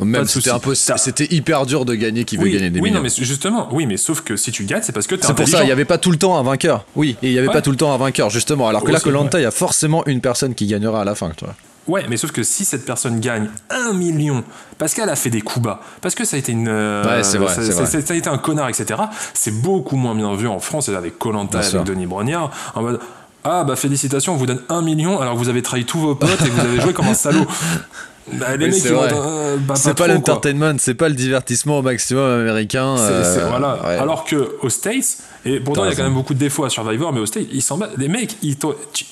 Même 0.00 0.24
c'était 0.26 0.50
impossible. 0.50 0.94
T'as- 0.94 0.98
C'était 0.98 1.32
hyper 1.32 1.64
dur 1.66 1.84
de 1.84 1.94
gagner 1.94 2.24
qui 2.24 2.36
veut 2.36 2.44
oui, 2.44 2.52
gagner 2.52 2.70
des 2.70 2.80
oui, 2.80 2.88
millions. 2.90 2.96
non, 2.96 3.02
mais 3.04 3.24
justement, 3.24 3.68
oui, 3.72 3.86
mais 3.86 3.96
sauf 3.98 4.22
que 4.22 4.36
si 4.36 4.50
tu 4.50 4.64
gagnes, 4.64 4.80
c'est 4.82 4.90
parce 4.92 5.06
que 5.06 5.14
C'est 5.20 5.34
pour 5.34 5.46
ça, 5.46 5.62
il 5.62 5.66
n'y 5.66 5.70
avait 5.72 5.84
pas 5.84 5.98
tout 5.98 6.10
le 6.10 6.16
temps 6.16 6.36
un 6.38 6.42
vainqueur. 6.42 6.86
Oui, 6.96 7.16
et 7.22 7.28
il 7.28 7.32
n'y 7.32 7.38
avait 7.38 7.46
Ouais. 7.48 7.52
pas 7.52 7.62
tout 7.62 7.70
le 7.70 7.76
temps 7.76 7.92
un 7.92 7.98
vainqueur, 7.98 8.28
justement. 8.30 8.66
Alors 8.68 8.82
que 8.82 8.90
là, 8.90 8.98
Colanta, 8.98 9.38
il 9.38 9.42
y 9.42 9.46
a 9.46 9.50
forcément 9.52 10.04
une 10.06 10.20
personne 10.20 10.54
qui 10.54 10.66
gagnera 10.66 11.02
à 11.02 11.04
la 11.04 11.14
fin. 11.14 11.30
Tu 11.36 11.44
vois. 11.44 11.54
Ouais, 11.88 12.04
mais 12.08 12.16
sauf 12.16 12.30
que 12.30 12.42
si 12.44 12.64
cette 12.64 12.84
personne 12.84 13.18
gagne 13.18 13.48
un 13.70 13.92
million 13.92 14.44
parce 14.78 14.94
qu'elle 14.94 15.08
a 15.10 15.16
fait 15.16 15.30
des 15.30 15.40
coups 15.40 15.64
bas, 15.64 15.80
parce 16.00 16.14
que 16.14 16.24
ça 16.24 16.36
a 16.36 16.38
été 16.38 16.52
une, 16.52 16.68
euh, 16.68 17.02
Ouais, 17.04 17.24
c'est 17.24 17.38
vrai, 17.38 17.52
ça, 17.54 17.62
c'est 17.62 17.72
ça- 17.72 17.82
vrai. 17.82 18.02
ça 18.02 18.14
a 18.14 18.16
été 18.16 18.28
un 18.28 18.38
connard, 18.38 18.68
etc. 18.68 19.00
C'est 19.34 19.62
beaucoup 19.62 19.96
moins 19.96 20.14
bien 20.14 20.32
vu 20.34 20.46
en 20.46 20.60
France 20.60 20.88
avec 20.90 21.18
Colanta, 21.18 21.58
avec 21.58 21.70
sûr. 21.70 21.82
Denis 21.84 22.06
Brognard, 22.06 22.50
en 22.74 22.82
mode. 22.82 23.00
Ah 23.44 23.64
bah 23.64 23.74
félicitations, 23.74 24.34
on 24.34 24.36
vous 24.36 24.46
donne 24.46 24.62
un 24.68 24.82
million 24.82 25.20
alors 25.20 25.34
que 25.34 25.38
vous 25.40 25.48
avez 25.48 25.62
trahi 25.62 25.84
tous 25.84 25.98
vos 25.98 26.14
potes 26.14 26.40
et 26.42 26.44
que 26.48 26.50
vous 26.50 26.60
avez 26.60 26.80
joué 26.80 26.92
comme 26.92 27.08
un 27.08 27.14
salaud. 27.14 27.44
Bah, 28.32 28.56
les 28.56 28.66
Oui, 28.66 28.70
mecs, 28.70 28.80
c'est 28.80 28.88
ils 28.88 28.94
vont. 28.94 29.00
vrai. 29.00 29.10
euh, 29.12 29.56
bah, 29.58 29.74
c'est 29.76 29.94
pas, 29.96 30.06
l'entertainment, 30.06 30.76
c'est 30.78 30.94
pas 30.94 31.08
le 31.08 31.14
divertissement 31.16 31.78
au 31.78 31.82
maximum 31.82 32.24
américain. 32.40 32.96
Euh, 32.98 33.24
c'est- 33.34 33.48
voilà. 33.48 33.78
ouais. 33.84 33.96
Alors 33.98 34.24
que 34.24 34.56
aux 34.62 34.68
States, 34.68 35.18
et 35.44 35.58
pourtant 35.58 35.82
T'as 35.82 35.88
il 35.88 35.90
y 35.90 35.94
a 35.94 35.96
quand 35.96 36.04
même 36.04 36.14
beaucoup 36.14 36.34
de 36.34 36.38
défauts 36.38 36.64
à 36.64 36.70
Survivor, 36.70 37.12
mais 37.12 37.18
aux 37.18 37.26
States, 37.26 37.46
ils 37.52 37.62
s'en 37.62 37.78
battent. 37.78 37.96
Les 37.98 38.06
mecs, 38.06 38.36
ils 38.42 38.56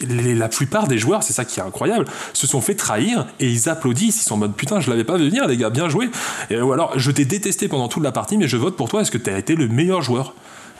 les- 0.06 0.36
la 0.36 0.48
plupart 0.48 0.86
des 0.86 0.96
joueurs, 0.98 1.24
c'est 1.24 1.32
ça 1.32 1.44
qui 1.44 1.58
est 1.58 1.62
incroyable, 1.62 2.04
se 2.34 2.46
sont 2.46 2.60
fait 2.60 2.74
trahir 2.76 3.26
et 3.40 3.48
ils 3.50 3.68
applaudissent. 3.68 4.20
Ils 4.22 4.24
sont 4.26 4.34
en 4.34 4.38
mode 4.38 4.54
putain, 4.54 4.78
je 4.78 4.88
l'avais 4.90 5.04
pas 5.04 5.16
vu 5.16 5.26
venir, 5.28 5.48
les 5.48 5.56
gars, 5.56 5.70
bien 5.70 5.88
joué. 5.88 6.08
Et, 6.50 6.60
ou 6.60 6.72
alors, 6.72 6.92
je 6.96 7.10
t'ai 7.10 7.24
détesté 7.24 7.66
pendant 7.66 7.88
toute 7.88 8.04
la 8.04 8.12
partie, 8.12 8.38
mais 8.38 8.46
je 8.46 8.56
vote 8.56 8.76
pour 8.76 8.88
toi. 8.88 9.00
Est-ce 9.02 9.10
que 9.10 9.18
tu 9.18 9.28
as 9.30 9.38
été 9.38 9.56
le 9.56 9.66
meilleur 9.66 10.02
joueur? 10.02 10.34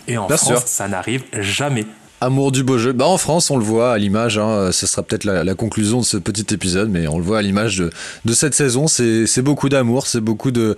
Et 0.06 0.16
en 0.18 0.26
Bien 0.28 0.36
France, 0.36 0.48
sûr. 0.48 0.62
ça 0.66 0.86
n'arrive 0.88 1.24
jamais. 1.32 1.84
Amour 2.22 2.52
du 2.52 2.62
beau 2.64 2.76
jeu. 2.76 2.92
Bah, 2.92 3.06
en 3.06 3.16
France, 3.16 3.50
on 3.50 3.56
le 3.56 3.64
voit 3.64 3.92
à 3.92 3.98
l'image. 3.98 4.36
Hein, 4.36 4.70
ce 4.72 4.86
sera 4.86 5.02
peut-être 5.02 5.24
la, 5.24 5.42
la 5.42 5.54
conclusion 5.54 6.00
de 6.00 6.04
ce 6.04 6.16
petit 6.18 6.52
épisode, 6.54 6.90
mais 6.90 7.06
on 7.08 7.18
le 7.18 7.24
voit 7.24 7.38
à 7.38 7.42
l'image 7.42 7.78
de, 7.78 7.90
de 8.26 8.32
cette 8.34 8.54
saison. 8.54 8.86
C'est 8.88 9.42
beaucoup 9.42 9.68
d'amour, 9.70 10.06
c'est 10.06 10.20
beaucoup 10.20 10.50
de. 10.50 10.76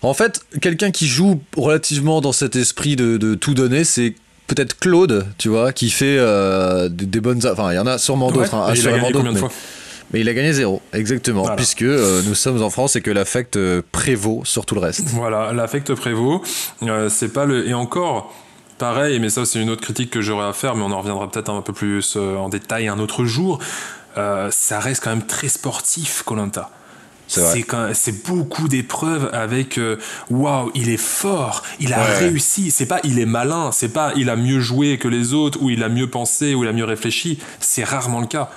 En 0.00 0.14
fait, 0.14 0.40
quelqu'un 0.60 0.90
qui 0.90 1.06
joue 1.06 1.40
relativement 1.56 2.20
dans 2.20 2.32
cet 2.32 2.56
esprit 2.56 2.96
de, 2.96 3.18
de 3.18 3.34
tout 3.34 3.54
donner, 3.54 3.84
c'est 3.84 4.14
peut-être 4.46 4.78
Claude, 4.78 5.26
tu 5.38 5.48
vois, 5.48 5.72
qui 5.72 5.90
fait 5.90 6.16
euh, 6.18 6.88
des, 6.88 7.06
des 7.06 7.20
bonnes. 7.20 7.40
Enfin, 7.46 7.70
il 7.72 7.76
y 7.76 7.78
en 7.78 7.86
a 7.86 7.98
sûrement 7.98 8.32
d'autres, 8.32 8.54
hein, 8.54 8.66
Ouais, 8.68 8.76
et 8.76 8.80
il 8.80 8.88
a 8.88 8.90
assurément 8.90 8.96
gagné 9.02 9.12
d'autres, 9.12 9.18
combien 9.24 9.30
de 9.32 9.34
mais- 9.34 9.40
fois? 9.40 9.52
Mais 10.12 10.20
il 10.20 10.28
a 10.28 10.34
gagné 10.34 10.52
zéro, 10.52 10.82
exactement, 10.92 11.40
Voilà. 11.42 11.56
puisque 11.56 11.80
euh, 11.82 12.20
nous 12.26 12.34
sommes 12.34 12.62
en 12.62 12.68
France 12.68 12.96
et 12.96 13.00
que 13.00 13.10
l'affect 13.10 13.56
euh, 13.56 13.80
prévaut 13.92 14.42
sur 14.44 14.66
tout 14.66 14.74
le 14.74 14.80
reste. 14.82 15.04
Voilà, 15.06 15.54
l'affect 15.54 15.94
prévaut. 15.94 16.42
Euh, 16.82 17.08
c'est 17.08 17.28
pas 17.32 17.46
le. 17.46 17.66
Et 17.66 17.72
encore, 17.72 18.34
pareil, 18.82 19.20
mais 19.20 19.30
ça, 19.30 19.44
c'est 19.46 19.60
une 19.60 19.70
autre 19.70 19.80
critique 19.82 20.10
que 20.10 20.20
j'aurais 20.20 20.46
à 20.48 20.52
faire, 20.52 20.74
mais 20.74 20.82
on 20.82 20.90
en 20.90 20.98
reviendra 20.98 21.30
peut-être 21.30 21.50
un 21.50 21.62
peu 21.62 21.72
plus 21.72 22.14
euh, 22.16 22.36
en 22.36 22.48
détail 22.48 22.88
un 22.88 22.98
autre 22.98 23.24
jour. 23.24 23.60
Euh, 24.18 24.48
ça 24.50 24.80
reste 24.80 25.04
quand 25.04 25.10
même 25.10 25.24
très 25.26 25.46
sportif, 25.48 26.24
Colanta. 26.24 26.68
C'est 27.28 28.24
beaucoup 28.26 28.66
d'épreuves 28.68 29.30
avec 29.32 29.78
euh, 29.78 29.96
waouh, 30.30 30.70
il 30.74 30.88
est 30.90 30.96
fort, 31.00 31.62
il 31.80 31.94
a 31.94 31.98
Ouais. 32.00 32.18
réussi. 32.18 32.70
C'est 32.72 32.84
pas 32.86 32.98
il 33.04 33.18
est 33.20 33.24
malin, 33.24 33.70
c'est 33.72 33.88
pas 33.92 34.12
il 34.16 34.28
a 34.28 34.36
mieux 34.36 34.60
joué 34.60 34.98
que 34.98 35.08
les 35.08 35.32
autres 35.32 35.58
ou 35.62 35.70
il 35.70 35.82
a 35.84 35.88
mieux 35.88 36.10
pensé 36.10 36.54
ou 36.54 36.64
il 36.64 36.68
a 36.68 36.72
mieux 36.72 36.84
réfléchi. 36.84 37.38
C'est 37.60 37.84
rarement 37.84 38.20
le 38.20 38.26
cas. 38.26 38.50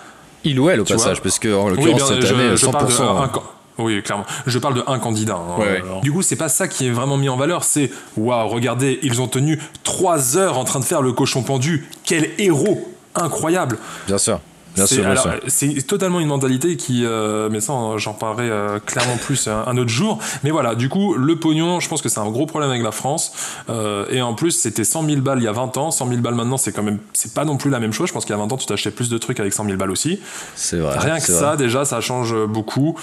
Il 0.44 0.60
ou 0.60 0.70
elle 0.70 0.82
au 0.82 0.84
Tu 0.84 0.94
passage, 0.94 1.22
parce 1.22 1.40
que 1.40 1.54
en 1.56 1.66
Oui, 1.70 1.76
l'occurrence 1.76 1.96
bien, 1.96 2.08
cette 2.22 2.26
je, 2.26 2.34
année, 2.34 2.58
je 2.58 2.66
parle 2.66 2.88
de 2.88 2.92
100%. 2.92 3.02
un- 3.04 3.24
hein. 3.24 3.32
Oui, 3.78 4.02
clairement. 4.04 4.26
Je 4.48 4.58
parle 4.60 4.76
de 4.76 4.84
un 4.88 5.00
candidat. 5.00 5.36
hein. 5.36 5.60
Ouais, 5.60 5.66
ouais. 5.66 5.82
Alors, 5.82 6.02
Du 6.02 6.12
coup, 6.12 6.22
c'est 6.22 6.36
pas 6.36 6.50
ça 6.50 6.68
qui 6.68 6.88
est 6.88 6.92
vraiment 6.92 7.18
mis 7.18 7.30
en 7.30 7.38
valeur. 7.38 7.64
C'est 7.64 7.92
waouh, 8.18 8.48
regardez, 8.48 9.00
ils 9.04 9.22
ont 9.22 9.28
tenu 9.28 9.62
trois 9.84 10.38
heures 10.38 10.58
en 10.58 10.64
train 10.64 10.80
de 10.80 10.86
faire 10.86 11.02
le 11.02 11.12
cochon 11.14 11.44
pendu. 11.44 11.88
Quel 12.06 12.30
héros 12.38 12.92
incroyable. 13.16 13.78
Bien 14.08 14.18
sûr. 14.18 14.40
Bien 14.76 14.86
C'est- 14.88 14.96
sûr, 14.96 15.04
bien 15.06 15.12
alors, 15.12 15.24
sûr. 15.24 15.34
C'est 15.48 15.88
totalement 15.88 16.20
une 16.20 16.28
mentalité 16.28 16.76
qui, 16.76 17.06
euh, 17.06 17.48
mais 17.50 17.62
ça, 17.62 17.72
euh, 17.72 17.98
j'en 17.98 18.12
parlerai 18.14 18.50
euh, 18.50 18.78
clairement 18.86 19.16
plus 19.16 19.48
un, 19.48 19.64
un 19.68 19.78
autre 19.78 19.90
jour. 19.90 20.20
Mais 20.44 20.52
voilà, 20.52 20.76
du 20.76 20.90
coup, 20.90 21.14
le 21.14 21.38
pognon, 21.38 21.80
je 21.80 21.88
pense 21.88 22.02
que 22.02 22.10
c'est 22.10 22.20
un 22.20 22.30
gros 22.30 22.46
problème 22.46 22.72
avec 22.72 22.84
la 22.84 22.92
France. 22.92 23.32
Euh, 23.70 24.06
et 24.10 24.22
en 24.22 24.34
plus, 24.34 24.52
c'était 24.52 24.84
100 24.84 25.06
000 25.08 25.22
balles 25.22 25.40
il 25.40 25.46
y 25.46 25.48
a 25.48 25.54
20 25.54 25.78
ans. 25.78 25.92
100 25.92 26.10
000 26.10 26.20
balles 26.20 26.36
maintenant, 26.36 26.58
c'est 26.58 26.74
quand 26.74 26.84
même, 26.84 27.00
c'est 27.14 27.34
pas 27.34 27.46
non 27.46 27.56
plus 27.56 27.70
la 27.72 27.80
même 27.80 27.94
chose. 27.94 28.10
Je 28.10 28.14
pense 28.14 28.26
qu'il 28.26 28.36
y 28.36 28.38
a 28.38 28.42
20 28.42 28.52
ans, 28.52 28.58
tu 28.58 28.66
t'achetais 28.66 28.92
plus 28.92 29.08
de 29.08 29.18
trucs 29.18 29.40
avec 29.40 29.54
100 29.54 29.64
000 29.64 29.78
balles 29.78 29.92
aussi. 29.92 30.20
C'est 30.56 30.80
vrai. 30.80 30.98
Rien 30.98 31.20
que 31.20 31.24
ça, 31.32 31.56
déjà, 31.56 31.86
ça 31.86 32.02
change 32.02 32.36
beaucoup. 32.46 32.98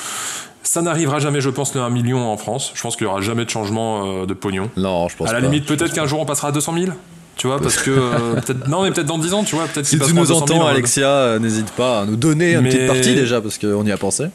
Ça 0.62 0.80
n'arrivera 0.82 1.18
jamais, 1.18 1.40
je 1.40 1.50
pense, 1.50 1.74
le 1.74 1.80
1 1.80 1.90
million 1.90 2.30
en 2.30 2.36
France. 2.36 2.70
Je 2.74 2.82
pense 2.82 2.96
qu'il 2.96 3.06
y 3.06 3.10
aura 3.10 3.20
jamais 3.20 3.44
de 3.44 3.50
changement 3.50 4.22
euh, 4.22 4.26
de 4.26 4.34
pognon. 4.34 4.70
Non, 4.76 5.08
je 5.08 5.16
pense 5.16 5.28
à 5.28 5.32
la 5.32 5.40
pas. 5.40 5.44
limite, 5.46 5.66
peut-être 5.66 5.92
qu'un 5.92 6.06
jour 6.06 6.20
on 6.20 6.24
passera 6.24 6.48
à 6.48 6.52
200 6.52 6.74
000. 6.78 6.92
Tu 7.36 7.46
vois, 7.46 7.60
parce 7.60 7.76
que 7.78 7.90
euh, 7.90 8.34
peut-être 8.46 8.68
non, 8.68 8.82
mais 8.82 8.90
peut-être 8.90 9.06
dans 9.06 9.18
10 9.18 9.34
ans, 9.34 9.42
tu 9.42 9.56
vois, 9.56 9.66
peut-être 9.66 9.86
Si 9.86 9.98
tu 9.98 10.12
nous 10.14 10.20
200 10.26 10.46
000 10.46 10.58
entends, 10.60 10.66
Alexia, 10.66 11.08
euh, 11.08 11.38
n'hésite 11.38 11.70
pas 11.70 12.00
à 12.02 12.04
nous 12.04 12.16
donner 12.16 12.52
une 12.52 12.60
Mais- 12.60 12.70
petite 12.70 12.86
partie 12.86 13.14
déjà, 13.14 13.40
parce 13.40 13.58
qu'on 13.58 13.84
y 13.84 13.90
a 13.92 13.96
pensé. 13.96 14.26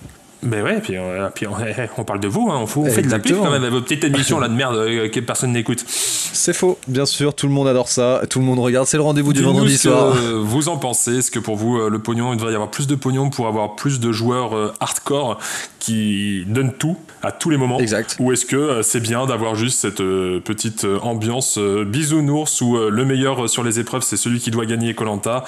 Mais 0.43 0.61
ouais, 0.61 0.79
puis, 0.81 0.95
euh, 0.97 1.29
puis 1.33 1.47
on, 1.47 1.53
on 1.97 2.03
parle 2.03 2.19
de 2.19 2.27
vous, 2.27 2.49
hein, 2.51 2.59
on, 2.61 2.67
faut- 2.67 2.81
on 2.83 2.91
fait 2.91 3.01
de 3.01 3.09
la 3.09 3.17
pub 3.19 3.37
quand 3.37 3.45
même 3.49 3.63
avec 3.63 3.71
vos 3.71 3.81
petites 3.81 4.03
émissions 4.03 4.39
là 4.39 4.47
de 4.47 4.53
merde 4.53 4.75
euh, 4.75 5.09
que 5.09 5.19
personne 5.19 5.51
n'écoute. 5.51 5.83
C'est 5.87 6.53
faux, 6.53 6.77
bien 6.87 7.07
sûr, 7.07 7.33
tout 7.33 7.47
le 7.47 7.53
monde 7.53 7.67
adore 7.67 7.87
ça, 7.87 8.21
tout 8.29 8.37
le 8.39 8.45
monde 8.45 8.59
regarde, 8.59 8.85
c'est 8.85 8.97
le 8.97 9.03
rendez-vous 9.03 9.33
du 9.33 9.41
vendredi 9.41 9.77
soir. 9.77 10.13
que 10.13 10.33
vous 10.35 10.69
en 10.69 10.77
pensez. 10.77 11.17
Est-ce 11.17 11.31
que 11.31 11.39
pour 11.39 11.55
vous, 11.55 11.77
euh, 11.79 11.89
le 11.89 11.97
pognon, 11.99 12.33
il 12.33 12.37
devrait 12.37 12.51
y 12.51 12.55
avoir 12.55 12.69
plus 12.69 12.85
de 12.85 12.93
pognon 12.95 13.31
pour 13.31 13.47
avoir 13.47 13.75
plus 13.75 13.99
de 13.99 14.11
joueurs 14.11 14.55
euh, 14.55 14.71
hardcore 14.79 15.39
qui 15.79 16.43
donnent 16.45 16.73
tout 16.73 16.97
à 17.23 17.31
tous 17.31 17.49
les 17.49 17.57
moments? 17.57 17.79
Exact. 17.79 18.15
Ou 18.19 18.31
est-ce 18.31 18.45
que 18.45 18.81
c'est 18.83 18.99
bien 18.99 19.25
d'avoir 19.25 19.55
juste 19.55 19.79
cette 19.79 19.97
petite 19.97 20.85
ambiance 21.01 21.57
bisounours 21.57 22.61
où 22.61 22.77
le 22.77 23.05
meilleur 23.05 23.49
sur 23.49 23.63
les 23.63 23.79
épreuves 23.79 24.03
c'est 24.03 24.17
celui 24.17 24.39
qui 24.39 24.51
doit 24.51 24.65
gagner 24.67 24.93
Colanta? 24.93 25.43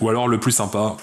Ou 0.00 0.08
alors 0.08 0.28
le 0.28 0.40
plus 0.40 0.52
sympa 0.52 0.96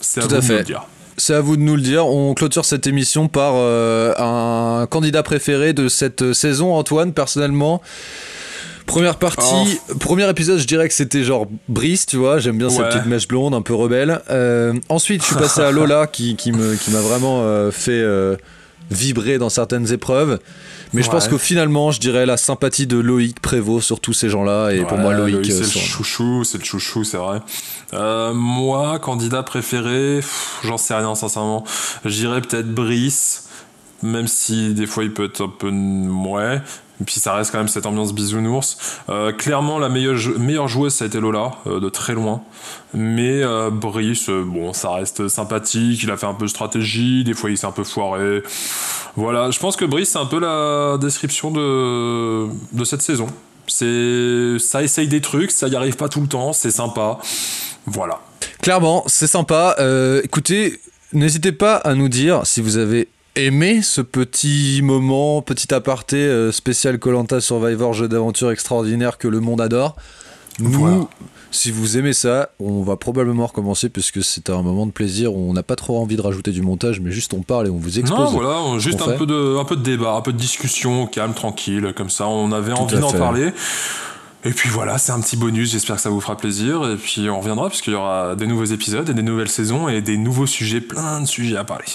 C'est 0.00 0.20
à 0.22 0.28
Tout 0.28 0.34
à 0.34 0.38
vous 0.38 0.42
de 0.42 0.46
fait. 0.46 0.52
nous 0.52 0.58
le 0.60 0.64
dire. 0.64 0.86
C'est 1.18 1.34
à 1.34 1.40
vous 1.40 1.56
de 1.56 1.62
nous 1.62 1.76
le 1.76 1.82
dire. 1.82 2.06
On 2.06 2.34
clôture 2.34 2.64
cette 2.64 2.86
émission 2.86 3.28
par 3.28 3.52
euh, 3.56 4.12
un 4.18 4.86
candidat 4.86 5.22
préféré 5.22 5.72
de 5.72 5.88
cette 5.88 6.32
saison, 6.34 6.74
Antoine, 6.74 7.12
personnellement. 7.12 7.80
Première 8.86 9.16
partie, 9.16 9.80
premier 9.98 10.28
épisode, 10.30 10.58
je 10.60 10.66
dirais 10.66 10.86
que 10.86 10.94
c'était 10.94 11.24
genre 11.24 11.46
Brice, 11.68 12.06
tu 12.06 12.18
vois. 12.18 12.38
J'aime 12.38 12.56
bien 12.58 12.68
cette 12.68 12.80
Ouais. 12.80 12.88
petite 12.90 13.06
mèche 13.06 13.26
blonde, 13.26 13.52
un 13.54 13.62
peu 13.62 13.74
rebelle. 13.74 14.20
Euh, 14.30 14.74
ensuite, 14.88 15.22
je 15.22 15.26
suis 15.26 15.34
passé 15.36 15.60
à 15.60 15.70
Lola, 15.72 16.06
qui, 16.06 16.36
qui 16.36 16.52
m'a 16.52 17.00
vraiment 17.00 17.40
euh, 17.42 17.72
fait 17.72 18.04
vibrer 18.90 19.38
dans 19.38 19.48
certaines 19.48 19.92
épreuves. 19.92 20.38
Mais 20.96 21.02
je 21.02 21.10
pense 21.10 21.28
que 21.28 21.38
finalement, 21.38 21.90
je 21.92 22.00
dirais 22.00 22.26
la 22.26 22.36
sympathie 22.36 22.86
de 22.86 22.96
Loïc 22.98 23.40
prévaut 23.40 23.80
sur 23.80 24.00
tous 24.00 24.12
ces 24.12 24.28
gens-là. 24.28 24.70
Et 24.70 24.84
pour 24.84 24.98
moi, 24.98 25.14
Loïc, 25.14 25.44
c'est 25.46 25.52
euh, 25.52 25.58
le 25.60 25.64
son- 25.64 25.78
chouchou, 25.78 26.44
c'est 26.44 26.58
le 26.58 26.64
chouchou, 26.64 27.04
c'est 27.04 27.16
vrai. 27.18 27.40
Euh, 27.94 28.32
moi, 28.34 28.98
candidat 28.98 29.42
préféré, 29.42 30.20
j'en 30.64 30.78
sais 30.78 30.94
rien 30.94 31.14
sincèrement. 31.14 31.64
Je 32.04 32.10
dirais 32.10 32.40
peut-être 32.40 32.72
Brice, 32.72 33.44
même 34.02 34.26
si 34.26 34.74
des 34.74 34.86
fois 34.86 35.04
il 35.04 35.12
peut 35.12 35.24
être 35.26 35.42
un 35.44 35.48
peu 35.48 35.70
ouais. 35.70 36.60
Et 37.00 37.04
puis 37.04 37.20
ça 37.20 37.34
reste 37.34 37.52
quand 37.52 37.58
même 37.58 37.68
cette 37.68 37.86
ambiance 37.86 38.14
bisounours. 38.14 38.78
Euh, 39.10 39.32
clairement, 39.32 39.78
la 39.78 39.88
meilleure, 39.88 40.16
jou- 40.16 40.38
meilleure 40.38 40.68
joueuse, 40.68 40.94
ça 40.94 41.04
a 41.04 41.08
été 41.08 41.20
Lola, 41.20 41.52
euh, 41.66 41.78
de 41.78 41.88
très 41.88 42.14
loin. 42.14 42.42
Mais 42.94 43.42
euh, 43.42 43.70
Brice, 43.70 44.30
bon, 44.30 44.72
ça 44.72 44.92
reste 44.92 45.28
sympathique. 45.28 46.02
Il 46.02 46.10
a 46.10 46.16
fait 46.16 46.26
un 46.26 46.34
peu 46.34 46.46
de 46.46 46.50
stratégie. 46.50 47.22
Des 47.24 47.34
fois, 47.34 47.50
il 47.50 47.58
s'est 47.58 47.66
un 47.66 47.72
peu 47.72 47.84
foiré. 47.84 48.42
Voilà, 49.16 49.50
je 49.50 49.58
pense 49.58 49.76
que 49.76 49.84
Brice, 49.84 50.10
c'est 50.10 50.18
un 50.18 50.26
peu 50.26 50.40
la 50.40 50.96
description 50.98 51.50
de, 51.50 52.48
cette 52.84 53.02
saison. 53.02 53.26
C'est, 53.66 54.58
ça 54.58 54.82
essaye 54.82 55.08
des 55.08 55.20
trucs, 55.20 55.50
ça 55.50 55.68
y 55.68 55.76
arrive 55.76 55.96
pas 55.96 56.08
tout 56.08 56.20
le 56.20 56.28
temps, 56.28 56.52
c'est 56.52 56.70
sympa. 56.70 57.18
Voilà. 57.86 58.20
Clairement, 58.62 59.02
c'est 59.06 59.26
sympa. 59.26 59.76
Écoutez, 60.22 60.80
n'hésitez 61.12 61.52
pas 61.52 61.76
à 61.76 61.94
nous 61.94 62.08
dire 62.08 62.42
si 62.44 62.60
vous 62.60 62.76
avez 62.78 63.08
aimé 63.36 63.82
ce 63.82 64.00
petit 64.00 64.80
moment, 64.82 65.42
petit 65.42 65.72
aparté 65.72 66.16
euh, 66.16 66.50
spécial 66.50 66.98
Colanta 66.98 67.40
Survivor, 67.40 67.92
jeu 67.92 68.08
d'aventure 68.08 68.50
extraordinaire 68.50 69.18
que 69.18 69.28
le 69.28 69.40
monde 69.40 69.60
adore. 69.60 69.96
Nous, 70.58 71.06
si 71.50 71.70
vous 71.70 71.98
aimez 71.98 72.14
ça, 72.14 72.48
on 72.58 72.82
va 72.82 72.96
probablement 72.96 73.46
recommencer 73.46 73.90
puisque 73.90 74.24
c'est 74.24 74.48
un 74.48 74.62
moment 74.62 74.86
de 74.86 74.90
plaisir 74.90 75.34
où 75.34 75.50
on 75.50 75.52
n'a 75.52 75.62
pas 75.62 75.76
trop 75.76 75.98
envie 76.00 76.16
de 76.16 76.22
rajouter 76.22 76.50
du 76.50 76.62
montage, 76.62 77.00
mais 77.00 77.10
juste 77.10 77.34
on 77.34 77.42
parle 77.42 77.66
et 77.66 77.70
on 77.70 77.76
vous 77.76 77.98
expose. 77.98 78.18
Non, 78.18 78.30
voilà, 78.30 78.78
juste 78.78 79.02
un 79.02 79.12
peu, 79.12 79.26
de, 79.26 79.58
un 79.58 79.64
peu 79.64 79.76
de 79.76 79.82
débat, 79.82 80.14
un 80.14 80.22
peu 80.22 80.32
de 80.32 80.38
discussion, 80.38 81.06
calme, 81.06 81.34
tranquille, 81.34 81.92
comme 81.94 82.08
ça, 82.08 82.26
on 82.26 82.52
avait 82.52 82.72
envie 82.72 82.98
d'en 82.98 83.12
parler. 83.12 83.52
Et 84.44 84.50
puis 84.50 84.70
voilà, 84.70 84.96
c'est 84.96 85.12
un 85.12 85.20
petit 85.20 85.36
bonus, 85.36 85.72
j'espère 85.72 85.96
que 85.96 86.02
ça 86.02 86.10
vous 86.10 86.20
fera 86.20 86.36
plaisir. 86.36 86.88
Et 86.88 86.96
puis 86.96 87.28
on 87.28 87.40
reviendra 87.40 87.68
puisqu'il 87.68 87.92
y 87.92 87.96
aura 87.96 88.34
des 88.34 88.46
nouveaux 88.46 88.64
épisodes 88.64 89.08
et 89.10 89.14
des 89.14 89.22
nouvelles 89.22 89.50
saisons 89.50 89.88
et 89.88 90.00
des 90.00 90.16
nouveaux 90.16 90.46
sujets, 90.46 90.80
plein 90.80 91.20
de 91.20 91.26
sujets 91.26 91.56
à 91.56 91.64
parler. 91.64 91.86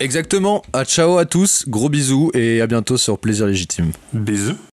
Exactement. 0.00 0.62
À 0.72 0.84
ciao 0.84 1.18
à 1.18 1.24
tous, 1.24 1.64
gros 1.68 1.88
bisous 1.88 2.30
et 2.34 2.60
à 2.60 2.66
bientôt 2.66 2.96
sur 2.96 3.18
Plaisir 3.18 3.46
Légitime. 3.46 3.92
Bisous. 4.12 4.56